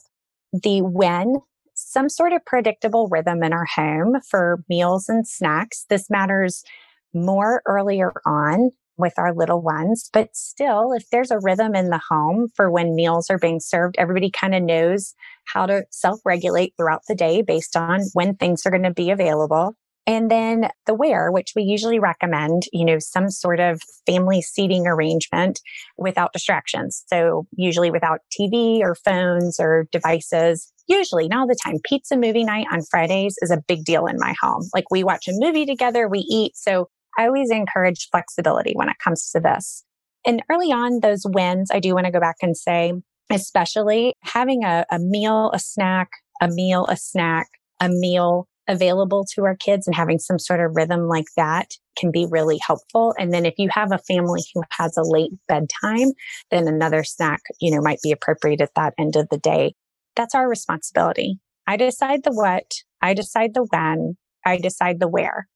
The 0.52 0.80
when, 0.80 1.36
some 1.74 2.08
sort 2.08 2.32
of 2.32 2.44
predictable 2.46 3.08
rhythm 3.08 3.42
in 3.42 3.52
our 3.52 3.66
home 3.66 4.16
for 4.28 4.64
meals 4.68 5.10
and 5.10 5.28
snacks. 5.28 5.84
This 5.90 6.08
matters 6.08 6.64
more 7.12 7.62
earlier 7.66 8.12
on 8.24 8.70
with 8.98 9.14
our 9.18 9.34
little 9.34 9.62
ones. 9.62 10.10
But 10.12 10.34
still, 10.34 10.92
if 10.92 11.04
there's 11.10 11.30
a 11.30 11.38
rhythm 11.40 11.74
in 11.74 11.90
the 11.90 12.00
home 12.08 12.48
for 12.54 12.70
when 12.70 12.94
meals 12.94 13.30
are 13.30 13.38
being 13.38 13.60
served, 13.60 13.96
everybody 13.98 14.30
kind 14.30 14.54
of 14.54 14.62
knows 14.62 15.14
how 15.46 15.66
to 15.66 15.84
self 15.90 16.20
regulate 16.24 16.74
throughout 16.76 17.02
the 17.08 17.14
day 17.14 17.42
based 17.42 17.76
on 17.76 18.00
when 18.12 18.36
things 18.36 18.62
are 18.66 18.70
going 18.70 18.82
to 18.82 18.92
be 18.92 19.10
available. 19.10 19.74
And 20.08 20.30
then 20.30 20.68
the 20.86 20.94
where, 20.94 21.32
which 21.32 21.52
we 21.56 21.64
usually 21.64 21.98
recommend, 21.98 22.64
you 22.72 22.84
know, 22.84 22.98
some 23.00 23.28
sort 23.28 23.58
of 23.58 23.82
family 24.06 24.40
seating 24.40 24.86
arrangement 24.86 25.60
without 25.98 26.32
distractions. 26.32 27.04
So 27.08 27.46
usually 27.56 27.90
without 27.90 28.20
TV 28.38 28.80
or 28.80 28.94
phones 28.94 29.58
or 29.58 29.88
devices. 29.90 30.72
Usually, 30.88 31.26
not 31.26 31.40
all 31.40 31.46
the 31.48 31.58
time. 31.64 31.80
Pizza 31.84 32.16
movie 32.16 32.44
night 32.44 32.68
on 32.70 32.82
Fridays 32.88 33.34
is 33.42 33.50
a 33.50 33.60
big 33.66 33.84
deal 33.84 34.06
in 34.06 34.16
my 34.20 34.36
home. 34.40 34.68
Like 34.72 34.84
we 34.92 35.02
watch 35.02 35.26
a 35.26 35.32
movie 35.34 35.66
together, 35.66 36.08
we 36.08 36.20
eat. 36.20 36.56
So 36.56 36.88
I 37.18 37.26
always 37.26 37.50
encourage 37.50 38.08
flexibility 38.10 38.72
when 38.74 38.88
it 38.88 38.96
comes 39.02 39.30
to 39.30 39.40
this. 39.40 39.84
And 40.26 40.42
early 40.50 40.72
on, 40.72 41.00
those 41.00 41.22
wins, 41.24 41.70
I 41.72 41.80
do 41.80 41.94
want 41.94 42.06
to 42.06 42.12
go 42.12 42.20
back 42.20 42.36
and 42.42 42.56
say, 42.56 42.92
especially 43.30 44.14
having 44.22 44.64
a, 44.64 44.84
a 44.90 44.98
meal, 44.98 45.50
a 45.52 45.58
snack, 45.58 46.08
a 46.40 46.48
meal, 46.48 46.86
a 46.88 46.96
snack, 46.96 47.48
a 47.80 47.88
meal 47.88 48.48
available 48.68 49.24
to 49.34 49.44
our 49.44 49.56
kids 49.56 49.86
and 49.86 49.94
having 49.94 50.18
some 50.18 50.38
sort 50.38 50.60
of 50.60 50.74
rhythm 50.74 51.06
like 51.06 51.26
that 51.36 51.70
can 51.96 52.10
be 52.10 52.26
really 52.28 52.58
helpful. 52.60 53.14
And 53.18 53.32
then 53.32 53.46
if 53.46 53.54
you 53.58 53.68
have 53.70 53.92
a 53.92 53.98
family 53.98 54.42
who 54.52 54.62
has 54.72 54.96
a 54.96 55.02
late 55.02 55.30
bedtime, 55.46 56.12
then 56.50 56.66
another 56.66 57.04
snack, 57.04 57.40
you 57.60 57.74
know, 57.74 57.80
might 57.80 58.00
be 58.02 58.12
appropriate 58.12 58.60
at 58.60 58.74
that 58.74 58.94
end 58.98 59.16
of 59.16 59.28
the 59.30 59.38
day. 59.38 59.74
That's 60.16 60.34
our 60.34 60.48
responsibility. 60.48 61.38
I 61.66 61.76
decide 61.76 62.24
the 62.24 62.32
what, 62.32 62.72
I 63.00 63.14
decide 63.14 63.54
the 63.54 63.66
when, 63.70 64.16
I 64.44 64.58
decide 64.58 65.00
the 65.00 65.08
where. 65.08 65.48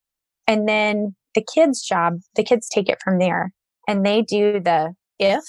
And 0.47 0.69
then 0.69 1.15
the 1.35 1.45
kids' 1.55 1.83
job, 1.83 2.15
the 2.35 2.45
kids 2.45 2.69
take 2.69 2.89
it 2.89 2.99
from 3.03 3.19
there. 3.19 3.53
and 3.89 4.05
they 4.05 4.23
do 4.23 4.61
the 4.61 4.95
if 5.19 5.43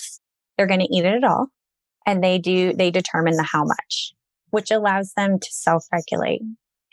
they're 0.57 0.67
going 0.67 0.79
to 0.79 0.93
eat 0.95 1.05
it 1.05 1.15
at 1.15 1.23
all. 1.23 1.47
And 2.05 2.23
they 2.23 2.37
do, 2.39 2.73
they 2.73 2.91
determine 2.91 3.35
the 3.35 3.43
how 3.43 3.63
much, 3.63 4.13
which 4.49 4.71
allows 4.71 5.13
them 5.15 5.39
to 5.39 5.47
self 5.51 5.85
regulate. 5.91 6.41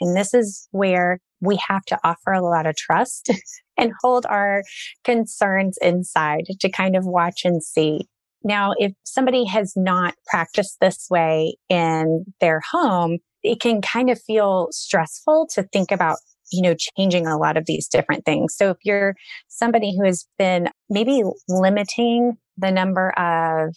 And 0.01 0.17
this 0.17 0.35
is 0.35 0.69
where 0.71 1.19
we 1.41 1.59
have 1.67 1.85
to 1.87 1.99
offer 2.05 2.33
a 2.33 2.43
lot 2.43 2.67
of 2.67 2.77
trust 2.77 3.31
and 3.79 3.93
hold 4.03 4.27
our 4.27 4.63
concerns 5.05 5.79
inside 5.81 6.45
to 6.61 6.71
kind 6.71 6.97
of 6.97 7.07
watch 7.07 7.45
and 7.45 7.63
see. 7.63 8.07
Now, 8.45 8.75
if 8.79 8.93
somebody 9.05 9.45
has 9.47 9.73
not 9.77 10.15
practiced 10.27 10.79
this 10.81 11.07
way 11.11 11.57
in 11.69 12.25
their 12.41 12.61
home, 12.71 13.19
it 13.43 13.61
can 13.61 13.81
kind 13.81 14.11
of 14.11 14.21
feel 14.21 14.69
stressful 14.71 15.49
to 15.55 15.63
think 15.65 15.91
about 15.91 16.19
you 16.51 16.63
know, 16.63 16.75
changing 16.97 17.27
a 17.27 17.39
lot 17.39 17.57
of 17.57 17.67
these 17.67 17.89
different 17.89 18.25
things. 18.25 18.55
So 18.57 18.71
if 18.71 18.79
you're 18.85 19.15
somebody 19.49 19.97
who 19.97 20.05
has 20.05 20.27
been 20.39 20.69
maybe 20.89 21.23
limiting 21.49 22.37
the 22.57 22.71
number 22.71 23.11
of, 23.11 23.75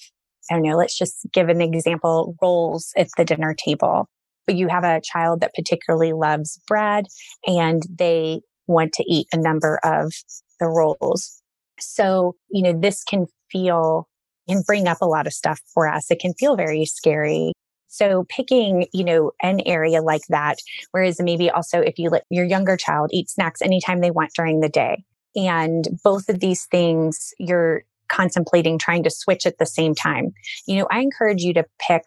I 0.50 0.54
don't 0.56 0.64
know, 0.64 0.78
let's 0.78 0.98
just 0.98 1.28
give 1.34 1.50
an 1.50 1.62
example, 1.62 2.36
rolls 2.42 2.92
at 2.98 3.10
the 3.18 3.26
dinner 3.26 3.54
table, 3.54 4.08
but 4.46 4.56
you 4.56 4.68
have 4.68 4.84
a 4.84 5.02
child 5.04 5.42
that 5.42 5.54
particularly 5.54 6.14
loves 6.14 6.60
bread 6.68 7.06
and 7.46 7.84
they 7.94 8.42
want 8.68 8.94
to 8.94 9.04
eat 9.08 9.28
a 9.34 9.38
number 9.38 9.80
of 9.84 10.14
the 10.60 10.68
rolls. 10.68 11.42
So, 11.80 12.36
you 12.50 12.64
know, 12.64 12.80
this 12.80 13.04
can 13.04 13.28
feel 13.52 14.08
and 14.48 14.66
bring 14.66 14.88
up 14.88 14.98
a 15.02 15.06
lot 15.06 15.28
of 15.28 15.34
stuff 15.34 15.60
for 15.74 15.88
us. 15.88 16.10
It 16.10 16.20
can 16.20 16.34
feel 16.34 16.56
very 16.56 16.86
scary. 16.86 17.54
So 17.92 18.26
picking, 18.30 18.88
you 18.94 19.04
know, 19.04 19.32
an 19.44 19.60
area 19.66 20.02
like 20.02 20.24
that, 20.30 20.58
whereas 20.92 21.22
maybe 21.22 21.50
also 21.50 21.80
if 21.80 22.00
you 22.00 22.10
let 22.10 22.26
your 22.30 22.46
younger 22.46 22.78
child 22.78 23.10
eat 23.14 23.30
snacks 23.30 23.62
anytime 23.62 24.00
they 24.00 24.12
want 24.12 24.32
during 24.34 24.62
the 24.62 24.70
day. 24.70 25.04
And 25.36 25.88
both 26.04 26.30
of 26.30 26.40
these 26.40 26.66
things 26.66 27.34
you're 27.38 27.84
contemplating 28.08 28.78
trying 28.78 29.04
to 29.04 29.10
switch 29.10 29.46
at 29.46 29.58
the 29.58 29.66
same 29.66 29.94
time. 29.94 30.32
You 30.68 30.80
know, 30.80 30.88
I 30.92 31.00
encourage 31.00 31.42
you 31.42 31.54
to 31.54 31.66
pick 31.80 32.04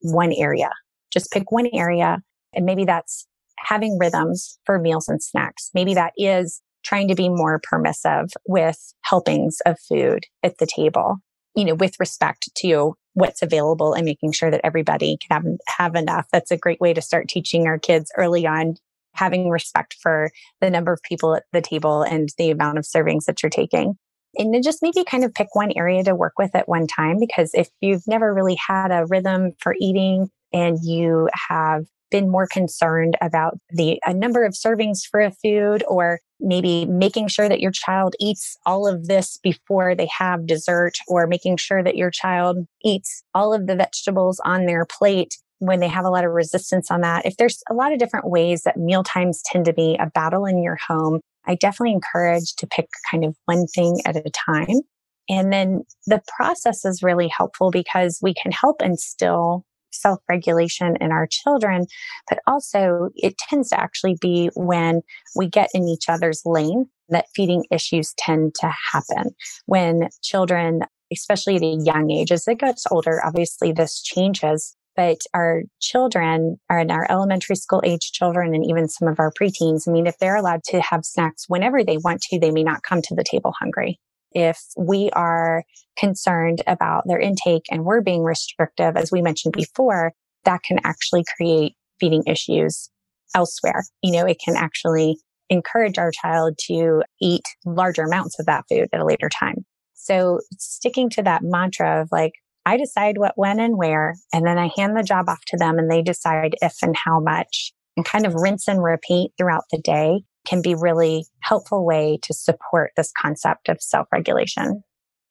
one 0.00 0.32
area. 0.32 0.70
Just 1.12 1.30
pick 1.30 1.50
one 1.50 1.68
area. 1.72 2.18
And 2.54 2.64
maybe 2.64 2.84
that's 2.84 3.26
having 3.58 3.98
rhythms 3.98 4.58
for 4.64 4.78
meals 4.78 5.08
and 5.08 5.22
snacks. 5.22 5.70
Maybe 5.74 5.94
that 5.94 6.12
is 6.16 6.62
trying 6.84 7.08
to 7.08 7.14
be 7.14 7.28
more 7.28 7.60
permissive 7.62 8.28
with 8.46 8.94
helpings 9.02 9.58
of 9.66 9.78
food 9.80 10.24
at 10.42 10.58
the 10.58 10.66
table, 10.66 11.18
you 11.54 11.64
know, 11.64 11.74
with 11.74 11.94
respect 11.98 12.48
to 12.58 12.94
what's 13.14 13.42
available 13.42 13.94
and 13.94 14.04
making 14.04 14.32
sure 14.32 14.50
that 14.50 14.60
everybody 14.64 15.16
can 15.16 15.42
have, 15.42 15.58
have 15.66 15.94
enough. 15.94 16.26
That's 16.32 16.50
a 16.50 16.56
great 16.56 16.80
way 16.80 16.94
to 16.94 17.02
start 17.02 17.28
teaching 17.28 17.66
our 17.66 17.78
kids 17.78 18.12
early 18.16 18.46
on, 18.46 18.76
having 19.14 19.50
respect 19.50 19.96
for 20.00 20.30
the 20.60 20.70
number 20.70 20.92
of 20.92 21.02
people 21.02 21.34
at 21.34 21.42
the 21.52 21.60
table 21.60 22.02
and 22.02 22.28
the 22.38 22.50
amount 22.50 22.78
of 22.78 22.84
servings 22.84 23.24
that 23.24 23.42
you're 23.42 23.50
taking. 23.50 23.94
And 24.36 24.54
then 24.54 24.62
just 24.62 24.82
maybe 24.82 25.02
kind 25.04 25.24
of 25.24 25.34
pick 25.34 25.48
one 25.54 25.72
area 25.74 26.04
to 26.04 26.14
work 26.14 26.34
with 26.38 26.54
at 26.54 26.68
one 26.68 26.86
time, 26.86 27.16
because 27.18 27.50
if 27.54 27.68
you've 27.80 28.06
never 28.06 28.32
really 28.32 28.56
had 28.68 28.92
a 28.92 29.06
rhythm 29.06 29.52
for 29.58 29.74
eating 29.80 30.28
and 30.52 30.78
you 30.82 31.28
have 31.48 31.86
been 32.10 32.30
more 32.30 32.46
concerned 32.46 33.16
about 33.20 33.58
the 33.70 34.00
a 34.06 34.14
number 34.14 34.44
of 34.44 34.52
servings 34.52 35.00
for 35.10 35.20
a 35.20 35.30
food 35.30 35.82
or 35.88 36.20
maybe 36.40 36.86
making 36.86 37.28
sure 37.28 37.48
that 37.48 37.60
your 37.60 37.70
child 37.70 38.14
eats 38.20 38.56
all 38.66 38.86
of 38.86 39.06
this 39.06 39.38
before 39.42 39.94
they 39.94 40.08
have 40.16 40.46
dessert 40.46 40.94
or 41.08 41.26
making 41.26 41.56
sure 41.56 41.82
that 41.82 41.96
your 41.96 42.10
child 42.10 42.58
eats 42.84 43.22
all 43.34 43.52
of 43.52 43.66
the 43.66 43.76
vegetables 43.76 44.40
on 44.44 44.66
their 44.66 44.84
plate 44.84 45.36
when 45.58 45.80
they 45.80 45.88
have 45.88 46.04
a 46.04 46.10
lot 46.10 46.24
of 46.24 46.32
resistance 46.32 46.90
on 46.90 47.00
that. 47.00 47.26
If 47.26 47.36
there's 47.36 47.62
a 47.68 47.74
lot 47.74 47.92
of 47.92 47.98
different 47.98 48.30
ways 48.30 48.62
that 48.62 48.76
meal 48.76 49.02
times 49.02 49.42
tend 49.44 49.64
to 49.64 49.72
be 49.72 49.96
a 49.98 50.10
battle 50.10 50.46
in 50.46 50.62
your 50.62 50.76
home, 50.76 51.20
I 51.46 51.56
definitely 51.56 51.94
encourage 51.94 52.54
to 52.56 52.66
pick 52.66 52.88
kind 53.10 53.24
of 53.24 53.36
one 53.46 53.66
thing 53.66 54.00
at 54.04 54.16
a 54.16 54.30
time. 54.30 54.80
And 55.28 55.52
then 55.52 55.82
the 56.06 56.22
process 56.36 56.84
is 56.84 57.02
really 57.02 57.28
helpful 57.28 57.70
because 57.70 58.18
we 58.22 58.34
can 58.34 58.52
help 58.52 58.80
instill 58.82 59.64
self 59.90 60.20
regulation 60.28 60.96
in 61.00 61.12
our 61.12 61.26
children, 61.26 61.86
but 62.28 62.40
also 62.46 63.10
it 63.14 63.36
tends 63.38 63.70
to 63.70 63.80
actually 63.80 64.16
be 64.20 64.50
when 64.54 65.02
we 65.36 65.48
get 65.48 65.70
in 65.74 65.88
each 65.88 66.08
other's 66.08 66.42
lane 66.44 66.86
that 67.08 67.26
feeding 67.34 67.64
issues 67.70 68.14
tend 68.18 68.54
to 68.56 68.72
happen. 68.92 69.34
When 69.66 70.08
children, 70.22 70.82
especially 71.12 71.56
at 71.56 71.62
a 71.62 71.78
young 71.82 72.10
age, 72.10 72.32
as 72.32 72.46
it 72.46 72.58
gets 72.58 72.86
older, 72.90 73.24
obviously 73.24 73.72
this 73.72 74.02
changes. 74.02 74.74
But 74.96 75.18
our 75.32 75.62
children 75.80 76.58
are 76.68 76.80
in 76.80 76.90
our 76.90 77.06
elementary 77.08 77.54
school 77.54 77.80
age 77.84 78.10
children 78.10 78.52
and 78.52 78.68
even 78.68 78.88
some 78.88 79.06
of 79.06 79.20
our 79.20 79.32
preteens. 79.32 79.86
I 79.86 79.92
mean, 79.92 80.08
if 80.08 80.18
they're 80.18 80.34
allowed 80.34 80.64
to 80.64 80.80
have 80.80 81.04
snacks 81.04 81.44
whenever 81.46 81.84
they 81.84 81.98
want 81.98 82.20
to, 82.22 82.40
they 82.40 82.50
may 82.50 82.64
not 82.64 82.82
come 82.82 83.00
to 83.02 83.14
the 83.14 83.22
table 83.22 83.54
hungry 83.60 84.00
if 84.32 84.60
we 84.76 85.10
are 85.12 85.64
concerned 85.98 86.62
about 86.66 87.04
their 87.06 87.18
intake 87.18 87.64
and 87.70 87.84
we're 87.84 88.00
being 88.00 88.22
restrictive, 88.22 88.96
as 88.96 89.10
we 89.10 89.22
mentioned 89.22 89.54
mm-hmm. 89.54 89.62
before, 89.62 90.12
that 90.44 90.62
can 90.62 90.78
actually 90.84 91.24
create 91.36 91.74
feeding 92.00 92.22
issues 92.26 92.90
elsewhere. 93.34 93.84
You 94.02 94.12
know, 94.12 94.26
it 94.26 94.40
can 94.44 94.56
actually 94.56 95.18
encourage 95.50 95.98
our 95.98 96.10
child 96.10 96.58
to 96.66 97.02
eat 97.20 97.42
larger 97.64 98.02
amounts 98.02 98.38
of 98.38 98.46
that 98.46 98.64
food 98.70 98.88
at 98.92 99.00
a 99.00 99.04
later 99.04 99.28
time. 99.28 99.64
So 99.94 100.40
sticking 100.58 101.10
to 101.10 101.22
that 101.22 101.42
mantra 101.42 102.02
of 102.02 102.08
like, 102.12 102.32
I 102.66 102.76
decide 102.76 103.18
what, 103.18 103.32
when, 103.36 103.60
and 103.60 103.76
where, 103.78 104.14
and 104.32 104.46
then 104.46 104.58
I 104.58 104.70
hand 104.76 104.96
the 104.96 105.02
job 105.02 105.28
off 105.28 105.40
to 105.48 105.56
them 105.56 105.78
and 105.78 105.90
they 105.90 106.02
decide 106.02 106.54
if 106.60 106.74
and 106.82 106.94
how 107.04 107.20
much 107.20 107.72
and 107.96 108.04
kind 108.04 108.26
of 108.26 108.34
rinse 108.34 108.68
and 108.68 108.82
repeat 108.82 109.32
throughout 109.36 109.64
the 109.70 109.78
day 109.78 110.22
can 110.48 110.62
be 110.62 110.74
really 110.74 111.26
helpful 111.40 111.84
way 111.84 112.18
to 112.22 112.32
support 112.32 112.92
this 112.96 113.12
concept 113.20 113.68
of 113.68 113.82
self-regulation. 113.82 114.82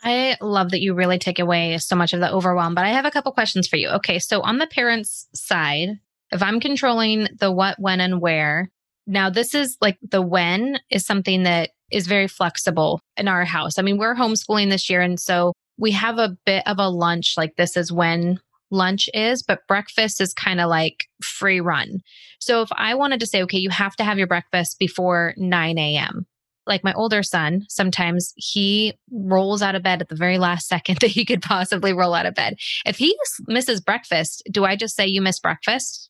I 0.03 0.37
love 0.41 0.71
that 0.71 0.81
you 0.81 0.93
really 0.93 1.17
take 1.17 1.39
away 1.39 1.77
so 1.79 1.95
much 1.95 2.13
of 2.13 2.19
the 2.19 2.31
overwhelm, 2.31 2.75
but 2.75 2.85
I 2.85 2.89
have 2.89 3.05
a 3.05 3.11
couple 3.11 3.31
questions 3.31 3.67
for 3.67 3.77
you. 3.77 3.89
Okay, 3.89 4.19
so 4.19 4.41
on 4.41 4.59
the 4.59 4.67
parents' 4.67 5.27
side, 5.33 5.89
if 6.31 6.43
I'm 6.43 6.59
controlling 6.59 7.27
the 7.39 7.51
what, 7.51 7.77
when, 7.79 7.99
and 7.99 8.21
where, 8.21 8.69
now 9.07 9.29
this 9.29 9.55
is 9.55 9.75
like 9.81 9.97
the 10.07 10.21
when 10.21 10.79
is 10.91 11.05
something 11.05 11.43
that 11.43 11.71
is 11.91 12.05
very 12.05 12.27
flexible 12.27 12.99
in 13.15 13.27
our 13.27 13.45
house. 13.45 13.79
I 13.79 13.81
mean, 13.81 13.97
we're 13.97 14.13
homeschooling 14.13 14.69
this 14.69 14.89
year, 14.89 15.01
and 15.01 15.19
so 15.19 15.53
we 15.79 15.91
have 15.91 16.19
a 16.19 16.37
bit 16.45 16.63
of 16.67 16.77
a 16.79 16.89
lunch 16.89 17.35
like 17.37 17.55
this 17.55 17.77
is 17.77 17.91
when 17.91 18.39
lunch 18.71 19.09
is, 19.13 19.43
but 19.43 19.67
breakfast 19.67 20.21
is 20.21 20.33
kind 20.33 20.59
of 20.59 20.69
like 20.69 21.05
free 21.21 21.59
run. 21.59 21.99
So 22.39 22.61
if 22.61 22.69
I 22.73 22.95
wanted 22.95 23.19
to 23.21 23.27
say, 23.27 23.43
okay, 23.43 23.57
you 23.57 23.69
have 23.69 23.95
to 23.97 24.03
have 24.03 24.17
your 24.17 24.27
breakfast 24.27 24.79
before 24.79 25.33
9 25.37 25.77
a.m., 25.77 26.25
like 26.67 26.83
my 26.83 26.93
older 26.93 27.23
son, 27.23 27.65
sometimes 27.69 28.33
he 28.35 28.93
rolls 29.11 29.61
out 29.61 29.75
of 29.75 29.83
bed 29.83 30.01
at 30.01 30.09
the 30.09 30.15
very 30.15 30.37
last 30.37 30.67
second 30.67 30.97
that 31.01 31.11
he 31.11 31.25
could 31.25 31.41
possibly 31.41 31.93
roll 31.93 32.13
out 32.13 32.25
of 32.25 32.35
bed. 32.35 32.57
If 32.85 32.97
he 32.97 33.17
misses 33.47 33.81
breakfast, 33.81 34.43
do 34.51 34.65
I 34.65 34.75
just 34.75 34.95
say 34.95 35.07
you 35.07 35.21
miss 35.21 35.39
breakfast? 35.39 36.09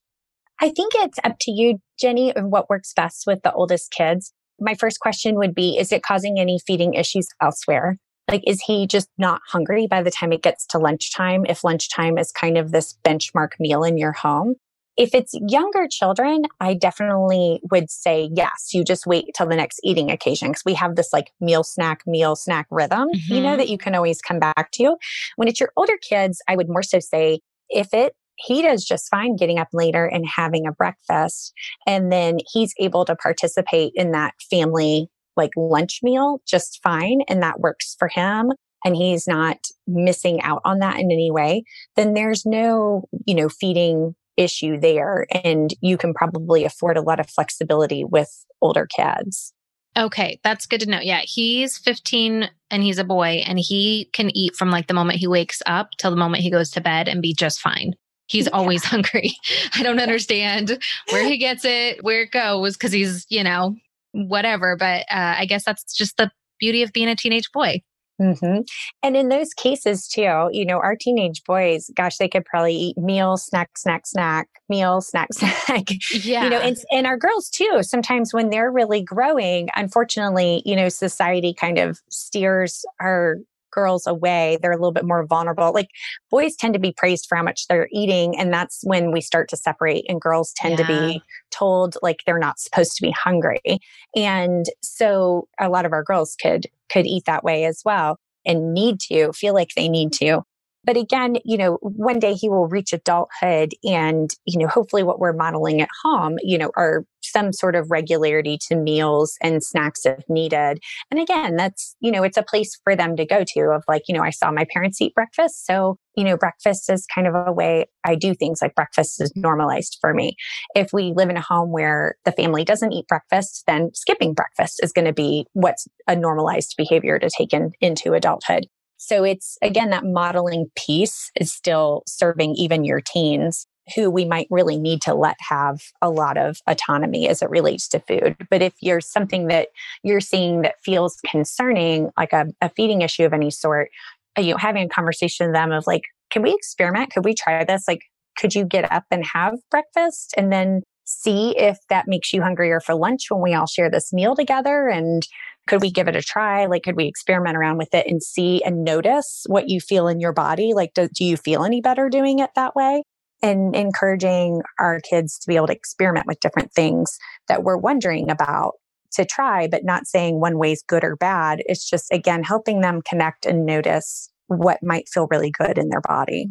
I 0.59 0.69
think 0.69 0.93
it's 0.95 1.19
up 1.23 1.37
to 1.41 1.51
you, 1.51 1.79
Jenny, 1.99 2.35
and 2.35 2.51
what 2.51 2.69
works 2.69 2.93
best 2.93 3.25
with 3.27 3.43
the 3.43 3.53
oldest 3.53 3.91
kids. 3.91 4.33
My 4.59 4.73
first 4.73 4.99
question 4.99 5.35
would 5.35 5.53
be 5.53 5.77
Is 5.77 5.91
it 5.91 6.01
causing 6.01 6.39
any 6.39 6.57
feeding 6.65 6.95
issues 6.95 7.27
elsewhere? 7.39 7.99
Like, 8.29 8.43
is 8.45 8.61
he 8.61 8.87
just 8.87 9.09
not 9.17 9.41
hungry 9.47 9.87
by 9.87 10.03
the 10.03 10.11
time 10.11 10.33
it 10.33 10.43
gets 10.43 10.65
to 10.67 10.77
lunchtime? 10.77 11.45
If 11.47 11.63
lunchtime 11.63 12.17
is 12.17 12.31
kind 12.31 12.57
of 12.57 12.71
this 12.71 12.97
benchmark 13.05 13.51
meal 13.59 13.83
in 13.83 13.97
your 13.97 14.11
home. 14.11 14.55
If 14.97 15.13
it's 15.13 15.35
younger 15.47 15.87
children, 15.87 16.43
I 16.59 16.73
definitely 16.73 17.61
would 17.71 17.91
say 17.91 18.29
yes, 18.33 18.73
you 18.73 18.83
just 18.83 19.05
wait 19.05 19.27
till 19.37 19.47
the 19.47 19.55
next 19.55 19.79
eating 19.83 20.09
occasion 20.09 20.49
because 20.49 20.65
we 20.65 20.73
have 20.73 20.95
this 20.95 21.13
like 21.13 21.31
meal 21.39 21.63
snack, 21.63 22.01
meal 22.07 22.35
snack 22.35 22.65
rhythm, 22.71 23.09
mm-hmm. 23.09 23.33
you 23.33 23.41
know, 23.41 23.49
mm-hmm. 23.49 23.57
that 23.59 23.69
you 23.69 23.77
can 23.77 23.93
always 23.93 24.21
come 24.21 24.39
back 24.39 24.71
to. 24.73 24.95
When 25.35 25.47
it's 25.47 25.59
your 25.59 25.71
older 25.77 25.97
kids, 26.01 26.41
I 26.47 26.55
would 26.55 26.67
more 26.67 26.81
so 26.81 26.99
say 26.99 27.41
if 27.69 27.93
it 27.93 28.13
he 28.37 28.61
does 28.61 28.85
just 28.85 29.09
fine 29.09 29.35
getting 29.35 29.59
up 29.59 29.69
later 29.73 30.05
and 30.05 30.25
having 30.25 30.67
a 30.67 30.71
breakfast. 30.71 31.53
And 31.85 32.11
then 32.11 32.37
he's 32.51 32.73
able 32.79 33.03
to 33.05 33.15
participate 33.15 33.93
in 33.95 34.11
that 34.11 34.35
family 34.49 35.09
like 35.37 35.51
lunch 35.55 35.99
meal 36.03 36.41
just 36.47 36.81
fine 36.83 37.21
and 37.27 37.41
that 37.41 37.59
works 37.59 37.95
for 37.97 38.07
him 38.07 38.51
and 38.83 38.95
he's 38.95 39.27
not 39.27 39.57
missing 39.87 40.41
out 40.41 40.61
on 40.65 40.79
that 40.79 40.99
in 40.99 41.11
any 41.11 41.31
way, 41.31 41.63
then 41.95 42.13
there's 42.13 42.45
no, 42.45 43.07
you 43.25 43.35
know, 43.35 43.49
feeding 43.49 44.15
issue 44.37 44.79
there. 44.79 45.25
And 45.43 45.73
you 45.81 45.97
can 45.97 46.13
probably 46.13 46.63
afford 46.63 46.97
a 46.97 47.01
lot 47.01 47.19
of 47.19 47.29
flexibility 47.29 48.03
with 48.03 48.45
older 48.61 48.87
kids. 48.87 49.53
Okay, 49.97 50.39
that's 50.43 50.67
good 50.67 50.81
to 50.81 50.89
know. 50.89 50.99
Yeah, 51.01 51.21
he's 51.23 51.77
15 51.79 52.49
and 52.69 52.83
he's 52.83 52.99
a 52.99 53.03
boy 53.03 53.43
and 53.47 53.57
he 53.59 54.09
can 54.13 54.29
eat 54.37 54.55
from 54.55 54.69
like 54.69 54.87
the 54.87 54.93
moment 54.93 55.19
he 55.19 55.27
wakes 55.27 55.61
up 55.65 55.89
till 55.97 56.11
the 56.11 56.17
moment 56.17 56.43
he 56.43 56.51
goes 56.51 56.69
to 56.71 56.81
bed 56.81 57.07
and 57.07 57.21
be 57.21 57.33
just 57.33 57.59
fine. 57.59 57.93
He's 58.27 58.45
yeah. 58.51 58.51
always 58.51 58.83
hungry. 58.85 59.33
I 59.73 59.81
don't 59.81 59.99
understand 59.99 60.77
where 61.09 61.25
he 61.25 61.37
gets 61.37 61.65
it, 61.65 62.03
where 62.03 62.21
it 62.21 62.31
goes, 62.31 62.77
because 62.77 62.91
he's, 62.91 63.25
you 63.29 63.43
know, 63.43 63.75
whatever. 64.11 64.75
But 64.77 65.01
uh, 65.11 65.35
I 65.37 65.45
guess 65.45 65.65
that's 65.65 65.95
just 65.95 66.17
the 66.17 66.31
beauty 66.59 66.83
of 66.83 66.91
being 66.93 67.07
a 67.07 67.15
teenage 67.15 67.51
boy. 67.51 67.81
Mm-hmm. 68.21 68.61
And 69.03 69.15
in 69.15 69.29
those 69.29 69.53
cases, 69.53 70.07
too, 70.07 70.49
you 70.51 70.65
know, 70.65 70.79
our 70.79 70.95
teenage 70.95 71.43
boys, 71.43 71.91
gosh, 71.95 72.17
they 72.17 72.27
could 72.27 72.45
probably 72.45 72.73
eat 72.73 72.97
meal, 72.97 73.37
snack, 73.37 73.77
snack, 73.77 74.07
snack, 74.07 74.47
meal, 74.69 75.01
snack, 75.01 75.27
snack. 75.33 75.83
Yeah. 76.23 76.43
You 76.45 76.49
know, 76.49 76.59
and, 76.59 76.77
and 76.91 77.05
our 77.05 77.17
girls, 77.17 77.49
too, 77.49 77.79
sometimes 77.81 78.33
when 78.33 78.49
they're 78.49 78.71
really 78.71 79.03
growing, 79.03 79.69
unfortunately, 79.75 80.63
you 80.65 80.75
know, 80.75 80.89
society 80.89 81.53
kind 81.53 81.77
of 81.77 81.99
steers 82.09 82.83
our 82.99 83.37
girls 83.77 84.07
away, 84.07 84.57
they're 84.59 84.71
a 84.71 84.75
little 84.75 84.91
bit 84.91 85.05
more 85.05 85.23
vulnerable. 85.23 85.71
Like 85.71 85.89
boys 86.31 86.55
tend 86.55 86.73
to 86.73 86.79
be 86.79 86.91
praised 86.91 87.27
for 87.29 87.35
how 87.35 87.43
much 87.43 87.67
they're 87.67 87.89
eating. 87.91 88.35
And 88.35 88.51
that's 88.51 88.81
when 88.83 89.11
we 89.11 89.21
start 89.21 89.49
to 89.49 89.57
separate, 89.57 90.03
and 90.09 90.19
girls 90.19 90.51
tend 90.55 90.79
yeah. 90.79 90.87
to 90.87 90.99
be 90.99 91.21
told 91.51 91.95
like 92.01 92.21
they're 92.25 92.39
not 92.39 92.59
supposed 92.59 92.95
to 92.95 93.03
be 93.03 93.11
hungry. 93.11 93.79
And 94.15 94.65
so 94.81 95.47
a 95.59 95.69
lot 95.69 95.85
of 95.85 95.93
our 95.93 96.03
girls 96.03 96.35
could 96.41 96.65
could 96.89 97.05
eat 97.05 97.25
that 97.25 97.43
way 97.43 97.65
as 97.65 97.83
well 97.85 98.17
and 98.47 98.73
need 98.73 98.99
to 99.01 99.31
feel 99.33 99.53
like 99.53 99.69
they 99.75 99.89
need 99.89 100.11
to. 100.13 100.41
But 100.83 100.97
again, 100.97 101.37
you 101.43 101.57
know, 101.57 101.77
one 101.81 102.19
day 102.19 102.33
he 102.33 102.49
will 102.49 102.67
reach 102.67 102.93
adulthood 102.93 103.73
and, 103.83 104.29
you 104.45 104.57
know, 104.59 104.67
hopefully 104.67 105.03
what 105.03 105.19
we're 105.19 105.33
modeling 105.33 105.81
at 105.81 105.89
home, 106.03 106.37
you 106.41 106.57
know, 106.57 106.71
are 106.77 107.03
some 107.21 107.51
sort 107.51 107.75
of 107.75 107.91
regularity 107.91 108.57
to 108.67 108.75
meals 108.75 109.35
and 109.41 109.63
snacks 109.63 110.05
if 110.05 110.23
needed. 110.29 110.79
And 111.11 111.19
again, 111.19 111.55
that's, 111.55 111.95
you 111.99 112.11
know, 112.11 112.23
it's 112.23 112.37
a 112.37 112.43
place 112.43 112.79
for 112.83 112.95
them 112.95 113.15
to 113.17 113.25
go 113.25 113.43
to 113.45 113.59
of 113.71 113.83
like, 113.87 114.03
you 114.07 114.15
know, 114.15 114.23
I 114.23 114.29
saw 114.29 114.49
my 114.51 114.65
parents 114.71 115.01
eat 115.01 115.13
breakfast. 115.13 115.65
So, 115.65 115.97
you 116.15 116.23
know, 116.23 116.37
breakfast 116.37 116.89
is 116.89 117.05
kind 117.13 117.27
of 117.27 117.35
a 117.35 117.51
way 117.51 117.87
I 118.05 118.15
do 118.15 118.33
things 118.33 118.61
like 118.61 118.75
breakfast 118.75 119.21
is 119.21 119.33
normalized 119.35 119.97
for 119.99 120.13
me. 120.13 120.35
If 120.73 120.93
we 120.93 121.13
live 121.15 121.29
in 121.29 121.37
a 121.37 121.41
home 121.41 121.71
where 121.71 122.15
the 122.23 122.31
family 122.31 122.63
doesn't 122.63 122.93
eat 122.93 123.07
breakfast, 123.07 123.63
then 123.67 123.91
skipping 123.93 124.33
breakfast 124.33 124.79
is 124.81 124.93
going 124.93 125.05
to 125.05 125.13
be 125.13 125.45
what's 125.53 125.87
a 126.07 126.15
normalized 126.15 126.75
behavior 126.77 127.19
to 127.19 127.29
take 127.29 127.53
in, 127.53 127.71
into 127.81 128.13
adulthood. 128.13 128.67
So 128.97 129.23
it's 129.23 129.57
again, 129.61 129.91
that 129.91 130.03
modeling 130.05 130.69
piece 130.75 131.31
is 131.35 131.51
still 131.51 132.03
serving 132.07 132.55
even 132.55 132.83
your 132.83 133.01
teens 133.01 133.67
who 133.95 134.09
we 134.09 134.25
might 134.25 134.47
really 134.49 134.77
need 134.77 135.01
to 135.01 135.13
let 135.13 135.37
have 135.39 135.79
a 136.01 136.09
lot 136.09 136.37
of 136.37 136.57
autonomy 136.67 137.29
as 137.29 137.41
it 137.41 137.49
relates 137.49 137.87
to 137.89 137.99
food. 137.99 138.35
But 138.49 138.61
if 138.61 138.73
you're 138.81 139.01
something 139.01 139.47
that 139.47 139.69
you're 140.03 140.19
seeing 140.19 140.61
that 140.61 140.75
feels 140.83 141.17
concerning, 141.25 142.09
like 142.17 142.33
a, 142.33 142.47
a 142.61 142.69
feeding 142.69 143.01
issue 143.01 143.23
of 143.23 143.33
any 143.33 143.49
sort, 143.49 143.89
uh, 144.37 144.41
you 144.41 144.51
know, 144.51 144.57
having 144.57 144.83
a 144.83 144.89
conversation 144.89 145.47
with 145.47 145.55
them 145.55 145.71
of 145.71 145.87
like, 145.87 146.03
can 146.31 146.41
we 146.41 146.53
experiment? 146.53 147.11
Could 147.13 147.23
we 147.23 147.33
try 147.33 147.63
this? 147.63 147.87
Like, 147.87 148.01
could 148.37 148.53
you 148.53 148.65
get 148.65 148.91
up 148.91 149.05
and 149.09 149.25
have 149.33 149.53
breakfast 149.71 150.33
and 150.35 150.51
then 150.51 150.83
see 151.05 151.57
if 151.57 151.77
that 151.89 152.07
makes 152.07 152.33
you 152.33 152.41
hungrier 152.41 152.81
for 152.81 152.93
lunch 152.93 153.27
when 153.29 153.41
we 153.41 153.53
all 153.53 153.67
share 153.67 153.89
this 153.89 154.11
meal 154.11 154.35
together? 154.35 154.89
And 154.89 155.25
could 155.67 155.81
we 155.81 155.91
give 155.91 156.07
it 156.07 156.15
a 156.15 156.21
try? 156.21 156.65
Like, 156.65 156.83
could 156.83 156.95
we 156.95 157.05
experiment 157.05 157.57
around 157.57 157.77
with 157.77 157.93
it 157.93 158.07
and 158.07 158.21
see 158.21 158.63
and 158.63 158.83
notice 158.83 159.45
what 159.47 159.69
you 159.69 159.79
feel 159.79 160.07
in 160.07 160.19
your 160.19 160.33
body? 160.33 160.73
Like, 160.73 160.93
do, 160.93 161.07
do 161.13 161.23
you 161.23 161.37
feel 161.37 161.63
any 161.63 161.81
better 161.81 162.09
doing 162.09 162.39
it 162.39 162.49
that 162.55 162.75
way? 162.75 163.03
And 163.41 163.75
encouraging 163.75 164.61
our 164.79 164.99
kids 164.99 165.37
to 165.39 165.47
be 165.47 165.55
able 165.55 165.67
to 165.67 165.73
experiment 165.73 166.25
with 166.25 166.39
different 166.39 166.73
things 166.73 167.19
that 167.47 167.63
we're 167.63 167.77
wondering 167.77 168.31
about 168.31 168.73
to 169.13 169.25
try, 169.25 169.67
but 169.67 169.85
not 169.85 170.07
saying 170.07 170.39
one 170.39 170.57
way's 170.57 170.83
good 170.83 171.03
or 171.03 171.15
bad. 171.15 171.61
It's 171.65 171.87
just, 171.87 172.11
again, 172.11 172.43
helping 172.43 172.81
them 172.81 173.01
connect 173.01 173.45
and 173.45 173.65
notice 173.65 174.31
what 174.47 174.81
might 174.81 175.07
feel 175.09 175.27
really 175.29 175.51
good 175.51 175.77
in 175.77 175.89
their 175.89 176.01
body. 176.01 176.47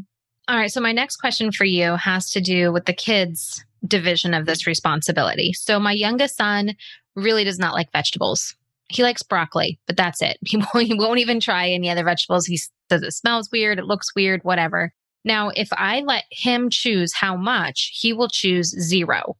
All 0.48 0.56
right. 0.56 0.70
So, 0.70 0.80
my 0.80 0.92
next 0.92 1.16
question 1.16 1.50
for 1.50 1.64
you 1.64 1.96
has 1.96 2.30
to 2.30 2.40
do 2.40 2.72
with 2.72 2.84
the 2.84 2.92
kids' 2.92 3.64
division 3.86 4.32
of 4.32 4.46
this 4.46 4.66
responsibility. 4.66 5.52
So, 5.52 5.80
my 5.80 5.92
youngest 5.92 6.36
son 6.36 6.76
really 7.16 7.42
does 7.42 7.58
not 7.58 7.74
like 7.74 7.90
vegetables 7.90 8.54
he 8.88 9.02
likes 9.02 9.22
broccoli, 9.22 9.78
but 9.86 9.96
that's 9.96 10.22
it. 10.22 10.38
He 10.46 10.56
won't, 10.58 10.86
he 10.86 10.94
won't 10.94 11.18
even 11.18 11.40
try 11.40 11.68
any 11.68 11.90
other 11.90 12.04
vegetables. 12.04 12.46
He 12.46 12.56
says 12.56 13.02
it 13.02 13.12
smells 13.12 13.50
weird, 13.50 13.78
it 13.78 13.86
looks 13.86 14.14
weird, 14.14 14.42
whatever. 14.44 14.92
Now, 15.24 15.50
if 15.50 15.68
I 15.72 16.00
let 16.06 16.24
him 16.30 16.70
choose 16.70 17.12
how 17.12 17.36
much, 17.36 17.98
he 18.00 18.12
will 18.12 18.28
choose 18.28 18.70
zero, 18.80 19.36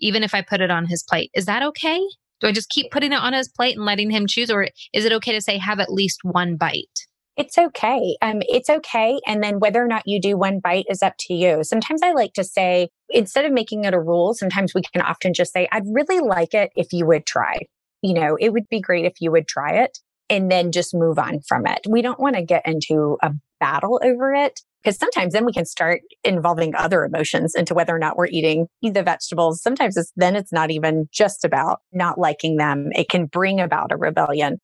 even 0.00 0.24
if 0.24 0.34
I 0.34 0.42
put 0.42 0.60
it 0.60 0.70
on 0.70 0.86
his 0.86 1.04
plate. 1.04 1.30
Is 1.34 1.46
that 1.46 1.62
okay? 1.62 2.00
Do 2.40 2.48
I 2.48 2.52
just 2.52 2.70
keep 2.70 2.90
putting 2.90 3.12
it 3.12 3.20
on 3.20 3.32
his 3.32 3.48
plate 3.48 3.76
and 3.76 3.84
letting 3.84 4.10
him 4.10 4.26
choose, 4.26 4.50
or 4.50 4.68
is 4.92 5.04
it 5.04 5.12
okay 5.12 5.32
to 5.32 5.40
say 5.40 5.58
have 5.58 5.78
at 5.78 5.92
least 5.92 6.20
one 6.22 6.56
bite? 6.56 7.06
It's 7.36 7.56
okay. 7.56 8.16
Um, 8.20 8.42
it's 8.48 8.68
okay. 8.68 9.20
And 9.24 9.44
then 9.44 9.60
whether 9.60 9.80
or 9.82 9.86
not 9.86 10.02
you 10.06 10.20
do 10.20 10.36
one 10.36 10.58
bite 10.58 10.86
is 10.88 11.04
up 11.04 11.14
to 11.20 11.34
you. 11.34 11.62
Sometimes 11.62 12.02
I 12.02 12.10
like 12.10 12.32
to 12.32 12.42
say, 12.42 12.88
instead 13.10 13.44
of 13.44 13.52
making 13.52 13.84
it 13.84 13.94
a 13.94 14.00
rule, 14.00 14.34
sometimes 14.34 14.74
we 14.74 14.82
can 14.92 15.02
often 15.02 15.34
just 15.34 15.52
say, 15.52 15.68
I'd 15.70 15.84
really 15.86 16.18
like 16.18 16.52
it 16.52 16.72
if 16.74 16.92
you 16.92 17.06
would 17.06 17.26
try 17.26 17.60
you 18.02 18.14
know, 18.14 18.36
it 18.40 18.52
would 18.52 18.68
be 18.68 18.80
great 18.80 19.04
if 19.04 19.14
you 19.20 19.30
would 19.30 19.48
try 19.48 19.82
it 19.82 19.98
and 20.30 20.50
then 20.50 20.72
just 20.72 20.94
move 20.94 21.18
on 21.18 21.40
from 21.46 21.66
it. 21.66 21.80
We 21.88 22.02
don't 22.02 22.20
want 22.20 22.36
to 22.36 22.42
get 22.42 22.66
into 22.66 23.16
a 23.22 23.32
battle 23.60 24.00
over 24.02 24.34
it 24.34 24.60
because 24.82 24.98
sometimes 24.98 25.32
then 25.32 25.44
we 25.44 25.52
can 25.52 25.64
start 25.64 26.02
involving 26.22 26.74
other 26.74 27.04
emotions 27.04 27.54
into 27.54 27.74
whether 27.74 27.94
or 27.94 27.98
not 27.98 28.16
we're 28.16 28.26
eating 28.26 28.66
the 28.82 29.02
vegetables. 29.02 29.60
Sometimes 29.62 29.96
it's, 29.96 30.12
then 30.16 30.36
it's 30.36 30.52
not 30.52 30.70
even 30.70 31.08
just 31.12 31.44
about 31.44 31.80
not 31.92 32.18
liking 32.18 32.56
them. 32.56 32.90
It 32.94 33.08
can 33.08 33.26
bring 33.26 33.60
about 33.60 33.92
a 33.92 33.96
rebellion 33.96 34.58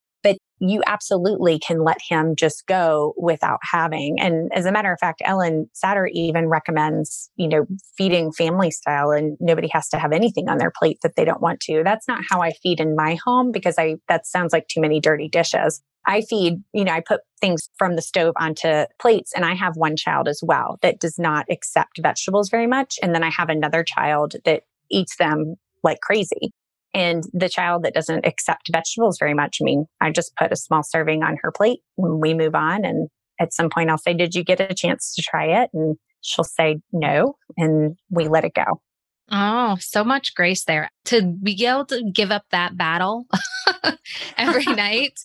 you 0.61 0.83
absolutely 0.87 1.59
can 1.59 1.83
let 1.83 1.99
him 2.09 2.35
just 2.37 2.67
go 2.67 3.15
without 3.17 3.59
having. 3.63 4.19
And 4.21 4.51
as 4.55 4.67
a 4.67 4.73
matter 4.73 4.93
of 4.93 4.99
fact, 4.99 5.23
Ellyn 5.27 5.69
Satter 5.75 6.09
even 6.13 6.49
recommends, 6.49 7.31
you 7.37 7.49
know, 7.49 7.67
feeding 7.97 8.33
family 8.33 8.71
style 8.71 9.11
and 9.11 9.37
nobody 9.41 9.69
has 9.73 9.89
to 9.91 9.99
have 9.99 10.13
anything 10.13 10.49
on 10.49 10.59
their 10.59 10.73
plate 10.77 10.99
that 11.03 11.17
they 11.17 11.25
don't 11.25 11.43
want 11.43 11.61
to. 11.61 11.83
That's 11.85 12.09
not 12.09 12.23
how 12.29 12.41
I 12.41 12.53
feed 12.63 12.81
in 12.81 12.97
my 12.97 13.19
home 13.25 13.53
because 13.53 13.79
I, 13.79 13.97
that 14.09 14.27
sounds 14.27 14.53
like 14.53 14.69
too 14.69 14.81
many 14.81 15.01
dirty 15.01 15.29
dishes. 15.29 15.83
I 16.07 16.21
feed, 16.21 16.63
you 16.73 16.85
know, 16.85 16.93
I 16.93 17.01
put 17.01 17.23
things 17.41 17.69
from 17.77 17.97
the 17.97 18.03
stove 18.03 18.35
onto 18.39 18.85
plates 19.01 19.33
and 19.35 19.45
I 19.45 19.55
have 19.55 19.77
one 19.77 19.97
child 19.97 20.29
as 20.29 20.41
well 20.43 20.79
that 20.83 21.01
does 21.01 21.19
not 21.19 21.47
accept 21.51 22.01
vegetables 22.01 22.51
very 22.51 22.67
much. 22.67 22.99
And 23.03 23.15
then 23.15 23.25
I 23.25 23.31
have 23.31 23.49
another 23.49 23.83
child 23.83 24.35
that 24.45 24.63
eats 24.91 25.17
them 25.17 25.57
like 25.83 26.01
crazy. 26.01 26.53
And 26.95 27.25
the 27.33 27.49
child 27.49 27.83
that 27.83 27.95
doesn't 27.95 28.25
accept 28.25 28.71
vegetables 28.73 29.19
very 29.19 29.35
much, 29.35 29.59
I 29.61 29.65
mean, 29.65 29.87
I 30.01 30.11
just 30.11 30.35
put 30.37 30.53
a 30.53 30.57
small 30.57 30.83
serving 30.83 31.23
on 31.23 31.37
her 31.43 31.51
plate 31.51 31.81
and 31.99 32.21
we 32.21 32.35
move 32.35 32.55
on. 32.55 32.85
And 32.85 33.09
at 33.41 33.53
some 33.53 33.69
point, 33.69 33.91
I'll 33.91 33.99
say, 33.99 34.15
Did 34.15 34.35
you 34.35 34.45
get 34.45 34.61
a 34.61 34.75
chance 34.75 35.15
to 35.15 35.23
try 35.23 35.63
it? 35.63 35.71
And 35.75 35.97
she'll 36.21 36.45
say 36.45 36.79
no. 36.93 37.37
And 37.57 37.97
we 38.11 38.29
let 38.29 38.45
it 38.45 38.55
go. 38.55 38.81
Oh, 39.31 39.77
so 39.81 40.05
much 40.05 40.35
grace 40.35 40.65
there. 40.65 40.91
To 41.07 41.23
be 41.23 41.65
able 41.67 41.87
to 41.87 42.11
give 42.13 42.31
up 42.31 42.45
that 42.51 42.77
battle 42.77 43.27
every 44.37 44.65
night 44.75 45.19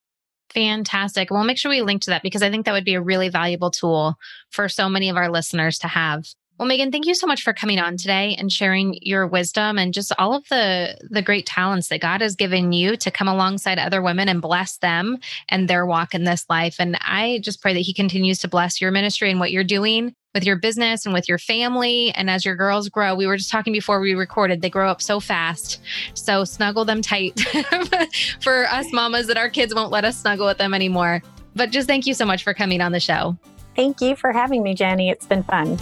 Fantastic. 0.53 1.31
We'll 1.31 1.45
make 1.45 1.59
sure 1.59 1.71
we 1.71 1.83
link 1.83 2.03
to 2.03 2.11
that 2.11 2.25
because 2.25 2.43
I 2.43 2.51
think 2.51 2.67
that 2.67 2.73
would 2.73 2.85
be 2.85 2.95
a 2.95 3.01
really 3.01 3.29
valuable 3.29 3.71
tool 3.71 4.17
for 4.51 4.69
so 4.69 4.89
many 4.89 5.09
of 5.09 5.17
our 5.17 5.31
listeners 5.31 5.79
to 5.79 5.87
have. 5.87 6.25
Well, 6.61 6.67
Megan, 6.67 6.93
thank 6.93 7.07
you 7.07 7.15
so 7.15 7.27
much 7.27 7.43
for 7.43 7.55
coming 7.55 7.79
on 7.79 7.97
today 7.97 8.37
and 8.39 8.53
sharing 8.53 8.99
your 9.01 9.27
wisdom 9.27 9.79
and 9.79 9.95
just 9.95 10.13
all 10.19 10.35
of 10.35 10.47
the 10.51 10.95
the 11.09 11.23
great 11.23 11.47
talents 11.47 11.89
that 11.89 12.03
God 12.03 12.21
has 12.21 12.37
given 12.37 12.75
you 12.75 12.99
to 12.99 13.11
come 13.11 13.29
alongside 13.29 13.79
other 13.79 14.03
women 14.03 14.29
and 14.29 14.43
bless 14.43 14.77
them 14.77 15.21
and 15.49 15.69
their 15.69 15.87
walk 15.87 16.15
in 16.15 16.25
this 16.25 16.45
life. 16.51 16.77
And 16.79 16.99
I 17.01 17.41
just 17.43 17.63
pray 17.63 17.73
that 17.73 17.81
he 17.81 17.95
continues 17.95 18.41
to 18.41 18.49
bless 18.49 18.79
your 18.79 18.91
ministry 18.91 19.31
and 19.31 19.41
what 19.41 19.53
you're 19.53 19.65
doing 19.65 20.15
with 20.35 20.45
your 20.45 20.57
business 20.57 21.07
and 21.07 21.15
with 21.15 21.31
your 21.31 21.39
family. 21.39 22.13
And 22.15 22.29
as 22.29 22.45
your 22.45 22.57
girls 22.57 22.91
grow, 22.91 23.15
we 23.15 23.27
were 23.27 23.39
just 23.39 23.51
talking 23.51 23.73
before 23.73 23.99
we 23.99 24.13
recorded, 24.13 24.61
they 24.61 24.69
grow 24.69 24.91
up 24.91 25.01
so 25.01 25.19
fast. 25.19 25.81
So 26.13 26.45
snuggle 26.45 26.85
them 26.85 27.01
tight 27.01 27.41
for 28.43 28.67
us 28.67 28.93
mamas 28.93 29.29
that 29.29 29.39
our 29.39 29.49
kids 29.49 29.75
won't 29.75 29.93
let 29.93 30.05
us 30.05 30.21
snuggle 30.21 30.45
with 30.45 30.59
them 30.59 30.75
anymore. 30.75 31.23
But 31.57 31.71
just 31.71 31.89
thank 31.89 32.07
you 32.07 32.13
so 32.13 32.27
much 32.27 32.45
for 32.45 32.53
coming 32.53 32.83
on 32.83 32.93
the 32.93 33.01
show. 33.01 33.39
Thank 33.77 34.03
you 34.03 34.15
for 34.15 34.31
having 34.31 34.63
me, 34.63 34.75
Jenny. 34.75 35.09
It's 35.09 35.25
been 35.25 35.43
fun. 35.43 35.79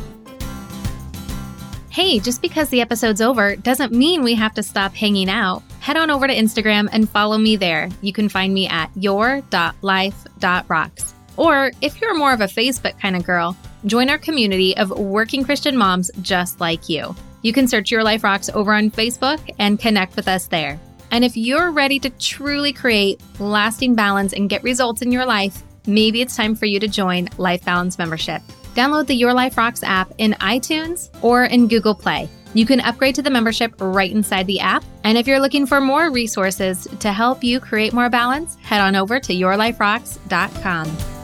Hey, 1.91 2.18
just 2.18 2.43
because 2.43 2.68
the 2.68 2.80
episode's 2.80 3.20
over 3.20 3.57
doesn't 3.57 3.93
mean 3.93 4.22
we 4.22 4.34
have 4.34 4.55
to 4.55 4.62
stop 4.62 4.95
hanging 4.95 5.30
out. 5.30 5.62
Head 5.80 5.97
on 5.97 6.11
over 6.11 6.26
to 6.26 6.34
Instagram 6.34 6.89
and 6.93 7.09
follow 7.09 7.39
me 7.39 7.57
there. 7.57 7.89
You 8.03 8.12
can 8.12 8.28
find 8.28 8.53
me 8.53 8.68
at 8.68 8.91
your.life.rocks. 8.95 11.14
Or 11.36 11.70
if 11.80 12.01
you're 12.01 12.16
more 12.16 12.32
of 12.32 12.41
a 12.41 12.47
Facebook 12.47 12.99
kind 13.01 13.16
of 13.16 13.24
girl, 13.24 13.57
join 13.86 14.11
our 14.11 14.18
community 14.18 14.76
of 14.76 14.91
working 14.91 15.45
Christian 15.45 15.76
moms 15.76 16.11
just 16.20 16.61
like 16.61 16.89
you. 16.89 17.14
You 17.43 17.53
can 17.53 17.68
search 17.68 17.91
Your 17.91 18.03
Life 18.03 18.24
Rocks 18.24 18.51
over 18.51 18.74
on 18.74 18.91
Facebook 18.91 19.39
and 19.59 19.78
connect 19.78 20.16
with 20.16 20.28
us 20.28 20.49
there. 20.49 20.78
And 21.11 21.24
if 21.24 21.36
you're 21.36 21.70
ready 21.70 21.99
to 22.01 22.11
truly 22.11 22.72
create 22.72 23.20
lasting 23.39 23.95
balance 23.95 24.32
and 24.32 24.51
get 24.51 24.62
results 24.62 25.01
in 25.01 25.12
your 25.12 25.24
life, 25.24 25.62
maybe 25.86 26.20
it's 26.20 26.36
time 26.36 26.55
for 26.55 26.66
you 26.66 26.80
to 26.80 26.89
join 26.89 27.28
Life 27.39 27.64
Balance 27.64 27.97
Membership. 27.97 28.43
Download 28.79 29.09
the 29.09 29.14
Your 29.14 29.35
Life 29.35 29.59
Rocks 29.59 29.83
app 29.83 30.12
in 30.18 30.35
iTunes 30.35 31.11
or 31.20 31.43
in 31.43 31.66
Google 31.66 31.97
Play. 31.97 32.29
You 32.55 32.64
can 32.64 32.79
upgrade 32.79 33.16
to 33.16 33.22
the 33.22 33.29
membership 33.29 33.74
right 33.81 34.09
inside 34.09 34.47
the 34.47 34.61
app. 34.61 34.85
And 35.03 35.18
if 35.18 35.26
you're 35.26 35.41
looking 35.41 35.66
for 35.66 35.81
more 35.81 36.12
resources 36.12 36.87
to 37.01 37.12
help 37.12 37.43
you 37.43 37.59
create 37.59 37.93
more 37.93 38.09
balance, 38.09 38.55
head 38.62 38.81
on 38.81 38.95
over 38.95 39.18
to 39.18 39.35
yourliferocks.com. 39.35 41.18